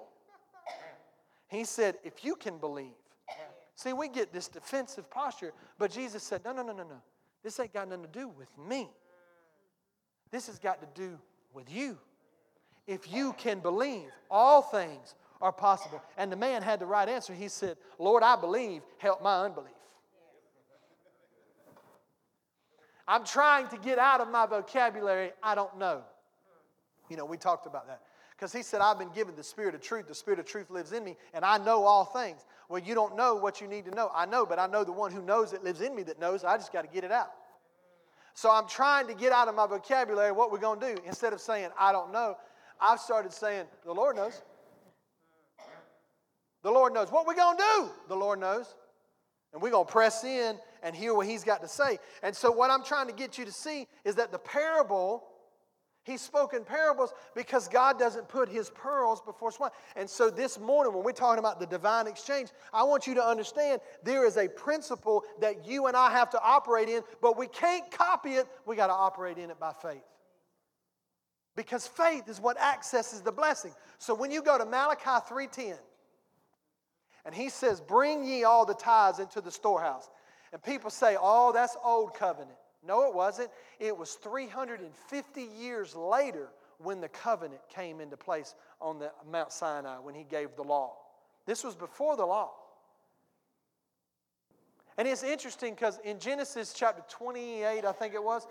he 1.48 1.64
said, 1.64 1.96
If 2.02 2.24
you 2.24 2.34
can 2.34 2.58
believe. 2.58 2.94
See, 3.76 3.92
we 3.92 4.08
get 4.08 4.32
this 4.32 4.48
defensive 4.48 5.10
posture, 5.10 5.52
but 5.78 5.90
Jesus 5.90 6.22
said, 6.22 6.42
No, 6.44 6.52
no, 6.52 6.62
no, 6.62 6.72
no, 6.72 6.84
no. 6.84 7.02
This 7.42 7.60
ain't 7.60 7.74
got 7.74 7.88
nothing 7.88 8.04
to 8.04 8.10
do 8.10 8.28
with 8.28 8.48
me. 8.68 8.88
This 10.30 10.46
has 10.46 10.58
got 10.58 10.80
to 10.80 11.00
do 11.00 11.18
with 11.52 11.70
you. 11.70 11.98
If 12.86 13.12
you 13.12 13.34
can 13.34 13.60
believe, 13.60 14.08
all 14.30 14.62
things 14.62 15.14
are 15.42 15.52
possible. 15.52 16.02
And 16.16 16.32
the 16.32 16.36
man 16.36 16.62
had 16.62 16.80
the 16.80 16.86
right 16.86 17.08
answer. 17.08 17.34
He 17.34 17.48
said, 17.48 17.76
Lord, 17.98 18.22
I 18.22 18.36
believe, 18.36 18.82
help 18.98 19.22
my 19.22 19.44
unbelief. 19.44 19.72
I'm 23.06 23.24
trying 23.24 23.68
to 23.68 23.76
get 23.76 23.98
out 23.98 24.20
of 24.20 24.30
my 24.30 24.46
vocabulary, 24.46 25.32
I 25.42 25.54
don't 25.54 25.78
know. 25.78 26.02
You 27.10 27.16
know, 27.16 27.24
we 27.24 27.36
talked 27.36 27.66
about 27.66 27.86
that. 27.86 28.00
Because 28.30 28.52
he 28.52 28.62
said, 28.62 28.80
I've 28.80 28.98
been 28.98 29.12
given 29.14 29.36
the 29.36 29.44
spirit 29.44 29.74
of 29.74 29.80
truth. 29.80 30.08
The 30.08 30.14
spirit 30.14 30.40
of 30.40 30.46
truth 30.46 30.70
lives 30.70 30.92
in 30.92 31.04
me, 31.04 31.16
and 31.32 31.44
I 31.44 31.58
know 31.58 31.84
all 31.84 32.04
things. 32.04 32.44
Well, 32.68 32.82
you 32.82 32.94
don't 32.94 33.16
know 33.16 33.36
what 33.36 33.60
you 33.60 33.68
need 33.68 33.84
to 33.84 33.90
know. 33.92 34.10
I 34.14 34.26
know, 34.26 34.44
but 34.44 34.58
I 34.58 34.66
know 34.66 34.84
the 34.84 34.92
one 34.92 35.12
who 35.12 35.22
knows 35.22 35.52
that 35.52 35.62
lives 35.62 35.80
in 35.80 35.94
me 35.94 36.02
that 36.04 36.18
knows. 36.18 36.44
I 36.44 36.56
just 36.56 36.72
got 36.72 36.82
to 36.82 36.88
get 36.88 37.04
it 37.04 37.12
out. 37.12 37.30
So 38.34 38.50
I'm 38.50 38.66
trying 38.66 39.06
to 39.06 39.14
get 39.14 39.32
out 39.32 39.46
of 39.46 39.54
my 39.54 39.66
vocabulary 39.66 40.32
what 40.32 40.50
we're 40.50 40.58
going 40.58 40.80
to 40.80 40.94
do. 40.94 41.00
Instead 41.06 41.32
of 41.32 41.40
saying, 41.40 41.68
I 41.78 41.92
don't 41.92 42.12
know, 42.12 42.36
I've 42.80 42.98
started 42.98 43.32
saying, 43.32 43.66
the 43.84 43.92
Lord 43.92 44.16
knows. 44.16 44.42
The 46.62 46.70
Lord 46.70 46.92
knows. 46.92 47.12
What 47.12 47.26
we're 47.26 47.34
going 47.34 47.56
to 47.56 47.62
do? 47.62 47.90
The 48.08 48.16
Lord 48.16 48.40
knows. 48.40 48.74
And 49.54 49.62
we're 49.62 49.70
going 49.70 49.86
to 49.86 49.92
press 49.92 50.24
in 50.24 50.58
and 50.82 50.94
hear 50.94 51.14
what 51.14 51.26
he's 51.26 51.44
got 51.44 51.62
to 51.62 51.68
say. 51.68 51.98
And 52.22 52.36
so, 52.36 52.50
what 52.50 52.70
I'm 52.70 52.84
trying 52.84 53.06
to 53.06 53.14
get 53.14 53.38
you 53.38 53.46
to 53.46 53.52
see 53.52 53.86
is 54.04 54.16
that 54.16 54.32
the 54.32 54.38
parable 54.38 55.24
he 56.04 56.18
spoke 56.18 56.52
in 56.52 56.64
parables 56.64 57.14
because 57.34 57.66
God 57.66 57.98
doesn't 57.98 58.28
put 58.28 58.50
his 58.50 58.68
pearls 58.70 59.22
before 59.22 59.50
swine. 59.50 59.70
And 59.96 60.08
so 60.08 60.28
this 60.28 60.60
morning, 60.60 60.92
when 60.92 61.02
we're 61.02 61.12
talking 61.12 61.38
about 61.38 61.58
the 61.58 61.66
divine 61.66 62.06
exchange, 62.06 62.50
I 62.74 62.82
want 62.82 63.06
you 63.06 63.14
to 63.14 63.24
understand 63.24 63.80
there 64.02 64.26
is 64.26 64.36
a 64.36 64.46
principle 64.46 65.24
that 65.40 65.66
you 65.66 65.86
and 65.86 65.96
I 65.96 66.10
have 66.10 66.28
to 66.30 66.40
operate 66.42 66.90
in, 66.90 67.00
but 67.22 67.38
we 67.38 67.46
can't 67.46 67.90
copy 67.90 68.34
it. 68.34 68.46
We 68.66 68.76
got 68.76 68.88
to 68.88 68.92
operate 68.92 69.38
in 69.38 69.50
it 69.50 69.58
by 69.58 69.72
faith. 69.72 70.02
Because 71.56 71.86
faith 71.86 72.28
is 72.28 72.38
what 72.38 72.60
accesses 72.60 73.22
the 73.22 73.32
blessing. 73.32 73.72
So 73.98 74.14
when 74.14 74.30
you 74.30 74.42
go 74.42 74.58
to 74.58 74.66
Malachi 74.66 75.24
3:10, 75.26 75.78
and 77.24 77.34
he 77.34 77.48
says, 77.48 77.80
Bring 77.80 78.24
ye 78.24 78.44
all 78.44 78.66
the 78.66 78.74
tithes 78.74 79.18
into 79.18 79.40
the 79.40 79.50
storehouse. 79.50 80.08
And 80.52 80.62
people 80.62 80.90
say, 80.90 81.16
Oh, 81.20 81.52
that's 81.52 81.76
old 81.84 82.14
covenant. 82.14 82.56
No, 82.86 83.08
it 83.08 83.14
wasn't. 83.14 83.50
It 83.80 83.96
was 83.96 84.14
350 84.14 85.42
years 85.58 85.96
later 85.96 86.48
when 86.78 87.00
the 87.00 87.08
covenant 87.08 87.60
came 87.68 88.00
into 88.00 88.16
place 88.16 88.54
on 88.80 88.98
the 88.98 89.10
Mount 89.30 89.52
Sinai 89.52 89.98
when 89.98 90.14
he 90.14 90.24
gave 90.24 90.54
the 90.56 90.62
law. 90.62 90.96
This 91.46 91.64
was 91.64 91.74
before 91.74 92.16
the 92.16 92.26
law. 92.26 92.52
And 94.96 95.08
it's 95.08 95.22
interesting 95.22 95.74
because 95.74 95.98
in 96.04 96.18
Genesis 96.18 96.72
chapter 96.72 97.02
28, 97.08 97.84
I 97.84 97.92
think 97.92 98.14
it 98.14 98.22
was, 98.22 98.46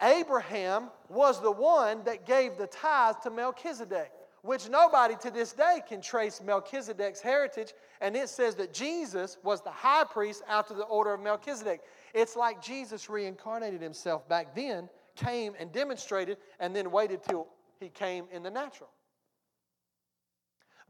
Abraham 0.00 0.88
was 1.08 1.40
the 1.40 1.52
one 1.52 2.02
that 2.04 2.26
gave 2.26 2.56
the 2.56 2.66
tithe 2.66 3.16
to 3.22 3.30
Melchizedek, 3.30 4.10
which 4.42 4.68
nobody 4.68 5.14
to 5.22 5.30
this 5.30 5.52
day 5.52 5.80
can 5.88 6.00
trace 6.00 6.42
Melchizedek's 6.42 7.20
heritage. 7.20 7.72
And 8.00 8.16
it 8.16 8.28
says 8.28 8.56
that 8.56 8.74
Jesus 8.74 9.38
was 9.44 9.62
the 9.62 9.70
high 9.70 10.04
priest 10.04 10.42
after 10.48 10.74
the 10.74 10.82
order 10.84 11.14
of 11.14 11.20
Melchizedek. 11.20 11.80
It's 12.12 12.36
like 12.36 12.60
Jesus 12.60 13.08
reincarnated 13.08 13.80
himself 13.80 14.28
back 14.28 14.54
then, 14.54 14.88
came 15.14 15.54
and 15.58 15.72
demonstrated, 15.72 16.38
and 16.58 16.74
then 16.74 16.90
waited 16.90 17.22
till 17.22 17.46
he 17.78 17.88
came 17.88 18.24
in 18.32 18.42
the 18.42 18.50
natural. 18.50 18.90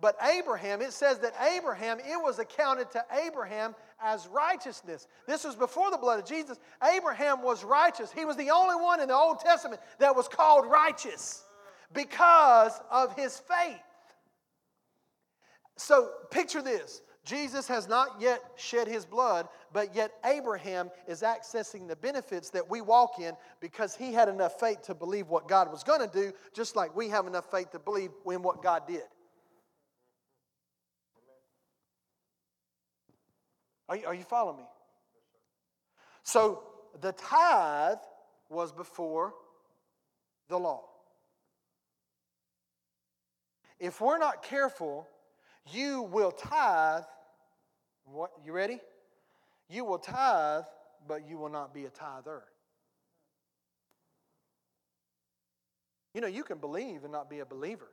But 0.00 0.16
Abraham, 0.36 0.82
it 0.82 0.92
says 0.92 1.18
that 1.18 1.34
Abraham, 1.54 1.98
it 2.00 2.20
was 2.20 2.40
accounted 2.40 2.90
to 2.92 3.04
Abraham 3.24 3.76
as 4.02 4.26
righteousness. 4.26 5.06
This 5.28 5.44
was 5.44 5.54
before 5.54 5.92
the 5.92 5.98
blood 5.98 6.18
of 6.18 6.24
Jesus. 6.24 6.58
Abraham 6.82 7.42
was 7.42 7.62
righteous. 7.62 8.10
He 8.10 8.24
was 8.24 8.36
the 8.36 8.50
only 8.50 8.74
one 8.74 9.00
in 9.00 9.08
the 9.08 9.14
Old 9.14 9.38
Testament 9.38 9.80
that 10.00 10.16
was 10.16 10.26
called 10.26 10.68
righteous 10.68 11.44
because 11.92 12.72
of 12.90 13.14
his 13.16 13.38
faith. 13.38 13.80
So 15.76 16.10
picture 16.30 16.62
this 16.62 17.02
Jesus 17.24 17.68
has 17.68 17.88
not 17.88 18.20
yet 18.20 18.42
shed 18.56 18.88
his 18.88 19.06
blood, 19.06 19.48
but 19.72 19.94
yet 19.94 20.12
Abraham 20.24 20.90
is 21.06 21.22
accessing 21.22 21.86
the 21.86 21.94
benefits 21.94 22.50
that 22.50 22.68
we 22.68 22.80
walk 22.80 23.20
in 23.20 23.34
because 23.60 23.94
he 23.94 24.12
had 24.12 24.28
enough 24.28 24.58
faith 24.58 24.82
to 24.82 24.94
believe 24.94 25.28
what 25.28 25.46
God 25.46 25.70
was 25.70 25.84
going 25.84 26.00
to 26.00 26.12
do, 26.12 26.32
just 26.52 26.74
like 26.74 26.96
we 26.96 27.08
have 27.10 27.26
enough 27.26 27.48
faith 27.50 27.70
to 27.70 27.78
believe 27.78 28.10
in 28.26 28.42
what 28.42 28.62
God 28.62 28.88
did. 28.88 29.04
Are 33.88 33.96
you, 33.96 34.06
are 34.06 34.14
you 34.14 34.24
following 34.24 34.56
me? 34.56 34.64
So 36.24 36.62
the 37.00 37.12
tithe 37.12 37.98
was 38.48 38.72
before 38.72 39.34
the 40.48 40.58
law. 40.58 40.82
If 43.82 44.00
we're 44.00 44.18
not 44.18 44.44
careful, 44.44 45.08
you 45.72 46.02
will 46.02 46.30
tithe. 46.30 47.02
What 48.04 48.30
you 48.44 48.52
ready? 48.52 48.78
You 49.68 49.84
will 49.84 49.98
tithe, 49.98 50.62
but 51.08 51.28
you 51.28 51.36
will 51.36 51.48
not 51.48 51.74
be 51.74 51.84
a 51.84 51.90
tither. 51.90 52.44
You 56.14 56.20
know, 56.20 56.28
you 56.28 56.44
can 56.44 56.58
believe 56.58 57.02
and 57.02 57.10
not 57.10 57.28
be 57.28 57.40
a 57.40 57.44
believer. 57.44 57.88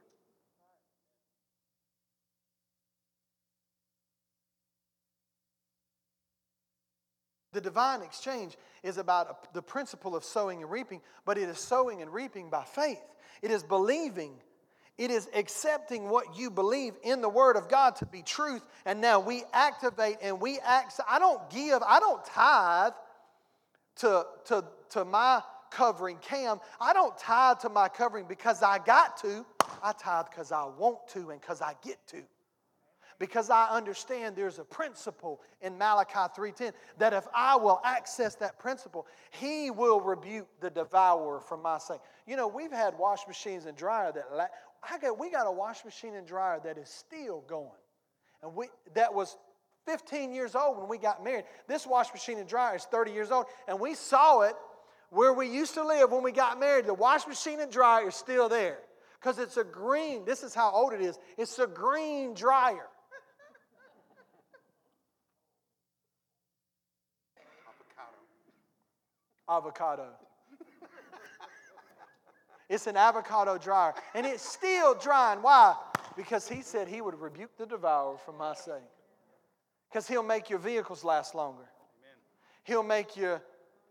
The 7.52 7.62
divine 7.62 8.04
exchange 8.04 8.58
is 8.84 9.00
about 9.00 9.56
the 9.56 9.64
principle 9.64 10.16
of 10.16 10.24
sowing 10.24 10.62
and 10.62 10.70
reaping, 10.70 11.02
but 11.26 11.40
it 11.40 11.50
is 11.50 11.58
sowing 11.58 12.04
and 12.04 12.14
reaping 12.14 12.52
by 12.52 12.64
faith. 12.64 13.02
It 13.42 13.50
is 13.50 13.64
believing. 13.64 14.34
It 15.00 15.12
is 15.12 15.30
accepting 15.34 16.10
what 16.10 16.38
you 16.38 16.52
believe 16.52 16.94
in 17.04 17.22
the 17.22 17.30
Word 17.30 17.56
of 17.56 17.70
God 17.70 17.96
to 17.96 18.06
be 18.06 18.22
truth, 18.22 18.62
and 18.86 19.00
now 19.00 19.22
we 19.22 19.46
activate 19.54 20.18
and 20.22 20.42
we 20.42 20.60
act. 20.60 21.00
I 21.10 21.20
don't 21.20 21.50
give, 21.50 21.82
I 21.82 22.02
don't 22.02 22.24
tithe 22.26 22.92
to, 23.96 24.26
to, 24.48 24.66
to 24.90 25.06
my 25.06 25.42
covering 25.72 26.18
Cam. 26.18 26.60
I 26.82 26.92
don't 26.92 27.18
tithe 27.18 27.60
to 27.60 27.70
my 27.70 27.88
covering 27.88 28.26
because 28.28 28.62
I 28.62 28.78
got 28.80 29.16
to. 29.22 29.46
I 29.82 29.94
tithe 29.94 30.26
because 30.30 30.52
I 30.52 30.66
want 30.66 31.08
to 31.14 31.30
and 31.30 31.40
because 31.40 31.62
I 31.62 31.76
get 31.82 32.06
to 32.08 32.22
because 33.20 33.50
I 33.50 33.70
understand 33.70 34.36
there's 34.36 34.60
a 34.60 34.64
principle 34.64 35.42
in 35.62 35.78
Malachi 35.78 36.14
3:10 36.36 36.74
that 36.98 37.14
if 37.14 37.28
I 37.34 37.58
will 37.58 37.82
access 37.84 38.36
that 38.36 38.58
principle, 38.58 39.06
he 39.32 39.70
will 39.70 40.00
rebuke 40.00 40.48
the 40.62 40.70
devourer 40.70 41.42
from 41.42 41.62
my 41.62 41.78
sake. 41.78 42.00
You 42.26 42.38
know, 42.38 42.48
we've 42.48 42.72
had 42.72 42.98
wash 42.98 43.28
machines 43.28 43.66
and 43.66 43.78
dryer 43.78 44.12
that 44.14 44.34
la- 44.34 44.48
I 44.84 44.98
got 44.98 45.20
we 45.20 45.30
got 45.32 45.48
a 45.48 45.52
wash 45.52 45.84
machine 45.86 46.16
and 46.16 46.26
dryer 46.26 46.60
that 46.64 46.78
is 46.78 46.90
still 46.90 47.44
going. 47.48 47.70
And 48.42 48.56
we 48.56 48.68
that 48.94 49.14
was 49.14 49.38
15 49.86 50.32
years 50.34 50.56
old 50.56 50.78
when 50.78 50.88
we 50.88 50.98
got 50.98 51.24
married. 51.24 51.46
This 51.68 51.86
wash 51.86 52.14
machine 52.14 52.38
and 52.38 52.48
dryer 52.48 52.76
is 52.76 52.86
30 52.86 53.12
years 53.12 53.32
old 53.32 53.46
and 53.68 53.80
we 53.80 53.96
saw 53.96 54.42
it 54.42 54.56
where 55.10 55.34
we 55.34 55.48
used 55.48 55.74
to 55.74 55.84
live 55.84 56.12
when 56.12 56.24
we 56.24 56.32
got 56.32 56.60
married. 56.60 56.86
The 56.86 56.94
wash 56.94 57.28
machine 57.28 57.60
and 57.60 57.72
dryer 57.72 58.08
is 58.08 58.16
still 58.16 58.48
there 58.48 58.80
because 59.20 59.40
it's 59.40 59.58
a 59.58 59.64
green. 59.64 60.24
This 60.26 60.44
is 60.44 60.54
how 60.54 60.72
old 60.72 60.94
it 60.94 61.02
is. 61.02 61.18
It's 61.38 61.60
a 61.60 61.68
green 61.68 62.34
dryer. 62.34 62.88
Avocado. 69.50 70.08
Avocado. 70.08 70.29
It's 72.70 72.86
an 72.88 72.96
avocado 72.96 73.58
dryer. 73.58 73.94
And 74.14 74.26
it's 74.26 74.48
still 74.48 74.94
drying. 74.94 75.42
Why? 75.42 75.76
Because 76.16 76.48
he 76.48 76.62
said 76.62 76.88
he 76.88 77.02
would 77.02 77.20
rebuke 77.20 77.58
the 77.58 77.66
devourer 77.66 78.18
for 78.24 78.32
my 78.32 78.54
sake. 78.54 78.76
Because 79.90 80.08
he'll 80.08 80.24
make 80.24 80.50
your 80.50 80.60
vehicles 80.60 81.04
last 81.04 81.34
longer. 81.34 81.68
He'll 82.64 82.84
make 82.84 83.18
your, 83.18 83.42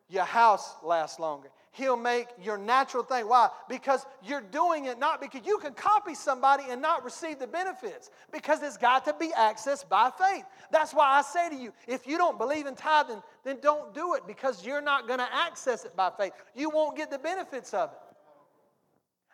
your 0.09 0.25
house 0.25 0.75
last 0.85 1.19
longer. 1.19 1.49
He'll 1.73 1.97
make 1.97 2.29
your 2.41 2.57
natural 2.57 3.03
thing. 3.03 3.29
Why? 3.29 3.51
Because 3.69 4.07
you're 4.23 4.41
doing 4.41 4.87
it 4.87 4.99
not 4.99 5.21
because 5.21 5.47
you 5.47 5.59
can 5.59 5.75
copy 5.75 6.15
somebody 6.15 6.65
and 6.71 6.81
not 6.81 7.05
receive 7.05 7.39
the 7.39 7.47
benefits, 7.47 8.11
because 8.33 8.63
it's 8.63 8.77
got 8.77 9.05
to 9.05 9.15
be 9.15 9.29
accessed 9.29 9.89
by 9.89 10.11
faith. 10.11 10.45
That's 10.73 10.93
why 10.93 11.07
I 11.19 11.23
say 11.23 11.49
to 11.51 11.55
you 11.55 11.73
if 11.87 12.07
you 12.07 12.19
don't 12.19 12.39
believe 12.39 12.67
in 12.67 12.75
tithing, 12.75 13.23
then 13.45 13.59
don't 13.61 13.95
do 13.95 14.15
it 14.15 14.23
because 14.27 14.65
you're 14.65 14.81
not 14.81 15.07
going 15.07 15.21
to 15.21 15.29
access 15.33 15.85
it 15.85 15.95
by 15.95 16.11
faith. 16.11 16.33
You 16.55 16.71
won't 16.71 16.97
get 16.97 17.11
the 17.11 17.19
benefits 17.19 17.75
of 17.75 17.91
it. 17.93 17.99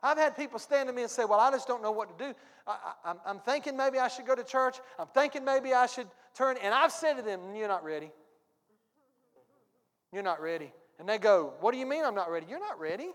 I've 0.05 0.19
had 0.19 0.37
people 0.37 0.59
stand 0.59 0.87
to 0.91 0.93
me 0.93 1.01
and 1.01 1.11
say, 1.11 1.25
Well, 1.25 1.41
I 1.41 1.51
just 1.51 1.67
don't 1.67 1.83
know 1.83 1.91
what 1.91 2.17
to 2.17 2.25
do. 2.27 2.35
I, 2.67 3.15
am 3.27 3.41
thinking 3.41 3.75
maybe 3.75 3.99
I 3.99 4.09
should 4.09 4.27
go 4.27 4.35
to 4.35 4.45
church. 4.45 4.77
I'm 4.99 5.07
thinking 5.09 5.47
maybe 5.47 5.73
I 5.73 5.87
should 5.87 6.07
turn. 6.35 6.59
And 6.63 6.75
I've 6.75 6.93
said 6.93 7.15
to 7.15 7.23
them, 7.23 7.41
You're 7.57 7.69
not 7.69 7.83
ready. 7.83 8.11
You're 10.13 10.23
not 10.23 10.43
ready. 10.43 10.71
And 10.99 11.09
they 11.09 11.17
go, 11.17 11.55
What 11.61 11.73
do 11.73 11.79
you 11.79 11.87
mean 11.87 12.05
I'm 12.05 12.15
not 12.15 12.31
ready? 12.31 12.45
You're 12.51 12.61
not 12.61 12.79
ready. 12.79 13.09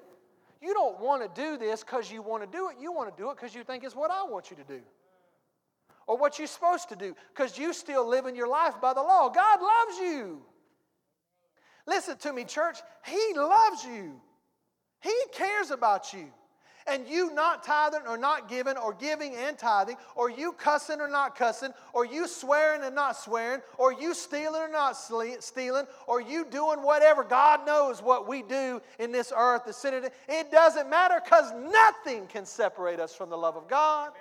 You 0.62 0.74
don't 0.74 1.00
want 1.00 1.22
to 1.22 1.42
do 1.42 1.58
this 1.58 1.84
because 1.84 2.12
you 2.12 2.24
want 2.24 2.42
to 2.44 2.58
do 2.58 2.70
it. 2.70 2.78
You 2.82 2.92
want 2.92 3.16
to 3.16 3.22
do 3.22 3.30
it 3.30 3.38
because 3.38 3.54
you 3.54 3.64
think 3.64 3.84
it's 3.84 3.96
what 3.96 4.10
I 4.10 4.24
want 4.24 4.50
you 4.50 4.58
to 4.58 4.64
do. 4.64 4.82
Or 6.08 6.18
what 6.18 6.40
you're 6.40 6.48
supposed 6.48 6.90
to 6.90 6.96
do 6.96 7.16
because 7.36 7.56
you 7.56 7.72
still 7.72 8.08
living 8.08 8.36
your 8.36 8.48
life 8.48 8.74
by 8.82 8.96
the 8.96 9.02
law. 9.02 9.30
God 9.30 9.60
loves 9.62 10.00
you. 10.00 10.42
Listen 11.86 12.18
to 12.18 12.34
me, 12.34 12.46
church. 12.46 12.80
He 13.06 13.34
loves 13.36 13.84
you, 13.84 14.20
He 15.02 15.14
cares 15.34 15.70
about 15.70 16.14
you 16.14 16.34
and 16.90 17.08
you 17.08 17.34
not 17.34 17.64
tithing 17.64 18.08
or 18.08 18.18
not 18.18 18.50
giving 18.50 18.78
or 18.78 18.94
giving 18.94 19.36
and 19.36 19.58
tithing, 19.58 19.96
or 20.16 20.30
you 20.30 20.52
cussing 20.54 21.00
or 21.00 21.08
not 21.08 21.36
cussing, 21.36 21.72
or 21.94 22.06
you 22.06 22.28
swearing 22.28 22.84
and 22.84 22.96
not 22.96 23.16
swearing, 23.16 23.62
or 23.78 23.94
you 23.94 24.14
stealing 24.14 24.62
or 24.62 24.70
not 24.70 24.94
stealing, 24.94 25.86
or 26.08 26.22
you 26.22 26.46
doing 26.46 26.82
whatever, 26.82 27.24
God 27.24 27.66
knows 27.66 28.02
what 28.02 28.28
we 28.28 28.42
do 28.42 28.82
in 29.00 29.12
this 29.12 29.32
earth, 29.36 29.66
the 29.66 29.74
sin. 29.74 30.10
It 30.28 30.52
doesn't 30.52 30.90
matter 30.90 31.20
because 31.24 31.52
nothing 31.54 32.28
can 32.28 32.46
separate 32.46 33.00
us 33.00 33.16
from 33.16 33.30
the 33.30 33.38
love 33.38 33.56
of 33.56 33.68
God. 33.68 34.12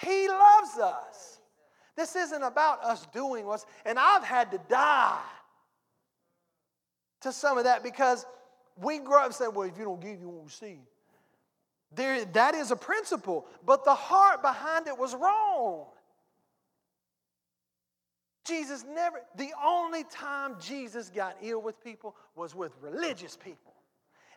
He 0.00 0.28
loves 0.28 0.78
us. 0.78 1.40
This 1.96 2.14
isn't 2.14 2.42
about 2.42 2.84
us 2.84 3.06
doing 3.14 3.46
what's, 3.46 3.64
and 3.86 3.98
I've 3.98 4.24
had 4.24 4.50
to 4.50 4.60
die 4.68 5.18
to 7.22 7.32
some 7.32 7.56
of 7.56 7.64
that 7.64 7.82
because 7.82 8.26
we 8.76 8.98
grow 8.98 9.24
up 9.24 9.32
saying, 9.32 9.52
well, 9.54 9.66
if 9.66 9.78
you 9.78 9.84
don't 9.84 10.00
give, 10.00 10.20
you 10.20 10.28
won't 10.28 10.44
receive. 10.44 10.80
There, 11.92 12.24
that 12.24 12.54
is 12.54 12.70
a 12.70 12.76
principle, 12.76 13.46
but 13.64 13.84
the 13.84 13.94
heart 13.94 14.42
behind 14.42 14.86
it 14.86 14.98
was 14.98 15.14
wrong. 15.14 15.86
Jesus 18.46 18.84
never, 18.88 19.20
the 19.36 19.50
only 19.64 20.04
time 20.04 20.56
Jesus 20.60 21.10
got 21.10 21.36
ill 21.42 21.60
with 21.60 21.82
people 21.82 22.14
was 22.36 22.54
with 22.54 22.72
religious 22.80 23.36
people. 23.36 23.74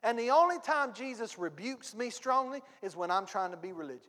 And 0.01 0.17
the 0.17 0.31
only 0.31 0.57
time 0.59 0.93
Jesus 0.93 1.37
rebukes 1.37 1.93
me 1.93 2.09
strongly 2.09 2.61
is 2.81 2.95
when 2.95 3.11
I'm 3.11 3.25
trying 3.25 3.51
to 3.51 3.57
be 3.57 3.71
religious. 3.71 4.07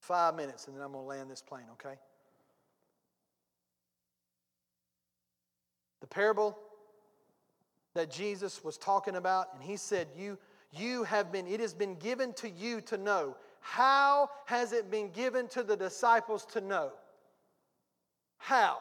Five 0.00 0.34
minutes 0.34 0.66
and 0.66 0.76
then 0.76 0.82
I'm 0.82 0.92
going 0.92 1.04
to 1.04 1.08
land 1.08 1.30
this 1.30 1.40
plane, 1.40 1.64
okay? 1.72 1.94
The 6.02 6.06
parable 6.08 6.58
that 7.94 8.10
Jesus 8.10 8.62
was 8.62 8.76
talking 8.76 9.16
about, 9.16 9.46
and 9.54 9.62
he 9.62 9.76
said, 9.76 10.08
You, 10.16 10.36
you 10.72 11.04
have 11.04 11.32
been, 11.32 11.46
it 11.46 11.60
has 11.60 11.72
been 11.72 11.94
given 11.94 12.32
to 12.34 12.50
you 12.50 12.80
to 12.82 12.98
know. 12.98 13.36
How 13.60 14.28
has 14.46 14.72
it 14.72 14.90
been 14.90 15.10
given 15.10 15.46
to 15.48 15.62
the 15.62 15.76
disciples 15.76 16.44
to 16.46 16.60
know? 16.60 16.90
How? 18.36 18.78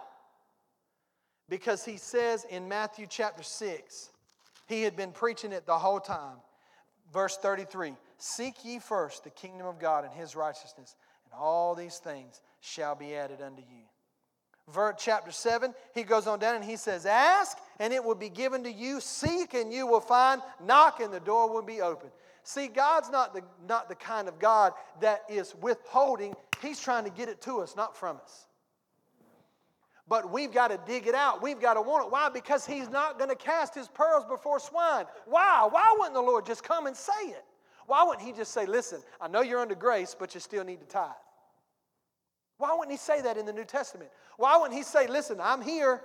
Because 1.47 1.85
he 1.85 1.97
says 1.97 2.45
in 2.49 2.67
Matthew 2.67 3.05
chapter 3.07 3.43
6, 3.43 4.09
he 4.67 4.81
had 4.81 4.95
been 4.95 5.11
preaching 5.11 5.51
it 5.51 5.67
the 5.67 5.77
whole 5.77 5.99
time. 5.99 6.37
Verse 7.13 7.37
33 7.37 7.93
Seek 8.17 8.65
ye 8.65 8.79
first 8.79 9.23
the 9.23 9.29
kingdom 9.29 9.67
of 9.67 9.79
God 9.79 10.05
and 10.05 10.13
his 10.13 10.35
righteousness, 10.35 10.95
and 11.25 11.39
all 11.39 11.75
these 11.75 11.99
things 11.99 12.41
shall 12.61 12.95
be 12.95 13.15
added 13.15 13.41
unto 13.41 13.61
you. 13.61 13.83
Verse 14.73 14.95
chapter 14.99 15.31
7, 15.31 15.73
he 15.93 16.03
goes 16.03 16.27
on 16.27 16.39
down 16.39 16.55
and 16.55 16.63
he 16.65 16.75
says, 16.75 17.05
Ask 17.05 17.57
and 17.79 17.93
it 17.93 18.03
will 18.03 18.15
be 18.15 18.29
given 18.29 18.63
to 18.63 18.71
you, 18.71 18.99
seek 19.01 19.53
and 19.53 19.71
you 19.71 19.87
will 19.87 20.01
find, 20.01 20.41
knock 20.63 20.99
and 20.99 21.13
the 21.13 21.19
door 21.19 21.51
will 21.51 21.61
be 21.61 21.81
open. 21.81 22.09
See, 22.43 22.67
God's 22.67 23.09
not 23.09 23.33
the, 23.33 23.43
not 23.67 23.87
the 23.87 23.95
kind 23.95 24.27
of 24.27 24.39
God 24.39 24.73
that 24.99 25.21
is 25.29 25.53
withholding, 25.61 26.33
He's 26.61 26.79
trying 26.79 27.05
to 27.05 27.09
get 27.09 27.29
it 27.29 27.41
to 27.41 27.59
us, 27.61 27.75
not 27.75 27.95
from 27.97 28.17
us. 28.17 28.47
But 30.07 30.31
we've 30.31 30.51
got 30.51 30.69
to 30.69 30.79
dig 30.85 31.07
it 31.07 31.15
out. 31.15 31.41
We've 31.41 31.59
got 31.59 31.75
to 31.75 31.81
want 31.81 32.05
it. 32.05 32.11
Why? 32.11 32.29
Because 32.29 32.65
He's 32.65 32.89
not 32.89 33.17
going 33.17 33.29
to 33.29 33.35
cast 33.35 33.73
His 33.73 33.87
pearls 33.87 34.25
before 34.25 34.59
swine. 34.59 35.05
Why? 35.25 35.67
Why 35.69 35.95
wouldn't 35.97 36.15
the 36.15 36.21
Lord 36.21 36.45
just 36.45 36.63
come 36.63 36.87
and 36.87 36.95
say 36.95 37.27
it? 37.27 37.45
Why 37.87 38.03
wouldn't 38.03 38.25
He 38.25 38.33
just 38.33 38.51
say, 38.51 38.65
Listen, 38.65 39.01
I 39.19 39.27
know 39.27 39.41
you're 39.41 39.59
under 39.59 39.75
grace, 39.75 40.15
but 40.17 40.33
you 40.33 40.39
still 40.39 40.63
need 40.63 40.81
to 40.81 40.85
tithe? 40.85 41.11
Why 42.61 42.75
wouldn't 42.75 42.91
he 42.91 42.97
say 42.97 43.21
that 43.21 43.37
in 43.37 43.47
the 43.47 43.53
New 43.53 43.65
Testament? 43.65 44.11
Why 44.37 44.55
wouldn't 44.55 44.77
he 44.77 44.83
say, 44.83 45.07
listen, 45.07 45.39
I'm 45.41 45.63
here. 45.63 46.01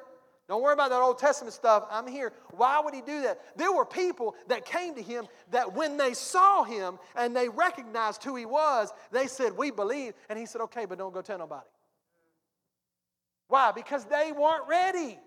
Don't 0.49 0.63
worry 0.63 0.73
about 0.73 0.89
that 0.89 1.03
Old 1.03 1.19
Testament 1.19 1.53
stuff. 1.53 1.87
I'm 1.91 2.07
here. 2.07 2.33
Why 2.53 2.81
would 2.83 2.95
he 2.95 3.03
do 3.03 3.21
that? 3.23 3.59
There 3.59 3.71
were 3.73 3.85
people 3.85 4.35
that 4.49 4.65
came 4.65 4.95
to 4.95 5.03
him 5.03 5.27
that 5.51 5.75
when 5.75 5.99
they 5.99 6.15
saw 6.15 6.65
him 6.65 6.99
and 7.15 7.37
they 7.37 7.51
recognized 7.51 8.25
who 8.25 8.37
he 8.37 8.47
was, 8.47 8.91
they 9.13 9.27
said, 9.27 9.55
We 9.55 9.71
believe. 9.71 10.15
And 10.31 10.39
he 10.39 10.47
said, 10.47 10.63
Okay, 10.63 10.87
but 10.87 10.97
don't 10.97 11.13
go 11.13 11.21
tell 11.21 11.37
nobody. 11.37 11.67
Why? 13.49 13.73
Because 13.73 14.07
they 14.07 14.33
weren't 14.33 14.67
ready. 14.67 15.19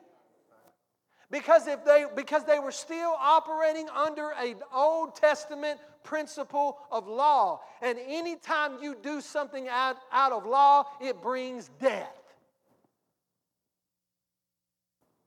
Because 1.32 1.68
if 1.68 1.86
they 1.86 2.06
because 2.16 2.44
they 2.46 2.60
were 2.60 2.72
still 2.72 3.16
operating 3.20 3.88
under 3.90 4.32
an 4.32 4.56
Old 4.74 5.16
Testament 5.16 5.80
principle 6.04 6.80
of 6.92 7.08
law. 7.08 7.62
And 7.82 8.00
anytime 8.08 8.82
you 8.82 8.96
do 9.02 9.22
something 9.22 9.68
out, 9.68 9.98
out 10.12 10.32
of 10.32 10.46
law, 10.46 10.86
it 11.00 11.22
brings 11.22 11.70
death. 11.80 12.16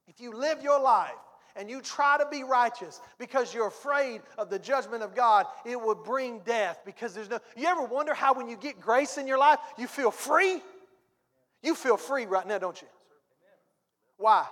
If 0.09 0.20
you 0.20 0.32
live 0.32 0.62
your 0.62 0.80
life 0.80 1.12
and 1.57 1.70
you 1.70 1.80
try 1.80 2.18
to 2.18 2.26
be 2.30 2.42
righteous 2.42 3.00
because 3.18 3.55
you're 3.55 3.68
afraid 3.68 4.22
of 4.36 4.50
the 4.50 4.59
judgment 4.59 5.03
of 5.03 5.14
God, 5.14 5.46
it 5.64 5.80
will 5.80 5.94
bring 5.94 6.40
death 6.40 6.80
because 6.84 7.14
there's 7.14 7.30
no. 7.30 7.38
You 7.57 7.66
ever 7.68 7.84
wonder 7.84 8.12
how 8.12 8.34
when 8.34 8.48
you 8.48 8.57
get 8.57 8.80
grace 8.80 9.18
in 9.18 9.26
your 9.26 9.38
life, 9.38 9.59
you 9.78 9.86
feel 9.86 10.11
free? 10.11 10.61
You 11.62 11.74
feel 11.74 11.96
free 11.96 12.26
right 12.26 12.46
now, 12.46 12.59
don't 12.59 12.80
you? 12.82 12.88
Why? 14.16 14.46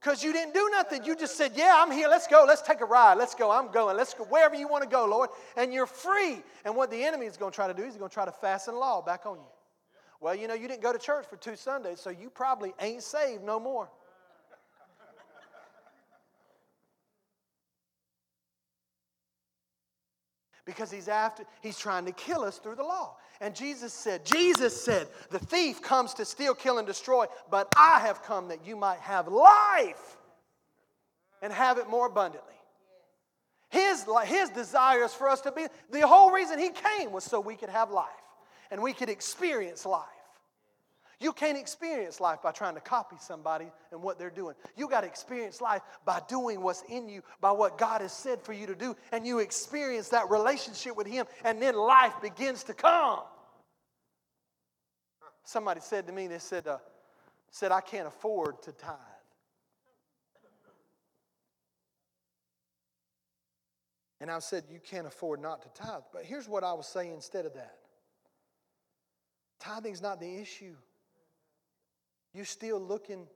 Because 0.00 0.24
you 0.24 0.32
didn't 0.32 0.54
do 0.54 0.68
nothing. 0.72 1.04
You 1.04 1.14
just 1.14 1.36
said, 1.36 1.52
Yeah, 1.54 1.74
I'm 1.76 1.90
here. 1.90 2.08
Let's 2.08 2.26
go. 2.26 2.44
Let's 2.46 2.62
take 2.62 2.80
a 2.80 2.86
ride. 2.86 3.18
Let's 3.18 3.34
go. 3.34 3.50
I'm 3.50 3.70
going. 3.70 3.96
Let's 3.96 4.14
go 4.14 4.24
wherever 4.24 4.54
you 4.54 4.66
want 4.66 4.82
to 4.82 4.88
go, 4.88 5.04
Lord. 5.04 5.30
And 5.56 5.72
you're 5.72 5.86
free. 5.86 6.42
And 6.64 6.74
what 6.74 6.90
the 6.90 7.02
enemy 7.02 7.26
is 7.26 7.36
going 7.36 7.52
to 7.52 7.54
try 7.54 7.68
to 7.68 7.74
do 7.74 7.82
is 7.82 7.88
he's 7.88 7.98
going 7.98 8.08
to 8.08 8.14
try 8.14 8.24
to 8.24 8.32
fasten 8.32 8.74
law 8.76 9.02
back 9.02 9.26
on 9.26 9.36
you. 9.36 9.46
Well, 10.20 10.34
you 10.34 10.48
know, 10.48 10.54
you 10.54 10.68
didn't 10.68 10.82
go 10.82 10.92
to 10.92 10.98
church 10.98 11.26
for 11.28 11.36
two 11.36 11.56
Sundays, 11.56 12.00
so 12.00 12.10
you 12.10 12.28
probably 12.28 12.74
ain't 12.80 13.02
saved 13.02 13.42
no 13.42 13.58
more. 13.58 13.90
Because 20.64 20.90
he's 20.90 21.08
after 21.08 21.44
he's 21.62 21.78
trying 21.78 22.04
to 22.04 22.12
kill 22.12 22.42
us 22.42 22.58
through 22.58 22.76
the 22.76 22.82
law. 22.82 23.16
And 23.40 23.54
jesus 23.54 23.92
said 23.92 24.24
jesus 24.24 24.78
said 24.78 25.08
the 25.30 25.38
thief 25.38 25.80
comes 25.80 26.14
to 26.14 26.24
steal 26.24 26.54
kill 26.54 26.78
and 26.78 26.86
destroy 26.86 27.24
but 27.50 27.72
i 27.76 27.98
have 28.00 28.22
come 28.22 28.48
that 28.48 28.66
you 28.66 28.76
might 28.76 29.00
have 29.00 29.28
life 29.28 30.18
and 31.42 31.52
have 31.52 31.78
it 31.78 31.88
more 31.88 32.06
abundantly. 32.06 32.46
His, 33.70 34.04
his 34.24 34.50
desire 34.50 35.04
is 35.04 35.14
for 35.14 35.28
us 35.28 35.40
to 35.42 35.52
be 35.52 35.66
the 35.90 36.06
whole 36.06 36.32
reason 36.32 36.58
he 36.58 36.70
came 36.70 37.12
was 37.12 37.22
so 37.24 37.38
we 37.38 37.54
could 37.54 37.68
have 37.68 37.90
life 37.90 38.08
and 38.70 38.82
we 38.82 38.92
could 38.92 39.08
experience 39.08 39.86
life 39.86 40.04
you 41.20 41.32
can't 41.34 41.58
experience 41.58 42.18
life 42.18 42.40
by 42.42 42.50
trying 42.50 42.74
to 42.74 42.80
copy 42.80 43.16
somebody 43.20 43.66
and 43.92 44.02
what 44.02 44.18
they're 44.18 44.30
doing. 44.30 44.54
You 44.74 44.88
got 44.88 45.02
to 45.02 45.06
experience 45.06 45.60
life 45.60 45.82
by 46.06 46.22
doing 46.28 46.62
what's 46.62 46.82
in 46.88 47.10
you, 47.10 47.22
by 47.42 47.52
what 47.52 47.76
God 47.76 48.00
has 48.00 48.12
said 48.12 48.40
for 48.40 48.54
you 48.54 48.66
to 48.66 48.74
do, 48.74 48.96
and 49.12 49.26
you 49.26 49.40
experience 49.40 50.08
that 50.08 50.30
relationship 50.30 50.96
with 50.96 51.06
Him, 51.06 51.26
and 51.44 51.60
then 51.60 51.76
life 51.76 52.14
begins 52.22 52.64
to 52.64 52.74
come. 52.74 53.20
Somebody 55.44 55.80
said 55.80 56.06
to 56.06 56.12
me, 56.12 56.26
they 56.26 56.38
said, 56.38 56.66
uh, 56.66 56.78
said 57.50 57.70
I 57.70 57.82
can't 57.82 58.08
afford 58.08 58.62
to 58.62 58.72
tithe. 58.72 58.96
And 64.22 64.30
I 64.30 64.38
said, 64.38 64.64
You 64.70 64.80
can't 64.80 65.06
afford 65.06 65.40
not 65.40 65.62
to 65.62 65.82
tithe. 65.82 66.02
But 66.12 66.24
here's 66.24 66.48
what 66.48 66.62
I 66.62 66.72
will 66.72 66.82
say 66.82 67.10
instead 67.10 67.46
of 67.46 67.54
that 67.54 67.76
tithing's 69.58 70.00
not 70.00 70.20
the 70.20 70.36
issue. 70.38 70.74
You're 72.32 72.44
still 72.44 72.80
looking 72.80 73.26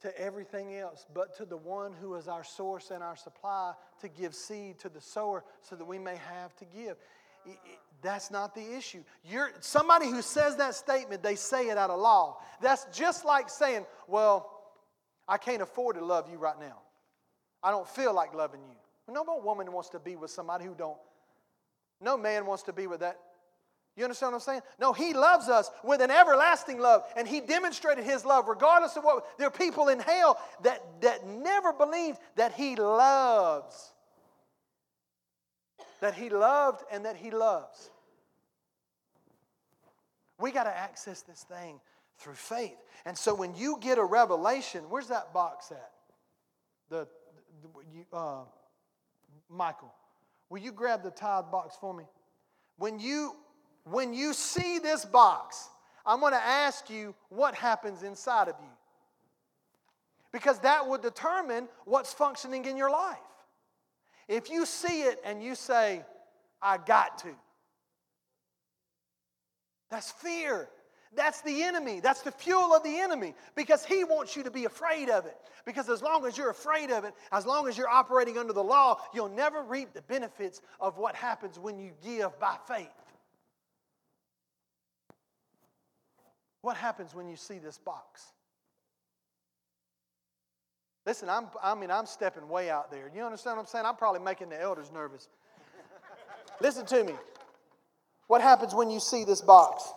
to 0.00 0.20
everything 0.20 0.76
else 0.76 1.06
but 1.12 1.36
to 1.36 1.44
the 1.44 1.56
one 1.56 1.92
who 1.92 2.14
is 2.14 2.28
our 2.28 2.44
source 2.44 2.90
and 2.90 3.02
our 3.02 3.16
supply 3.16 3.72
to 4.00 4.08
give 4.08 4.34
seed 4.34 4.78
to 4.78 4.88
the 4.88 5.00
sower 5.00 5.44
so 5.62 5.74
that 5.76 5.84
we 5.84 5.98
may 5.98 6.16
have 6.16 6.54
to 6.56 6.64
give. 6.64 6.96
That's 8.00 8.30
not 8.30 8.54
the 8.54 8.76
issue. 8.76 9.02
You're, 9.24 9.50
somebody 9.60 10.06
who 10.06 10.22
says 10.22 10.56
that 10.56 10.74
statement, 10.74 11.22
they 11.22 11.34
say 11.34 11.68
it 11.68 11.78
out 11.78 11.90
of 11.90 11.98
law. 11.98 12.38
That's 12.60 12.86
just 12.96 13.24
like 13.24 13.48
saying, 13.48 13.86
Well, 14.06 14.48
I 15.26 15.36
can't 15.36 15.62
afford 15.62 15.96
to 15.96 16.04
love 16.04 16.30
you 16.30 16.38
right 16.38 16.58
now. 16.60 16.78
I 17.62 17.70
don't 17.70 17.88
feel 17.88 18.14
like 18.14 18.34
loving 18.34 18.60
you. 18.60 19.12
No 19.12 19.24
woman 19.42 19.72
wants 19.72 19.88
to 19.90 19.98
be 19.98 20.14
with 20.14 20.30
somebody 20.30 20.64
who 20.64 20.74
don't. 20.74 20.98
No 22.00 22.16
man 22.16 22.46
wants 22.46 22.62
to 22.64 22.72
be 22.72 22.86
with 22.86 23.00
that 23.00 23.18
you 23.98 24.04
understand 24.04 24.32
what 24.32 24.38
I'm 24.38 24.42
saying? 24.42 24.60
No, 24.78 24.92
He 24.92 25.12
loves 25.12 25.48
us 25.48 25.70
with 25.82 26.00
an 26.00 26.12
everlasting 26.12 26.78
love, 26.78 27.02
and 27.16 27.26
He 27.26 27.40
demonstrated 27.40 28.04
His 28.04 28.24
love 28.24 28.46
regardless 28.46 28.96
of 28.96 29.02
what. 29.02 29.26
There 29.38 29.48
are 29.48 29.50
people 29.50 29.88
in 29.88 29.98
hell 29.98 30.38
that, 30.62 30.82
that 31.00 31.26
never 31.26 31.72
believed 31.72 32.18
that 32.36 32.52
He 32.52 32.76
loves. 32.76 33.92
That 36.00 36.14
He 36.14 36.30
loved 36.30 36.84
and 36.92 37.04
that 37.06 37.16
He 37.16 37.32
loves. 37.32 37.90
We 40.38 40.52
got 40.52 40.64
to 40.64 40.76
access 40.76 41.22
this 41.22 41.42
thing 41.42 41.80
through 42.18 42.34
faith. 42.34 42.76
And 43.04 43.18
so 43.18 43.34
when 43.34 43.56
you 43.56 43.78
get 43.80 43.98
a 43.98 44.04
revelation, 44.04 44.84
where's 44.88 45.08
that 45.08 45.34
box 45.34 45.72
at? 45.72 45.90
The, 46.88 47.08
the 47.62 48.16
uh, 48.16 48.44
Michael, 49.50 49.92
will 50.50 50.60
you 50.60 50.70
grab 50.70 51.02
the 51.02 51.10
tithe 51.10 51.46
box 51.50 51.76
for 51.80 51.92
me? 51.92 52.04
When 52.76 53.00
you 53.00 53.34
when 53.90 54.12
you 54.12 54.32
see 54.32 54.78
this 54.78 55.04
box, 55.04 55.68
I'm 56.04 56.20
going 56.20 56.32
to 56.32 56.42
ask 56.42 56.88
you 56.88 57.14
what 57.28 57.54
happens 57.54 58.02
inside 58.02 58.48
of 58.48 58.54
you. 58.60 58.68
Because 60.32 60.58
that 60.60 60.86
will 60.86 60.98
determine 60.98 61.68
what's 61.84 62.12
functioning 62.12 62.64
in 62.64 62.76
your 62.76 62.90
life. 62.90 63.18
If 64.26 64.50
you 64.50 64.66
see 64.66 65.02
it 65.02 65.20
and 65.24 65.42
you 65.42 65.54
say, 65.54 66.04
I 66.60 66.76
got 66.76 67.18
to, 67.18 67.34
that's 69.90 70.10
fear. 70.10 70.68
That's 71.14 71.40
the 71.40 71.62
enemy. 71.62 72.00
That's 72.00 72.20
the 72.20 72.30
fuel 72.30 72.74
of 72.74 72.82
the 72.82 72.98
enemy 72.98 73.34
because 73.56 73.84
he 73.84 74.04
wants 74.04 74.36
you 74.36 74.42
to 74.42 74.50
be 74.50 74.66
afraid 74.66 75.08
of 75.08 75.24
it. 75.24 75.36
Because 75.64 75.88
as 75.88 76.02
long 76.02 76.26
as 76.26 76.36
you're 76.36 76.50
afraid 76.50 76.90
of 76.90 77.04
it, 77.04 77.14
as 77.32 77.46
long 77.46 77.66
as 77.66 77.78
you're 77.78 77.88
operating 77.88 78.36
under 78.36 78.52
the 78.52 78.62
law, 78.62 79.00
you'll 79.14 79.30
never 79.30 79.62
reap 79.62 79.94
the 79.94 80.02
benefits 80.02 80.60
of 80.80 80.98
what 80.98 81.14
happens 81.14 81.58
when 81.58 81.78
you 81.78 81.92
give 82.02 82.38
by 82.38 82.56
faith. 82.66 82.88
What 86.62 86.76
happens 86.76 87.14
when 87.14 87.28
you 87.28 87.36
see 87.36 87.58
this 87.58 87.78
box? 87.78 88.24
Listen, 91.06 91.30
I'm, 91.30 91.46
I 91.62 91.74
mean, 91.74 91.90
I'm 91.90 92.06
stepping 92.06 92.48
way 92.48 92.68
out 92.68 92.90
there. 92.90 93.10
You 93.14 93.22
understand 93.22 93.56
what 93.56 93.62
I'm 93.62 93.66
saying? 93.66 93.86
I'm 93.86 93.96
probably 93.96 94.20
making 94.20 94.50
the 94.50 94.60
elders 94.60 94.90
nervous. 94.92 95.28
Listen 96.60 96.84
to 96.86 97.04
me. 97.04 97.14
What 98.26 98.42
happens 98.42 98.74
when 98.74 98.90
you 98.90 99.00
see 99.00 99.24
this 99.24 99.40
box? 99.40 99.90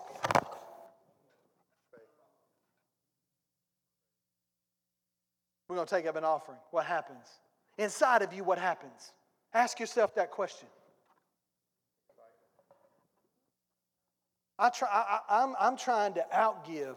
We're 5.68 5.76
going 5.76 5.88
to 5.88 5.96
take 5.96 6.06
up 6.06 6.16
an 6.16 6.24
offering. 6.24 6.58
What 6.72 6.86
happens? 6.86 7.26
Inside 7.78 8.22
of 8.22 8.34
you, 8.34 8.44
what 8.44 8.58
happens? 8.58 9.14
Ask 9.54 9.80
yourself 9.80 10.16
that 10.16 10.32
question. 10.32 10.68
I 14.62 14.70
try, 14.70 14.88
I, 14.92 15.20
I'm, 15.28 15.56
I'm 15.60 15.76
trying 15.76 16.14
to 16.14 16.26
outgive. 16.32 16.96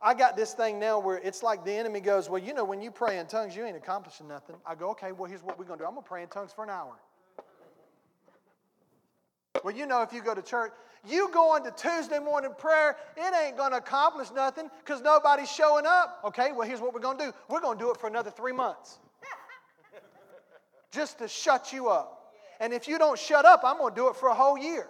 I 0.00 0.14
got 0.14 0.36
this 0.36 0.54
thing 0.54 0.78
now 0.78 1.00
where 1.00 1.18
it's 1.18 1.42
like 1.42 1.64
the 1.64 1.72
enemy 1.72 1.98
goes, 1.98 2.30
Well, 2.30 2.40
you 2.40 2.54
know, 2.54 2.64
when 2.64 2.80
you 2.80 2.92
pray 2.92 3.18
in 3.18 3.26
tongues, 3.26 3.56
you 3.56 3.64
ain't 3.64 3.76
accomplishing 3.76 4.28
nothing. 4.28 4.54
I 4.64 4.76
go, 4.76 4.90
Okay, 4.90 5.10
well, 5.10 5.28
here's 5.28 5.42
what 5.42 5.58
we're 5.58 5.64
going 5.64 5.80
to 5.80 5.84
do 5.84 5.88
I'm 5.88 5.94
going 5.94 6.04
to 6.04 6.08
pray 6.08 6.22
in 6.22 6.28
tongues 6.28 6.52
for 6.52 6.62
an 6.62 6.70
hour. 6.70 6.94
Well, 9.64 9.74
you 9.74 9.86
know, 9.86 10.02
if 10.02 10.12
you 10.12 10.22
go 10.22 10.32
to 10.32 10.40
church, 10.40 10.70
you 11.04 11.30
go 11.32 11.56
into 11.56 11.72
Tuesday 11.72 12.20
morning 12.20 12.52
prayer, 12.56 12.96
it 13.16 13.34
ain't 13.44 13.56
going 13.56 13.72
to 13.72 13.78
accomplish 13.78 14.28
nothing 14.30 14.70
because 14.84 15.02
nobody's 15.02 15.50
showing 15.50 15.84
up. 15.84 16.20
Okay, 16.24 16.52
well, 16.52 16.66
here's 16.66 16.80
what 16.80 16.94
we're 16.94 17.00
going 17.00 17.18
to 17.18 17.24
do 17.26 17.32
we're 17.48 17.60
going 17.60 17.76
to 17.76 17.84
do 17.84 17.90
it 17.90 17.96
for 17.96 18.06
another 18.06 18.30
three 18.30 18.52
months 18.52 19.00
just 20.92 21.18
to 21.18 21.26
shut 21.26 21.72
you 21.72 21.88
up. 21.88 22.34
And 22.60 22.72
if 22.72 22.86
you 22.86 22.98
don't 22.98 23.18
shut 23.18 23.44
up, 23.44 23.62
I'm 23.64 23.78
going 23.78 23.94
to 23.94 24.00
do 24.00 24.08
it 24.08 24.14
for 24.14 24.28
a 24.28 24.34
whole 24.34 24.56
year. 24.56 24.86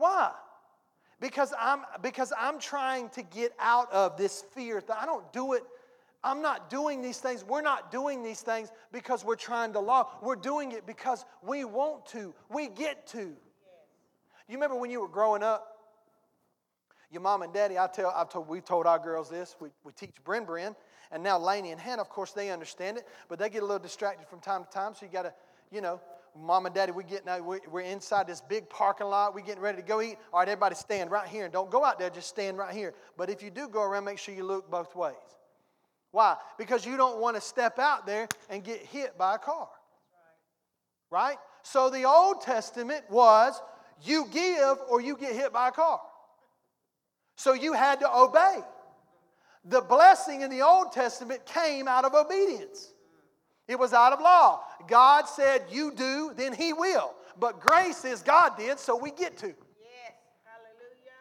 Why? 0.00 0.32
because 1.20 1.52
I'm 1.58 1.82
because 2.02 2.32
I'm 2.38 2.58
trying 2.58 3.10
to 3.10 3.22
get 3.22 3.52
out 3.60 3.92
of 3.92 4.16
this 4.16 4.42
fear. 4.54 4.82
That 4.86 4.98
I 5.00 5.06
don't 5.06 5.30
do 5.32 5.52
it. 5.52 5.62
I'm 6.22 6.42
not 6.42 6.68
doing 6.68 7.00
these 7.00 7.18
things. 7.18 7.44
We're 7.44 7.62
not 7.62 7.90
doing 7.90 8.22
these 8.22 8.40
things 8.40 8.70
because 8.92 9.24
we're 9.24 9.36
trying 9.36 9.72
to 9.74 9.80
law. 9.80 10.08
We're 10.20 10.36
doing 10.36 10.72
it 10.72 10.86
because 10.86 11.24
we 11.42 11.64
want 11.64 12.06
to. 12.06 12.34
We 12.50 12.68
get 12.68 13.06
to. 13.08 13.18
You 14.48 14.56
remember 14.56 14.76
when 14.76 14.90
you 14.90 15.00
were 15.00 15.08
growing 15.08 15.42
up? 15.42 15.66
Your 17.10 17.22
mom 17.22 17.42
and 17.42 17.52
daddy, 17.52 17.78
I 17.78 17.86
tell, 17.86 18.10
I've 18.14 18.28
told, 18.28 18.48
we've 18.48 18.64
told 18.64 18.86
our 18.86 18.98
girls 18.98 19.30
this. 19.30 19.56
We, 19.60 19.70
we 19.82 19.92
teach 19.92 20.14
Bryn 20.22 20.44
Bryn, 20.44 20.76
and 21.10 21.24
now 21.24 21.38
Laney 21.38 21.72
and 21.72 21.80
Hannah, 21.80 22.02
of 22.02 22.08
course, 22.08 22.32
they 22.32 22.50
understand 22.50 22.98
it, 22.98 23.08
but 23.28 23.38
they 23.38 23.48
get 23.48 23.62
a 23.62 23.66
little 23.66 23.80
distracted 23.80 24.28
from 24.28 24.38
time 24.38 24.62
to 24.62 24.70
time. 24.70 24.94
So 24.94 25.06
you 25.06 25.12
got 25.12 25.22
to, 25.22 25.32
you 25.72 25.80
know, 25.80 26.00
mom 26.36 26.66
and 26.66 26.74
daddy, 26.74 26.92
we 26.92 27.04
get 27.04 27.24
now, 27.26 27.40
we're 27.40 27.80
inside 27.80 28.26
this 28.26 28.40
big 28.40 28.68
parking 28.68 29.06
lot. 29.06 29.34
We're 29.34 29.44
getting 29.44 29.62
ready 29.62 29.80
to 29.80 29.86
go 29.86 30.00
eat. 30.00 30.16
All 30.32 30.40
right, 30.40 30.48
everybody 30.48 30.74
stand 30.74 31.10
right 31.10 31.26
here 31.26 31.44
and 31.44 31.52
don't 31.52 31.70
go 31.70 31.84
out 31.84 31.98
there, 31.98 32.10
just 32.10 32.28
stand 32.28 32.58
right 32.58 32.74
here. 32.74 32.94
But 33.16 33.30
if 33.30 33.42
you 33.42 33.50
do 33.50 33.68
go 33.68 33.82
around, 33.82 34.04
make 34.04 34.18
sure 34.18 34.34
you 34.34 34.44
look 34.44 34.70
both 34.70 34.94
ways. 34.94 35.14
Why? 36.12 36.36
Because 36.58 36.84
you 36.84 36.96
don't 36.96 37.20
want 37.20 37.36
to 37.36 37.40
step 37.40 37.78
out 37.78 38.06
there 38.06 38.28
and 38.48 38.64
get 38.64 38.80
hit 38.80 39.16
by 39.16 39.36
a 39.36 39.38
car. 39.38 39.68
Right? 41.10 41.36
So 41.62 41.90
the 41.90 42.04
Old 42.04 42.40
Testament 42.40 43.04
was 43.10 43.60
you 44.02 44.26
give 44.32 44.78
or 44.88 45.00
you 45.00 45.16
get 45.16 45.34
hit 45.34 45.52
by 45.52 45.68
a 45.68 45.72
car. 45.72 46.00
So 47.36 47.52
you 47.52 47.72
had 47.72 48.00
to 48.00 48.16
obey. 48.16 48.58
The 49.64 49.80
blessing 49.80 50.40
in 50.40 50.50
the 50.50 50.62
Old 50.62 50.92
Testament 50.92 51.44
came 51.46 51.86
out 51.86 52.04
of 52.04 52.14
obedience. 52.14 52.92
It 53.70 53.78
was 53.78 53.92
out 53.92 54.12
of 54.12 54.18
law. 54.18 54.62
God 54.88 55.28
said, 55.28 55.62
You 55.70 55.92
do, 55.92 56.32
then 56.36 56.52
He 56.52 56.72
will. 56.72 57.14
But 57.38 57.60
grace 57.60 58.04
is 58.04 58.20
God 58.20 58.56
did, 58.56 58.80
so 58.80 58.96
we 58.96 59.12
get 59.12 59.36
to. 59.38 59.46
Yes. 59.46 60.12
Hallelujah. 60.44 61.14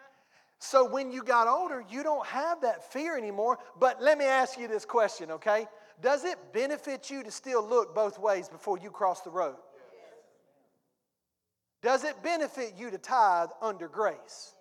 So 0.57 0.89
when 0.89 1.11
you 1.11 1.21
got 1.21 1.47
older, 1.47 1.83
you 1.91 2.01
don't 2.01 2.25
have 2.25 2.61
that 2.61 2.91
fear 2.91 3.15
anymore. 3.15 3.59
But 3.79 4.01
let 4.01 4.17
me 4.17 4.25
ask 4.25 4.57
you 4.57 4.67
this 4.67 4.83
question, 4.83 5.29
okay? 5.29 5.67
Does 6.01 6.25
it 6.25 6.39
benefit 6.51 7.11
you 7.11 7.21
to 7.21 7.29
still 7.29 7.63
look 7.63 7.93
both 7.93 8.17
ways 8.17 8.49
before 8.49 8.79
you 8.79 8.89
cross 8.89 9.21
the 9.21 9.29
road? 9.29 9.57
Does 11.83 12.03
it 12.03 12.23
benefit 12.23 12.73
you 12.75 12.89
to 12.89 12.97
tithe 12.97 13.49
under 13.61 13.87
grace? 13.87 14.55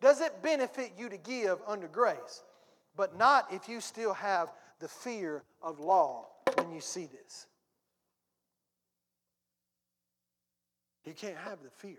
Does 0.00 0.20
it 0.20 0.44
benefit 0.44 0.92
you 0.96 1.08
to 1.08 1.16
give 1.16 1.58
under 1.66 1.88
grace? 1.88 2.44
But 2.96 3.18
not 3.18 3.52
if 3.52 3.68
you 3.68 3.80
still 3.80 4.14
have 4.14 4.52
the 4.82 4.88
fear 4.88 5.44
of 5.62 5.78
law 5.78 6.26
when 6.56 6.72
you 6.72 6.80
see 6.80 7.06
this. 7.06 7.46
You 11.04 11.14
can't 11.14 11.36
have 11.36 11.62
the 11.62 11.70
fear. 11.70 11.98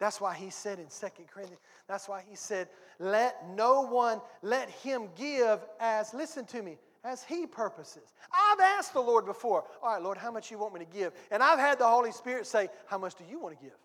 That's 0.00 0.20
why 0.20 0.34
he 0.34 0.50
said 0.50 0.78
in 0.80 0.90
Second 0.90 1.26
Corinthians, 1.28 1.60
that's 1.86 2.08
why 2.08 2.24
he 2.28 2.34
said, 2.34 2.68
let 2.98 3.48
no 3.50 3.82
one, 3.82 4.20
let 4.42 4.68
him 4.68 5.08
give 5.16 5.60
as, 5.78 6.12
listen 6.12 6.44
to 6.46 6.60
me, 6.60 6.76
as 7.04 7.22
he 7.22 7.46
purposes. 7.46 8.14
I've 8.32 8.60
asked 8.60 8.92
the 8.92 9.00
Lord 9.00 9.24
before, 9.24 9.64
all 9.82 9.92
right, 9.92 10.02
Lord, 10.02 10.18
how 10.18 10.32
much 10.32 10.50
you 10.50 10.58
want 10.58 10.74
me 10.74 10.80
to 10.80 10.86
give? 10.86 11.12
And 11.30 11.42
I've 11.42 11.58
had 11.58 11.78
the 11.78 11.86
Holy 11.86 12.12
Spirit 12.12 12.46
say, 12.46 12.68
how 12.86 12.98
much 12.98 13.14
do 13.14 13.24
you 13.30 13.38
want 13.38 13.56
to 13.58 13.64
give? 13.64 13.76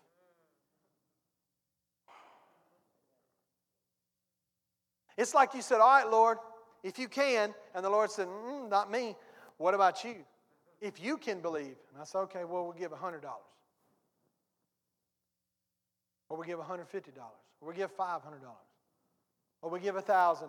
It's 5.16 5.34
like 5.34 5.54
you 5.54 5.62
said, 5.62 5.80
All 5.80 5.88
right, 5.88 6.10
Lord, 6.10 6.38
if 6.82 6.98
you 6.98 7.08
can. 7.08 7.54
And 7.74 7.84
the 7.84 7.90
Lord 7.90 8.10
said, 8.10 8.28
mm, 8.28 8.68
Not 8.70 8.90
me. 8.90 9.16
What 9.58 9.74
about 9.74 10.04
you? 10.04 10.16
If 10.80 11.02
you 11.02 11.16
can 11.16 11.40
believe. 11.40 11.76
And 11.92 12.00
I 12.00 12.04
said, 12.04 12.18
Okay, 12.20 12.44
well, 12.44 12.64
we'll 12.64 12.72
give 12.72 12.92
$100. 12.92 13.20
Or 16.28 16.36
we 16.36 16.46
give 16.46 16.58
$150. 16.58 16.84
Or 17.60 17.68
we 17.68 17.74
give 17.74 17.96
$500. 17.96 18.20
Or 19.62 19.70
we 19.70 19.80
give 19.80 19.94
$1,000. 19.94 20.48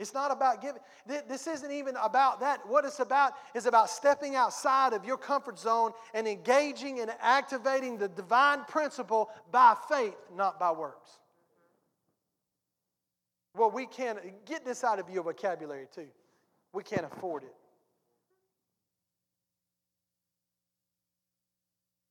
It's 0.00 0.12
not 0.12 0.32
about 0.32 0.60
giving. 0.60 0.82
This 1.06 1.46
isn't 1.46 1.70
even 1.70 1.94
about 2.02 2.40
that. 2.40 2.68
What 2.68 2.84
it's 2.84 2.98
about 2.98 3.34
is 3.54 3.66
about 3.66 3.88
stepping 3.88 4.34
outside 4.34 4.92
of 4.92 5.04
your 5.04 5.16
comfort 5.16 5.56
zone 5.58 5.92
and 6.12 6.26
engaging 6.26 6.98
and 6.98 7.12
activating 7.20 7.96
the 7.96 8.08
divine 8.08 8.64
principle 8.64 9.30
by 9.52 9.76
faith, 9.88 10.16
not 10.34 10.58
by 10.58 10.72
works. 10.72 11.20
Well, 13.56 13.70
we 13.70 13.86
can't 13.86 14.18
get 14.46 14.64
this 14.64 14.82
out 14.82 14.98
of 14.98 15.08
your 15.08 15.22
vocabulary 15.22 15.86
too. 15.94 16.08
We 16.72 16.82
can't 16.82 17.04
afford 17.04 17.44
it. 17.44 17.54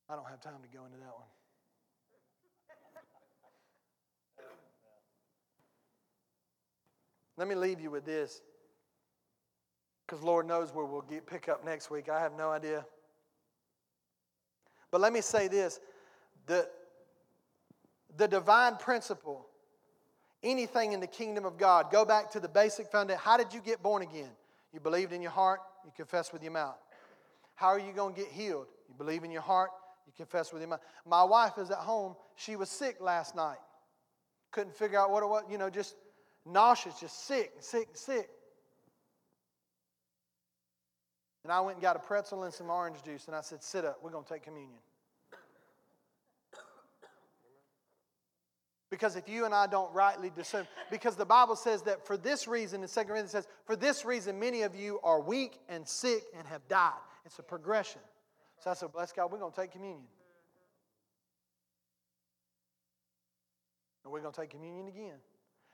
I 0.09 0.15
don't 0.15 0.29
have 0.29 0.41
time 0.41 0.61
to 0.61 0.77
go 0.77 0.85
into 0.85 0.97
that 0.97 1.13
one. 1.13 1.27
Let 7.35 7.47
me 7.47 7.55
leave 7.55 7.81
you 7.81 7.89
with 7.89 8.05
this. 8.05 8.41
Because 10.05 10.23
Lord 10.23 10.45
knows 10.45 10.73
where 10.73 10.85
we'll 10.85 11.01
get, 11.01 11.25
pick 11.25 11.49
up 11.49 11.65
next 11.65 11.89
week. 11.89 12.09
I 12.09 12.19
have 12.19 12.33
no 12.37 12.51
idea. 12.51 12.85
But 14.91 15.01
let 15.01 15.11
me 15.11 15.21
say 15.21 15.47
this 15.47 15.79
the, 16.45 16.69
the 18.15 18.27
divine 18.27 18.75
principle, 18.75 19.47
anything 20.43 20.93
in 20.93 20.99
the 20.99 21.07
kingdom 21.07 21.45
of 21.45 21.57
God, 21.57 21.91
go 21.91 22.05
back 22.05 22.31
to 22.31 22.39
the 22.39 22.49
basic 22.49 22.91
foundation. 22.91 23.21
How 23.23 23.37
did 23.37 23.53
you 23.53 23.61
get 23.61 23.81
born 23.81 24.01
again? 24.01 24.29
You 24.73 24.79
believed 24.79 25.13
in 25.13 25.21
your 25.21 25.31
heart, 25.31 25.59
you 25.85 25.91
confessed 25.95 26.33
with 26.33 26.43
your 26.43 26.51
mouth. 26.51 26.77
How 27.55 27.67
are 27.67 27.79
you 27.79 27.93
going 27.93 28.15
to 28.15 28.21
get 28.21 28.31
healed? 28.31 28.67
You 28.87 28.95
believe 28.97 29.23
in 29.23 29.31
your 29.31 29.41
heart, 29.41 29.69
you 30.05 30.13
confess 30.15 30.51
with 30.51 30.61
your 30.61 30.69
mouth. 30.69 30.81
My 31.05 31.23
wife 31.23 31.57
is 31.57 31.71
at 31.71 31.77
home. 31.77 32.15
She 32.35 32.55
was 32.55 32.69
sick 32.69 32.97
last 32.99 33.35
night. 33.35 33.57
Couldn't 34.51 34.75
figure 34.75 34.99
out 34.99 35.11
what 35.11 35.23
it 35.23 35.27
was, 35.27 35.43
you 35.49 35.57
know, 35.57 35.69
just 35.69 35.95
nauseous, 36.45 36.99
just 36.99 37.25
sick, 37.25 37.51
sick, 37.59 37.89
sick. 37.93 38.29
And 41.43 41.51
I 41.51 41.59
went 41.59 41.75
and 41.75 41.81
got 41.81 41.95
a 41.95 41.99
pretzel 41.99 42.43
and 42.43 42.53
some 42.53 42.69
orange 42.69 43.03
juice, 43.03 43.27
and 43.27 43.35
I 43.35 43.41
said, 43.41 43.61
Sit 43.61 43.83
up, 43.83 43.97
we're 44.01 44.11
going 44.11 44.23
to 44.23 44.33
take 44.33 44.43
communion. 44.43 44.79
Because 48.93 49.15
if 49.15 49.27
you 49.27 49.45
and 49.45 49.55
I 49.55 49.65
don't 49.65 49.91
rightly 49.91 50.29
discern, 50.29 50.67
because 50.91 51.15
the 51.15 51.25
Bible 51.25 51.55
says 51.55 51.81
that 51.81 52.05
for 52.05 52.15
this 52.15 52.47
reason, 52.47 52.83
in 52.83 52.87
2 52.87 52.93
Corinthians 53.05 53.31
says, 53.31 53.47
for 53.65 53.75
this 53.75 54.05
reason, 54.05 54.39
many 54.39 54.61
of 54.61 54.75
you 54.75 54.99
are 55.03 55.19
weak 55.19 55.57
and 55.67 55.87
sick 55.87 56.21
and 56.37 56.45
have 56.45 56.61
died. 56.67 56.93
It's 57.25 57.39
a 57.39 57.41
progression. 57.41 58.01
So 58.63 58.69
I 58.69 58.75
said, 58.75 58.91
bless 58.91 59.11
God, 59.11 59.31
we're 59.31 59.39
going 59.39 59.51
to 59.51 59.59
take 59.59 59.71
communion. 59.71 60.05
And 64.03 64.13
we're 64.13 64.21
going 64.21 64.31
to 64.31 64.39
take 64.39 64.51
communion 64.51 64.87
again. 64.87 65.17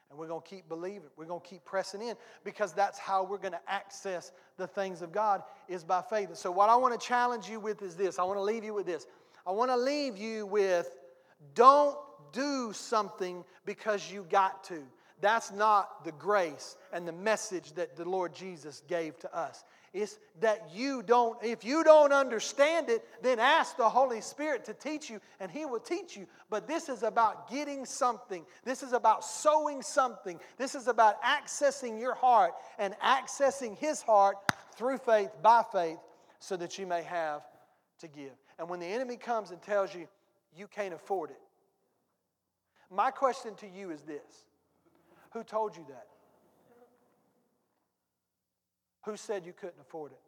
And 0.09 0.17
we're 0.17 0.29
going 0.29 0.41
to 0.41 0.47
keep 0.47 0.69
believing. 0.69 1.09
We're 1.17 1.25
going 1.25 1.41
to 1.41 1.45
keep 1.45 1.65
pressing 1.65 2.01
in 2.01 2.15
because 2.45 2.71
that's 2.71 2.97
how 2.97 3.25
we're 3.25 3.37
going 3.37 3.51
to 3.51 3.59
access 3.69 4.31
the 4.55 4.65
things 4.65 5.01
of 5.01 5.11
God 5.11 5.43
is 5.67 5.83
by 5.83 6.01
faith. 6.09 6.29
And 6.29 6.37
So 6.37 6.51
what 6.51 6.69
I 6.69 6.77
want 6.77 6.97
to 6.97 7.05
challenge 7.05 7.49
you 7.49 7.59
with 7.59 7.81
is 7.81 7.97
this. 7.97 8.17
I 8.17 8.23
want 8.23 8.37
to 8.37 8.43
leave 8.43 8.63
you 8.63 8.73
with 8.73 8.85
this. 8.85 9.07
I 9.45 9.51
want 9.51 9.71
to 9.71 9.77
leave 9.77 10.17
you 10.17 10.45
with 10.45 10.95
don't 11.53 11.97
do 12.31 12.73
something 12.73 13.43
because 13.65 14.11
you 14.11 14.25
got 14.29 14.63
to. 14.65 14.81
That's 15.21 15.51
not 15.51 16.05
the 16.05 16.13
grace 16.13 16.77
and 16.93 17.07
the 17.07 17.11
message 17.11 17.73
that 17.73 17.95
the 17.95 18.07
Lord 18.07 18.33
Jesus 18.33 18.81
gave 18.87 19.17
to 19.19 19.35
us. 19.35 19.63
It's 19.91 20.19
that 20.39 20.69
you 20.73 21.01
don't, 21.01 21.43
if 21.43 21.65
you 21.65 21.83
don't 21.83 22.13
understand 22.13 22.89
it, 22.89 23.03
then 23.21 23.39
ask 23.39 23.75
the 23.75 23.89
Holy 23.89 24.21
Spirit 24.21 24.63
to 24.65 24.73
teach 24.73 25.09
you, 25.09 25.19
and 25.39 25.49
He 25.49 25.65
will 25.65 25.79
teach 25.79 26.15
you. 26.15 26.27
But 26.49 26.67
this 26.67 26.89
is 26.89 27.01
about 27.01 27.49
getting 27.49 27.85
something. 27.85 28.45
This 28.63 28.83
is 28.83 28.93
about 28.93 29.25
sowing 29.25 29.81
something. 29.81 30.39
This 30.57 30.75
is 30.75 30.87
about 30.87 31.21
accessing 31.23 31.99
your 31.99 32.13
heart 32.13 32.53
and 32.77 32.93
accessing 33.03 33.77
His 33.77 34.01
heart 34.01 34.37
through 34.75 34.99
faith, 34.99 35.31
by 35.41 35.63
faith, 35.71 35.99
so 36.39 36.55
that 36.55 36.77
you 36.77 36.85
may 36.85 37.01
have 37.03 37.41
to 37.99 38.07
give. 38.07 38.31
And 38.59 38.69
when 38.69 38.79
the 38.79 38.85
enemy 38.85 39.17
comes 39.17 39.51
and 39.51 39.61
tells 39.61 39.93
you 39.93 40.07
you 40.55 40.67
can't 40.67 40.93
afford 40.93 41.31
it, 41.31 41.39
my 42.91 43.11
question 43.11 43.55
to 43.55 43.67
you 43.67 43.91
is 43.91 44.01
this 44.01 44.45
Who 45.31 45.43
told 45.43 45.75
you 45.75 45.85
that? 45.89 46.07
Who 49.05 49.17
said 49.17 49.45
you 49.45 49.53
couldn't 49.53 49.79
afford 49.79 50.11
it? 50.11 50.19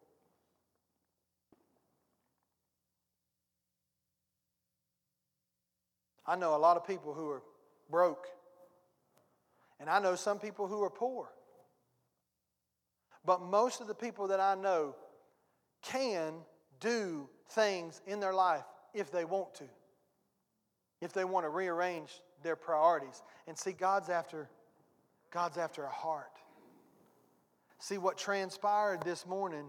I 6.25 6.35
know 6.35 6.55
a 6.55 6.57
lot 6.57 6.77
of 6.77 6.85
people 6.85 7.13
who 7.13 7.29
are 7.29 7.41
broke, 7.89 8.27
and 9.79 9.89
I 9.89 9.99
know 9.99 10.15
some 10.15 10.39
people 10.39 10.67
who 10.67 10.81
are 10.83 10.89
poor. 10.89 11.29
But 13.25 13.41
most 13.41 13.81
of 13.81 13.87
the 13.87 13.93
people 13.93 14.29
that 14.29 14.39
I 14.39 14.55
know 14.55 14.95
can 15.81 16.33
do 16.79 17.29
things 17.49 18.01
in 18.07 18.19
their 18.19 18.33
life 18.33 18.63
if 18.93 19.11
they 19.11 19.25
want 19.25 19.53
to, 19.55 19.65
if 21.01 21.13
they 21.13 21.25
want 21.25 21.45
to 21.45 21.49
rearrange 21.49 22.11
their 22.43 22.55
priorities. 22.55 23.21
And 23.47 23.57
see, 23.57 23.71
God's 23.71 24.09
after, 24.09 24.49
God's 25.31 25.57
after 25.57 25.83
a 25.83 25.89
heart. 25.89 26.31
See 27.79 27.97
what 27.97 28.17
transpired 28.17 29.03
this 29.03 29.25
morning. 29.25 29.65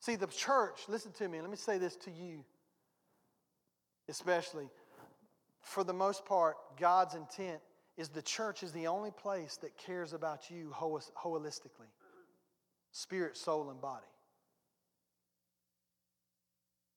See, 0.00 0.16
the 0.16 0.26
church, 0.26 0.80
listen 0.88 1.12
to 1.12 1.28
me, 1.28 1.40
let 1.40 1.50
me 1.50 1.56
say 1.56 1.78
this 1.78 1.96
to 1.96 2.10
you, 2.10 2.44
especially. 4.08 4.68
for 5.66 5.82
the 5.82 5.92
most 5.92 6.24
part, 6.24 6.56
God's 6.78 7.14
intent 7.14 7.60
is 7.96 8.08
the 8.08 8.22
church 8.22 8.62
is 8.62 8.72
the 8.72 8.86
only 8.86 9.10
place 9.10 9.56
that 9.56 9.76
cares 9.76 10.12
about 10.12 10.50
you 10.50 10.72
holistically 10.78 11.90
spirit, 12.92 13.36
soul, 13.36 13.68
and 13.68 13.80
body. 13.80 14.06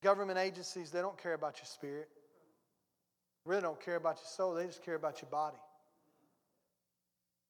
Government 0.02 0.40
agencies, 0.40 0.92
they 0.92 1.02
don't 1.02 1.22
care 1.22 1.34
about 1.34 1.58
your 1.58 1.66
spirit. 1.66 2.08
Really 3.50 3.64
don't 3.64 3.84
care 3.84 3.96
about 3.96 4.18
your 4.18 4.28
soul, 4.28 4.54
they 4.54 4.68
just 4.68 4.86
care 4.86 4.94
about 4.94 5.24
your 5.24 5.32
body. 5.32 5.58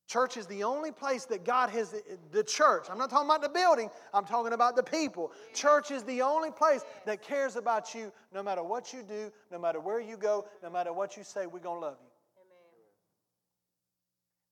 Church 0.07 0.37
is 0.37 0.45
the 0.45 0.63
only 0.63 0.93
place 0.93 1.25
that 1.25 1.43
God 1.43 1.69
has, 1.71 1.93
the 2.31 2.41
church, 2.41 2.87
I'm 2.89 2.97
not 2.97 3.09
talking 3.09 3.27
about 3.27 3.41
the 3.41 3.49
building, 3.49 3.89
I'm 4.13 4.23
talking 4.23 4.53
about 4.53 4.77
the 4.77 4.81
people. 4.81 5.33
Church 5.53 5.91
is 5.91 6.03
the 6.03 6.21
only 6.21 6.51
place 6.51 6.85
that 7.05 7.21
cares 7.21 7.57
about 7.57 7.93
you 7.93 8.13
no 8.33 8.41
matter 8.41 8.63
what 8.63 8.93
you 8.93 9.03
do, 9.03 9.29
no 9.51 9.59
matter 9.59 9.81
where 9.81 9.99
you 9.99 10.15
go, 10.15 10.47
no 10.63 10.69
matter 10.69 10.93
what 10.93 11.17
you 11.17 11.23
say, 11.25 11.47
we're 11.47 11.59
going 11.59 11.81
to 11.81 11.87
love 11.87 11.97
you. 12.01 12.09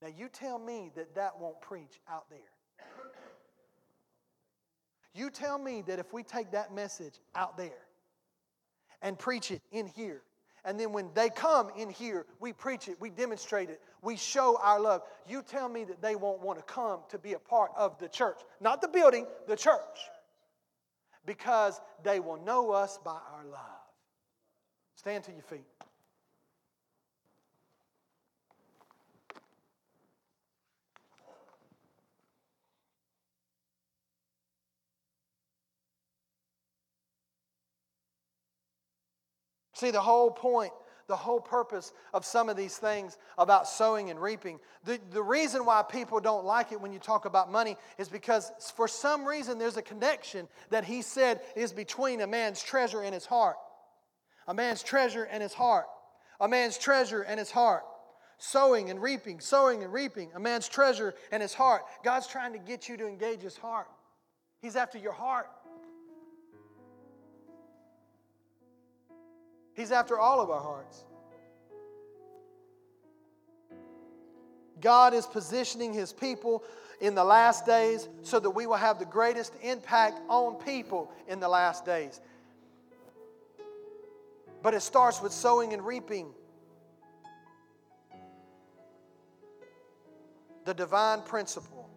Now, 0.05 0.13
you 0.17 0.27
tell 0.27 0.59
me 0.59 0.91
that 0.95 1.15
that 1.15 1.39
won't 1.39 1.61
preach 1.61 2.01
out 2.11 2.25
there. 2.29 2.39
You 5.13 5.29
tell 5.29 5.57
me 5.57 5.81
that 5.87 5.97
if 5.97 6.11
we 6.11 6.23
take 6.23 6.51
that 6.51 6.75
message 6.75 7.21
out 7.35 7.57
there 7.57 7.85
and 9.01 9.17
preach 9.17 9.49
it 9.49 9.61
in 9.71 9.87
here, 9.87 10.23
and 10.67 10.77
then 10.77 10.91
when 10.91 11.09
they 11.13 11.29
come 11.29 11.69
in 11.77 11.89
here, 11.89 12.25
we 12.41 12.51
preach 12.51 12.89
it, 12.89 12.97
we 12.99 13.09
demonstrate 13.09 13.69
it, 13.69 13.79
we 14.01 14.17
show 14.17 14.59
our 14.61 14.81
love. 14.81 15.01
You 15.25 15.41
tell 15.41 15.69
me 15.69 15.85
that 15.85 16.01
they 16.01 16.17
won't 16.17 16.41
want 16.41 16.59
to 16.59 16.63
come 16.65 16.99
to 17.07 17.17
be 17.17 17.33
a 17.33 17.39
part 17.39 17.71
of 17.77 17.97
the 17.99 18.09
church, 18.09 18.37
not 18.59 18.81
the 18.81 18.89
building, 18.89 19.27
the 19.47 19.55
church, 19.55 19.79
because 21.25 21.79
they 22.03 22.19
will 22.19 22.35
know 22.43 22.71
us 22.71 22.99
by 23.03 23.17
our 23.33 23.45
love. 23.49 23.61
Stand 24.95 25.23
to 25.23 25.31
your 25.31 25.41
feet. 25.43 25.63
See, 39.77 39.91
the 39.91 40.01
whole 40.01 40.31
point, 40.31 40.73
the 41.05 41.15
whole 41.15 41.39
purpose 41.39 41.93
of 42.11 42.25
some 42.25 42.49
of 42.49 42.57
these 42.57 42.75
things 42.77 43.15
about 43.37 43.67
sowing 43.67 44.09
and 44.09 44.19
reaping, 44.19 44.59
the, 44.85 44.99
the 45.11 45.21
reason 45.21 45.65
why 45.65 45.83
people 45.83 46.19
don't 46.19 46.45
like 46.45 46.71
it 46.71 46.81
when 46.81 46.91
you 46.91 46.97
talk 46.97 47.25
about 47.25 47.51
money 47.51 47.77
is 47.99 48.09
because 48.09 48.51
for 48.75 48.87
some 48.87 49.23
reason 49.23 49.59
there's 49.59 49.77
a 49.77 49.83
connection 49.83 50.47
that 50.71 50.83
he 50.83 51.03
said 51.03 51.41
is 51.55 51.73
between 51.73 52.21
a 52.21 52.27
man's 52.27 52.63
treasure 52.63 53.03
and 53.03 53.13
his 53.13 53.27
heart. 53.27 53.57
A 54.47 54.53
man's 54.55 54.81
treasure 54.81 55.25
and 55.25 55.43
his 55.43 55.53
heart. 55.53 55.85
A 56.41 56.47
man's 56.47 56.79
treasure 56.79 57.21
and 57.21 57.37
his 57.37 57.51
heart. 57.51 57.83
Sowing 58.39 58.89
and 58.89 58.99
reaping, 58.99 59.39
sowing 59.39 59.83
and 59.83 59.93
reaping. 59.93 60.31
A 60.33 60.39
man's 60.39 60.67
treasure 60.67 61.13
and 61.31 61.43
his 61.43 61.53
heart. 61.53 61.83
God's 62.03 62.25
trying 62.25 62.53
to 62.53 62.59
get 62.59 62.89
you 62.89 62.97
to 62.97 63.07
engage 63.07 63.41
his 63.41 63.57
heart. 63.57 63.89
He's 64.59 64.75
after 64.75 64.97
your 64.97 65.13
heart. 65.13 65.51
He's 69.77 69.91
after 69.91 70.17
all 70.17 70.41
of 70.41 70.49
our 70.49 70.59
hearts. 70.59 71.05
God 74.81 75.13
is 75.13 75.27
positioning 75.27 75.93
His 75.93 76.11
people 76.11 76.63
in 76.99 77.13
the 77.13 77.23
last 77.23 77.63
days 77.67 78.09
so 78.23 78.39
that 78.39 78.49
we 78.49 78.65
will 78.65 78.75
have 78.75 78.97
the 78.97 79.05
greatest 79.05 79.53
impact 79.61 80.19
on 80.29 80.55
people 80.55 81.11
in 81.27 81.39
the 81.39 81.47
last 81.47 81.85
days. 81.85 82.19
But 84.63 84.73
it 84.73 84.81
starts 84.81 85.21
with 85.21 85.31
sowing 85.31 85.73
and 85.73 85.85
reaping. 85.85 86.33
The 90.65 90.73
divine 90.73 91.21
principle 91.21 91.87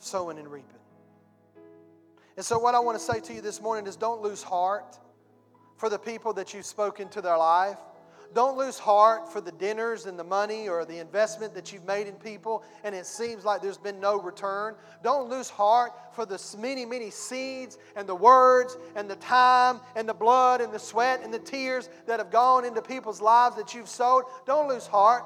sowing 0.00 0.38
and 0.40 0.48
reaping. 0.48 0.70
And 2.36 2.44
so, 2.44 2.58
what 2.58 2.74
I 2.74 2.80
want 2.80 2.98
to 2.98 3.04
say 3.04 3.20
to 3.20 3.32
you 3.32 3.40
this 3.40 3.62
morning 3.62 3.86
is 3.86 3.94
don't 3.94 4.20
lose 4.20 4.42
heart 4.42 4.98
for 5.76 5.88
the 5.88 5.98
people 5.98 6.32
that 6.34 6.54
you've 6.54 6.66
spoken 6.66 7.08
to 7.10 7.20
their 7.20 7.38
life. 7.38 7.78
Don't 8.34 8.58
lose 8.58 8.80
heart 8.80 9.32
for 9.32 9.40
the 9.40 9.52
dinners 9.52 10.06
and 10.06 10.18
the 10.18 10.24
money 10.24 10.68
or 10.68 10.84
the 10.84 10.98
investment 10.98 11.54
that 11.54 11.72
you've 11.72 11.84
made 11.84 12.08
in 12.08 12.14
people 12.14 12.64
and 12.82 12.92
it 12.92 13.06
seems 13.06 13.44
like 13.44 13.62
there's 13.62 13.78
been 13.78 14.00
no 14.00 14.20
return. 14.20 14.74
Don't 15.04 15.30
lose 15.30 15.48
heart 15.48 15.92
for 16.12 16.26
the 16.26 16.42
many, 16.58 16.84
many 16.84 17.10
seeds 17.10 17.78
and 17.94 18.08
the 18.08 18.14
words 18.14 18.76
and 18.96 19.08
the 19.08 19.16
time 19.16 19.80
and 19.94 20.08
the 20.08 20.14
blood 20.14 20.60
and 20.60 20.72
the 20.72 20.80
sweat 20.80 21.20
and 21.22 21.32
the 21.32 21.38
tears 21.38 21.88
that 22.06 22.18
have 22.18 22.32
gone 22.32 22.64
into 22.64 22.82
people's 22.82 23.20
lives 23.20 23.54
that 23.54 23.72
you've 23.72 23.88
sowed. 23.88 24.24
Don't 24.46 24.68
lose 24.68 24.86
heart. 24.86 25.24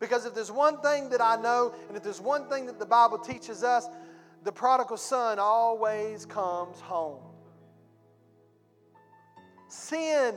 Because 0.00 0.26
if 0.26 0.34
there's 0.34 0.50
one 0.50 0.80
thing 0.80 1.10
that 1.10 1.20
I 1.20 1.36
know 1.40 1.72
and 1.86 1.96
if 1.96 2.02
there's 2.02 2.20
one 2.20 2.48
thing 2.48 2.66
that 2.66 2.80
the 2.80 2.86
Bible 2.86 3.18
teaches 3.18 3.62
us, 3.62 3.86
the 4.42 4.50
prodigal 4.50 4.96
son 4.96 5.38
always 5.38 6.26
comes 6.26 6.80
home. 6.80 7.20
Sin 9.72 10.34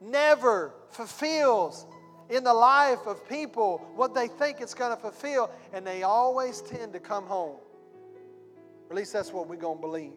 never 0.00 0.72
fulfills 0.88 1.86
in 2.30 2.42
the 2.42 2.54
life 2.54 3.06
of 3.06 3.28
people 3.28 3.86
what 3.96 4.14
they 4.14 4.28
think 4.28 4.62
it's 4.62 4.72
going 4.72 4.96
to 4.96 4.96
fulfill, 4.96 5.50
and 5.74 5.86
they 5.86 6.04
always 6.04 6.62
tend 6.62 6.94
to 6.94 7.00
come 7.00 7.26
home. 7.26 7.56
at 8.88 8.96
least 8.96 9.12
that's 9.12 9.30
what 9.30 9.46
we're 9.46 9.56
going 9.56 9.76
to 9.76 9.80
believe. 9.82 10.12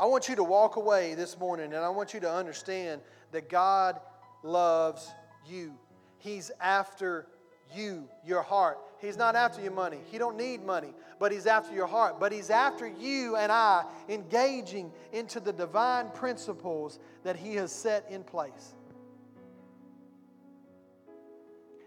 I 0.00 0.06
want 0.06 0.26
you 0.26 0.36
to 0.36 0.44
walk 0.44 0.76
away 0.76 1.14
this 1.14 1.38
morning 1.38 1.66
and 1.66 1.84
I 1.84 1.90
want 1.90 2.14
you 2.14 2.20
to 2.20 2.32
understand 2.32 3.02
that 3.32 3.50
God 3.50 4.00
loves 4.42 5.12
you. 5.46 5.74
He's 6.16 6.50
after 6.62 7.26
you, 7.74 8.08
your 8.24 8.42
heart. 8.42 8.78
He's 9.04 9.16
not 9.18 9.36
after 9.36 9.60
your 9.60 9.72
money. 9.72 9.98
He 10.10 10.16
don't 10.16 10.36
need 10.36 10.64
money, 10.64 10.94
but 11.18 11.30
he's 11.30 11.46
after 11.46 11.74
your 11.74 11.86
heart. 11.86 12.18
But 12.18 12.32
he's 12.32 12.48
after 12.48 12.88
you 12.88 13.36
and 13.36 13.52
I 13.52 13.84
engaging 14.08 14.90
into 15.12 15.40
the 15.40 15.52
divine 15.52 16.08
principles 16.10 16.98
that 17.22 17.36
he 17.36 17.54
has 17.56 17.70
set 17.70 18.06
in 18.10 18.24
place. 18.24 18.74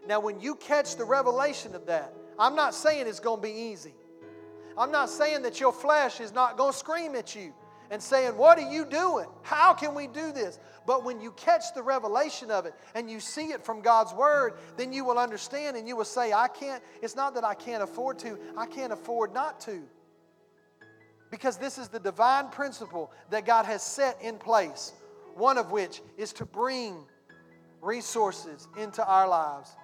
Now, 0.08 0.20
when 0.20 0.40
you 0.40 0.56
catch 0.56 0.96
the 0.96 1.04
revelation 1.04 1.76
of 1.76 1.88
that, 1.88 2.14
I'm 2.40 2.56
not 2.56 2.74
saying 2.74 3.08
it's 3.08 3.20
going 3.20 3.42
to 3.42 3.48
be 3.48 3.54
easy. 3.54 3.94
I'm 4.78 4.92
not 4.92 5.10
saying 5.10 5.42
that 5.42 5.60
your 5.60 5.74
flesh 5.74 6.22
is 6.22 6.32
not 6.32 6.56
going 6.56 6.72
to 6.72 6.78
scream 6.78 7.16
at 7.16 7.36
you 7.36 7.54
and 7.90 8.02
saying, 8.02 8.38
What 8.38 8.58
are 8.60 8.72
you 8.72 8.86
doing? 8.86 9.28
How 9.42 9.74
can 9.74 9.96
we 9.96 10.08
do 10.08 10.32
this? 10.32 10.60
But 10.86 11.04
when 11.04 11.20
you 11.20 11.32
catch 11.32 11.74
the 11.76 11.84
revelation 11.84 12.50
of 12.50 12.66
it 12.66 12.74
and 12.96 13.10
you 13.12 13.20
see 13.20 13.48
it 13.48 13.64
from 13.64 13.82
God's 13.82 14.14
Word, 14.14 14.54
then 14.78 14.94
you 14.94 15.04
will 15.04 15.18
understand 15.18 15.76
and 15.76 15.88
you 15.88 15.96
will 15.96 16.06
say, 16.06 16.32
I 16.32 16.48
can't, 16.48 16.82
it's 17.02 17.16
not 17.16 17.36
that 17.36 17.44
I 17.44 17.54
can't 17.54 17.84
afford 17.84 18.20
to, 18.20 18.38
I 18.56 18.66
can't 18.66 18.94
afford 18.94 19.34
not 19.34 19.60
to. 19.62 19.84
Because 21.30 21.58
this 21.58 21.78
is 21.78 21.90
the 21.90 22.00
divine 22.00 22.50
principle 22.50 23.12
that 23.32 23.46
God 23.46 23.66
has 23.66 23.84
set 23.84 24.22
in 24.22 24.38
place, 24.38 24.94
one 25.36 25.58
of 25.58 25.72
which 25.72 26.02
is 26.18 26.32
to 26.34 26.46
bring 26.46 27.04
resources 27.82 28.68
into 28.78 29.06
our 29.06 29.28
lives 29.28 29.76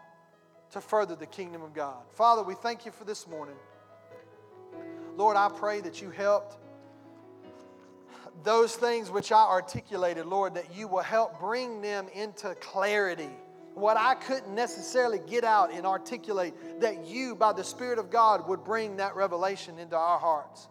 to 0.71 0.81
further 0.81 1.15
the 1.15 1.25
kingdom 1.25 1.61
of 1.61 1.73
God. 1.73 1.97
Father, 2.13 2.41
we 2.41 2.55
thank 2.55 2.85
you 2.85 2.91
for 2.91 3.03
this 3.03 3.27
morning. 3.27 3.55
Lord, 5.15 5.37
I 5.37 5.49
pray 5.49 5.81
that 5.81 6.01
you 6.01 6.09
helped 6.09 6.57
those 8.43 8.75
things 8.75 9.11
which 9.11 9.31
I 9.31 9.43
articulated, 9.43 10.25
Lord, 10.25 10.55
that 10.55 10.75
you 10.75 10.88
will 10.88 11.03
help 11.03 11.39
bring 11.39 11.81
them 11.81 12.07
into 12.13 12.55
clarity. 12.55 13.29
What 13.75 13.97
I 13.97 14.15
couldn't 14.15 14.53
necessarily 14.53 15.19
get 15.19 15.43
out 15.43 15.71
and 15.71 15.86
articulate, 15.86 16.53
that 16.81 17.05
you, 17.05 17.36
by 17.36 17.53
the 17.53 17.63
Spirit 17.63 17.99
of 17.99 18.09
God, 18.09 18.47
would 18.47 18.63
bring 18.63 18.97
that 18.97 19.15
revelation 19.15 19.79
into 19.79 19.95
our 19.95 20.19
hearts. 20.19 20.67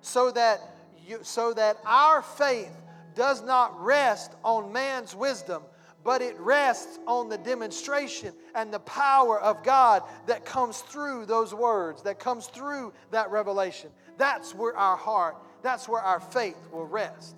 So 0.00 0.30
that, 0.32 0.60
you, 1.06 1.20
so 1.22 1.54
that 1.54 1.78
our 1.84 2.22
faith 2.22 2.72
does 3.14 3.42
not 3.42 3.80
rest 3.82 4.32
on 4.44 4.72
man's 4.72 5.14
wisdom, 5.14 5.62
but 6.04 6.20
it 6.20 6.38
rests 6.38 6.98
on 7.06 7.28
the 7.28 7.38
demonstration 7.38 8.34
and 8.54 8.72
the 8.72 8.80
power 8.80 9.40
of 9.40 9.62
God 9.64 10.02
that 10.26 10.44
comes 10.44 10.80
through 10.80 11.26
those 11.26 11.54
words, 11.54 12.02
that 12.02 12.18
comes 12.18 12.46
through 12.46 12.92
that 13.10 13.30
revelation. 13.30 13.90
That's 14.18 14.54
where 14.54 14.76
our 14.76 14.96
heart 14.96 15.36
that's 15.64 15.88
where 15.88 16.02
our 16.02 16.20
faith 16.20 16.68
will 16.70 16.86
rest. 16.86 17.36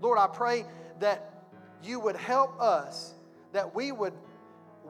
Lord, 0.00 0.18
I 0.18 0.26
pray 0.26 0.64
that 1.00 1.44
you 1.84 2.00
would 2.00 2.16
help 2.16 2.58
us, 2.58 3.14
that 3.52 3.74
we 3.74 3.92
would 3.92 4.14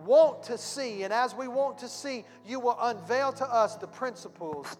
want 0.06 0.44
to 0.44 0.56
see, 0.56 1.02
and 1.02 1.12
as 1.12 1.34
we 1.34 1.48
want 1.48 1.78
to 1.78 1.88
see, 1.88 2.24
you 2.46 2.60
will 2.60 2.78
unveil 2.80 3.32
to 3.32 3.44
us 3.44 3.74
the 3.74 3.88
principles, 3.88 4.76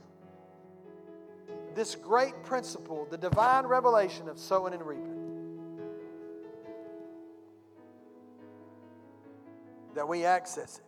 this 1.74 1.97
great 1.97 2.45
principle, 2.45 3.09
the 3.11 3.18
divine 3.18 3.66
revelation 3.66 4.28
of 4.28 4.38
sowing 4.38 4.72
and 4.72 4.86
reaping. 4.86 5.18
That 9.97 10.07
we 10.07 10.24
access 10.24 10.78
it 10.78 10.84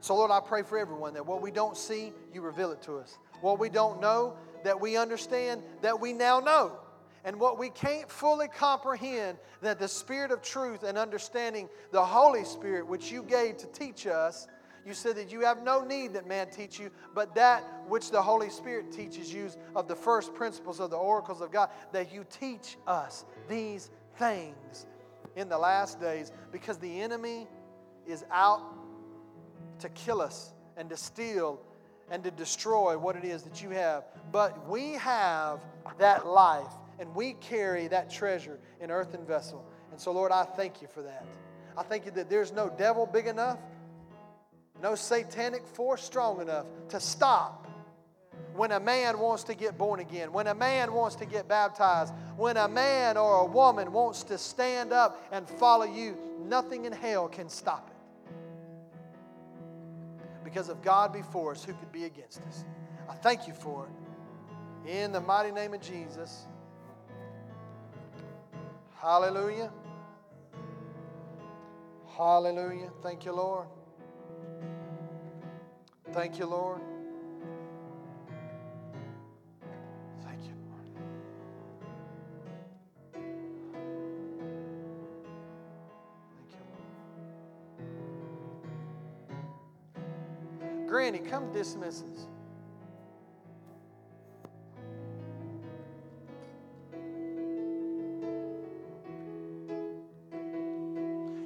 So, 0.00 0.14
Lord, 0.14 0.30
I 0.30 0.38
pray 0.38 0.62
for 0.62 0.78
everyone 0.78 1.14
that 1.14 1.26
what 1.26 1.42
we 1.42 1.50
don't 1.50 1.76
see, 1.76 2.12
you 2.32 2.42
reveal 2.42 2.70
it 2.70 2.80
to 2.82 2.98
us. 2.98 3.18
What 3.40 3.58
we 3.58 3.68
don't 3.68 4.00
know, 4.00 4.36
that 4.64 4.80
we 4.80 4.96
understand, 4.96 5.62
that 5.80 6.00
we 6.00 6.12
now 6.12 6.40
know. 6.40 6.78
And 7.24 7.38
what 7.38 7.58
we 7.58 7.70
can't 7.70 8.10
fully 8.10 8.48
comprehend, 8.48 9.38
that 9.60 9.78
the 9.78 9.86
Spirit 9.86 10.32
of 10.32 10.42
truth 10.42 10.82
and 10.82 10.98
understanding, 10.98 11.68
the 11.92 12.04
Holy 12.04 12.44
Spirit, 12.44 12.86
which 12.86 13.12
you 13.12 13.22
gave 13.22 13.58
to 13.58 13.66
teach 13.68 14.06
us, 14.06 14.48
you 14.84 14.94
said 14.94 15.14
that 15.16 15.30
you 15.30 15.40
have 15.42 15.62
no 15.62 15.84
need 15.84 16.14
that 16.14 16.26
man 16.26 16.50
teach 16.50 16.80
you, 16.80 16.90
but 17.14 17.34
that 17.36 17.62
which 17.86 18.10
the 18.10 18.20
Holy 18.20 18.50
Spirit 18.50 18.90
teaches 18.90 19.32
you 19.32 19.48
of 19.76 19.86
the 19.86 19.94
first 19.94 20.34
principles 20.34 20.80
of 20.80 20.90
the 20.90 20.96
oracles 20.96 21.40
of 21.40 21.52
God, 21.52 21.70
that 21.92 22.12
you 22.12 22.24
teach 22.28 22.76
us 22.88 23.24
these 23.48 23.90
things 24.18 24.86
in 25.36 25.48
the 25.48 25.58
last 25.58 26.00
days 26.00 26.32
because 26.50 26.78
the 26.78 27.00
enemy 27.00 27.46
is 28.06 28.24
out 28.32 28.62
to 29.78 29.88
kill 29.90 30.20
us 30.20 30.52
and 30.76 30.90
to 30.90 30.96
steal 30.96 31.60
and 32.12 32.22
to 32.22 32.30
destroy 32.30 32.96
what 32.96 33.16
it 33.16 33.24
is 33.24 33.42
that 33.42 33.62
you 33.62 33.70
have. 33.70 34.04
But 34.30 34.68
we 34.68 34.92
have 34.92 35.60
that 35.98 36.26
life 36.26 36.70
and 37.00 37.12
we 37.14 37.32
carry 37.34 37.88
that 37.88 38.10
treasure 38.10 38.60
in 38.80 38.90
earthen 38.90 39.24
vessel. 39.24 39.64
And 39.90 39.98
so, 39.98 40.12
Lord, 40.12 40.30
I 40.30 40.44
thank 40.44 40.82
you 40.82 40.88
for 40.88 41.02
that. 41.02 41.24
I 41.76 41.82
thank 41.82 42.04
you 42.04 42.10
that 42.12 42.28
there's 42.28 42.52
no 42.52 42.70
devil 42.76 43.06
big 43.06 43.26
enough, 43.26 43.58
no 44.82 44.94
satanic 44.94 45.66
force 45.66 46.04
strong 46.04 46.42
enough 46.42 46.66
to 46.90 47.00
stop 47.00 47.66
when 48.54 48.72
a 48.72 48.80
man 48.80 49.18
wants 49.18 49.44
to 49.44 49.54
get 49.54 49.78
born 49.78 49.98
again, 50.00 50.32
when 50.34 50.48
a 50.48 50.54
man 50.54 50.92
wants 50.92 51.16
to 51.16 51.24
get 51.24 51.48
baptized, 51.48 52.12
when 52.36 52.58
a 52.58 52.68
man 52.68 53.16
or 53.16 53.40
a 53.40 53.46
woman 53.46 53.90
wants 53.90 54.22
to 54.24 54.36
stand 54.36 54.92
up 54.92 55.26
and 55.32 55.48
follow 55.48 55.86
you, 55.86 56.18
nothing 56.44 56.84
in 56.84 56.92
hell 56.92 57.28
can 57.28 57.48
stop 57.48 57.88
it. 57.88 57.91
Because 60.52 60.68
of 60.68 60.82
God 60.82 61.14
before 61.14 61.52
us, 61.52 61.64
who 61.64 61.72
could 61.72 61.90
be 61.92 62.04
against 62.04 62.42
us? 62.42 62.66
I 63.08 63.14
thank 63.14 63.48
you 63.48 63.54
for 63.54 63.88
it. 63.88 64.90
In 64.90 65.10
the 65.10 65.20
mighty 65.20 65.50
name 65.50 65.72
of 65.72 65.80
Jesus. 65.80 66.46
Hallelujah. 69.00 69.72
Hallelujah. 72.18 72.90
Thank 73.02 73.24
you, 73.24 73.32
Lord. 73.32 73.66
Thank 76.12 76.38
you, 76.38 76.44
Lord. 76.44 76.82
You, 91.14 91.20
Lord. 91.20 91.30
Granny, 91.30 91.30
come 91.30 91.52
dismiss 91.52 92.02
us. 92.02 92.26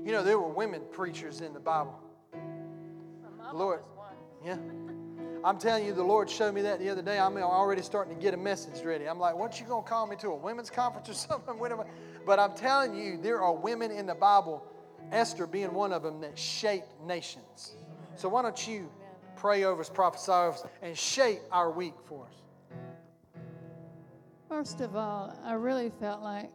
You 0.04 0.12
know, 0.12 0.22
there 0.22 0.38
were 0.38 0.48
women 0.48 0.82
preachers 0.92 1.40
in 1.40 1.52
the 1.52 1.60
Bible. 1.60 1.98
Lord. 3.52 3.80
Yeah. 4.44 4.56
I'm 5.44 5.58
telling 5.58 5.86
you, 5.86 5.92
the 5.92 6.02
Lord 6.02 6.28
showed 6.28 6.54
me 6.54 6.62
that 6.62 6.80
the 6.80 6.88
other 6.88 7.02
day. 7.02 7.18
I'm 7.18 7.36
already 7.36 7.82
starting 7.82 8.14
to 8.14 8.20
get 8.20 8.34
a 8.34 8.36
message 8.36 8.84
ready. 8.84 9.08
I'm 9.08 9.18
like, 9.18 9.36
what 9.36 9.60
you 9.60 9.66
gonna 9.66 9.86
call 9.86 10.06
me 10.06 10.16
to 10.16 10.28
a 10.28 10.36
women's 10.36 10.70
conference 10.82 11.08
or 11.08 11.14
something? 11.14 11.56
But 12.26 12.38
I'm 12.38 12.54
telling 12.54 12.96
you, 12.96 13.18
there 13.20 13.40
are 13.40 13.54
women 13.54 13.90
in 13.90 14.06
the 14.06 14.14
Bible, 14.14 14.64
Esther 15.12 15.46
being 15.46 15.72
one 15.72 15.92
of 15.92 16.02
them, 16.02 16.20
that 16.20 16.38
shaped 16.38 16.88
nations. 17.04 17.74
So 18.16 18.28
why 18.28 18.42
don't 18.42 18.66
you 18.66 18.90
pray 19.36 19.64
over 19.64 19.80
us, 19.80 19.90
prophesy 19.90 20.32
over 20.32 20.52
us, 20.52 20.64
and 20.82 20.96
shape 20.96 21.40
our 21.52 21.70
week 21.70 21.94
for 22.04 22.26
us? 22.26 22.34
First 24.48 24.80
of 24.80 24.96
all, 24.96 25.38
I 25.44 25.54
really 25.54 25.90
felt 26.00 26.22
like 26.22 26.50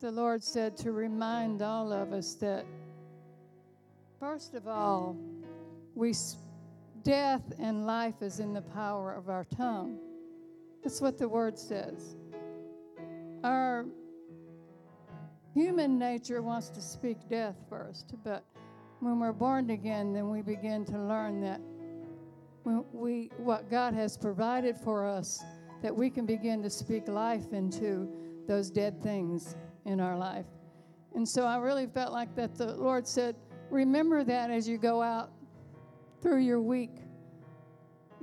the 0.00 0.10
Lord 0.10 0.42
said 0.42 0.76
to 0.78 0.92
remind 0.92 1.62
all 1.62 1.92
of 1.92 2.12
us 2.12 2.34
that, 2.34 2.66
first 4.20 4.54
of 4.54 4.68
all, 4.68 5.16
we 5.94 6.12
death 7.02 7.42
and 7.58 7.86
life 7.86 8.20
is 8.20 8.40
in 8.40 8.52
the 8.52 8.62
power 8.62 9.12
of 9.12 9.28
our 9.28 9.44
tongue. 9.44 9.98
That's 10.82 11.00
what 11.00 11.18
the 11.18 11.28
word 11.28 11.58
says. 11.58 12.16
Our 13.42 13.86
human 15.54 15.98
nature 15.98 16.42
wants 16.42 16.68
to 16.70 16.80
speak 16.80 17.28
death 17.28 17.56
first, 17.70 18.12
but 18.22 18.44
when 19.00 19.20
we're 19.20 19.32
born 19.32 19.70
again, 19.70 20.12
then 20.12 20.30
we 20.30 20.42
begin 20.42 20.84
to 20.86 20.98
learn 20.98 21.40
that 21.42 21.60
we 22.92 23.30
what 23.36 23.70
God 23.70 23.94
has 23.94 24.16
provided 24.16 24.76
for 24.76 25.06
us, 25.06 25.42
that 25.82 25.94
we 25.94 26.10
can 26.10 26.26
begin 26.26 26.62
to 26.62 26.70
speak 26.70 27.08
life 27.08 27.52
into 27.52 28.08
those 28.48 28.70
dead 28.70 29.02
things 29.02 29.56
in 29.84 30.00
our 30.00 30.16
life. 30.16 30.46
And 31.14 31.28
so 31.28 31.44
I 31.44 31.58
really 31.58 31.86
felt 31.86 32.12
like 32.12 32.34
that 32.36 32.56
the 32.56 32.74
Lord 32.74 33.06
said, 33.06 33.36
remember 33.70 34.24
that 34.24 34.50
as 34.50 34.68
you 34.68 34.78
go 34.78 35.00
out 35.00 35.30
through 36.22 36.38
your 36.38 36.60
week. 36.60 36.96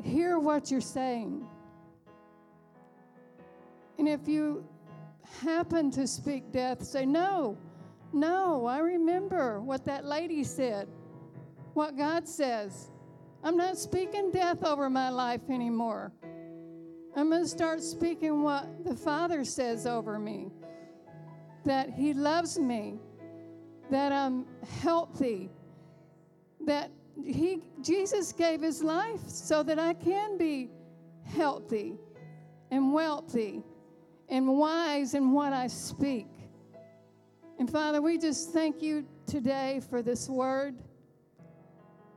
Hear 0.01 0.39
what 0.39 0.71
you're 0.71 0.81
saying. 0.81 1.47
And 3.97 4.07
if 4.09 4.27
you 4.27 4.65
happen 5.41 5.91
to 5.91 6.07
speak 6.07 6.51
death, 6.51 6.83
say, 6.83 7.05
No, 7.05 7.57
no, 8.13 8.65
I 8.65 8.79
remember 8.79 9.61
what 9.61 9.85
that 9.85 10.05
lady 10.05 10.43
said, 10.43 10.87
what 11.73 11.97
God 11.97 12.27
says. 12.27 12.89
I'm 13.43 13.57
not 13.57 13.77
speaking 13.77 14.31
death 14.31 14.63
over 14.63 14.89
my 14.89 15.09
life 15.09 15.49
anymore. 15.49 16.11
I'm 17.15 17.29
going 17.29 17.43
to 17.43 17.47
start 17.47 17.81
speaking 17.81 18.41
what 18.41 18.85
the 18.85 18.95
Father 18.95 19.43
says 19.43 19.85
over 19.85 20.17
me 20.17 20.51
that 21.65 21.89
He 21.89 22.13
loves 22.13 22.57
me, 22.57 22.99
that 23.89 24.11
I'm 24.11 24.45
healthy, 24.81 25.49
that 26.65 26.89
he 27.21 27.61
Jesus 27.81 28.31
gave 28.31 28.61
his 28.61 28.81
life 28.81 29.21
so 29.27 29.63
that 29.63 29.79
I 29.79 29.93
can 29.93 30.37
be 30.37 30.69
healthy 31.25 31.95
and 32.71 32.93
wealthy 32.93 33.63
and 34.29 34.57
wise 34.57 35.13
in 35.13 35.31
what 35.31 35.53
I 35.53 35.67
speak. 35.67 36.27
And 37.63 37.71
Father, 37.71 38.01
we 38.01 38.17
just 38.17 38.51
thank 38.51 38.81
you 38.81 39.05
today 39.25 39.79
for 39.89 40.01
this 40.01 40.27
word 40.27 40.75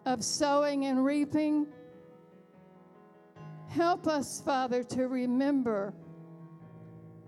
of 0.05 0.25
sowing 0.25 0.87
and 0.87 1.05
reaping. 1.05 1.69
Help 3.69 4.09
us, 4.09 4.43
Father, 4.45 4.83
to 4.83 5.07
remember 5.07 5.95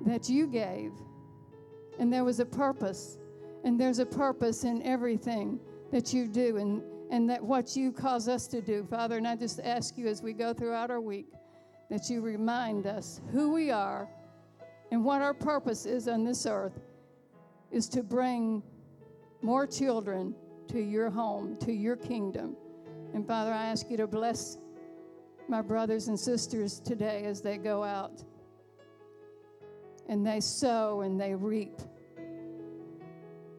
that 0.01 0.29
you 0.29 0.49
gave 0.49 0.91
and 2.01 2.13
there 2.13 2.25
was 2.25 2.41
a 2.41 2.45
purpose, 2.45 3.19
and 3.63 3.81
there's 3.81 4.01
a 4.01 4.07
purpose 4.07 4.65
in 4.65 4.83
everything 4.83 5.61
that 5.93 6.13
you 6.13 6.27
do. 6.27 6.57
And 6.57 6.83
and 7.13 7.31
that 7.31 7.41
what 7.41 7.77
you 7.77 7.93
cause 7.93 8.27
us 8.27 8.49
to 8.49 8.61
do, 8.61 8.85
Father. 8.91 9.17
And 9.19 9.29
I 9.29 9.37
just 9.37 9.61
ask 9.61 9.97
you 9.97 10.09
as 10.09 10.23
we 10.23 10.33
go 10.33 10.53
throughout 10.53 10.91
our 10.91 11.01
week 11.01 11.29
that 11.89 12.11
you 12.11 12.21
remind 12.21 12.85
us 12.85 13.21
who 13.31 13.53
we 13.53 13.71
are 13.71 14.09
and 14.91 15.05
what 15.05 15.23
our 15.23 15.35
purpose 15.35 15.87
is 15.87 16.09
on 16.09 16.25
this 16.25 16.47
earth 16.47 16.81
is 17.71 17.89
to 17.89 18.03
bring 18.03 18.63
more 19.43 19.67
children 19.67 20.35
to 20.69 20.81
your 20.81 21.11
home, 21.11 21.57
to 21.61 21.73
your 21.73 21.97
kingdom. 21.97 22.57
And 23.15 23.27
Father, 23.27 23.53
I 23.53 23.67
ask 23.67 23.91
you 23.91 23.97
to 23.97 24.07
bless 24.07 24.59
my 25.49 25.63
brothers 25.63 26.09
and 26.09 26.19
sisters 26.19 26.81
today 26.81 27.25
as 27.25 27.41
they 27.41 27.57
go 27.57 27.83
out 27.83 28.23
and 30.09 30.27
they 30.27 30.41
sow 30.41 31.03
and 31.03 31.21
they 31.21 31.35
reap 31.35 31.79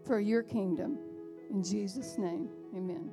for 0.06 0.20
your 0.20 0.44
kingdom. 0.44 0.98
In 1.52 1.64
Jesus' 1.64 2.18
name, 2.18 2.50
amen. 2.76 3.12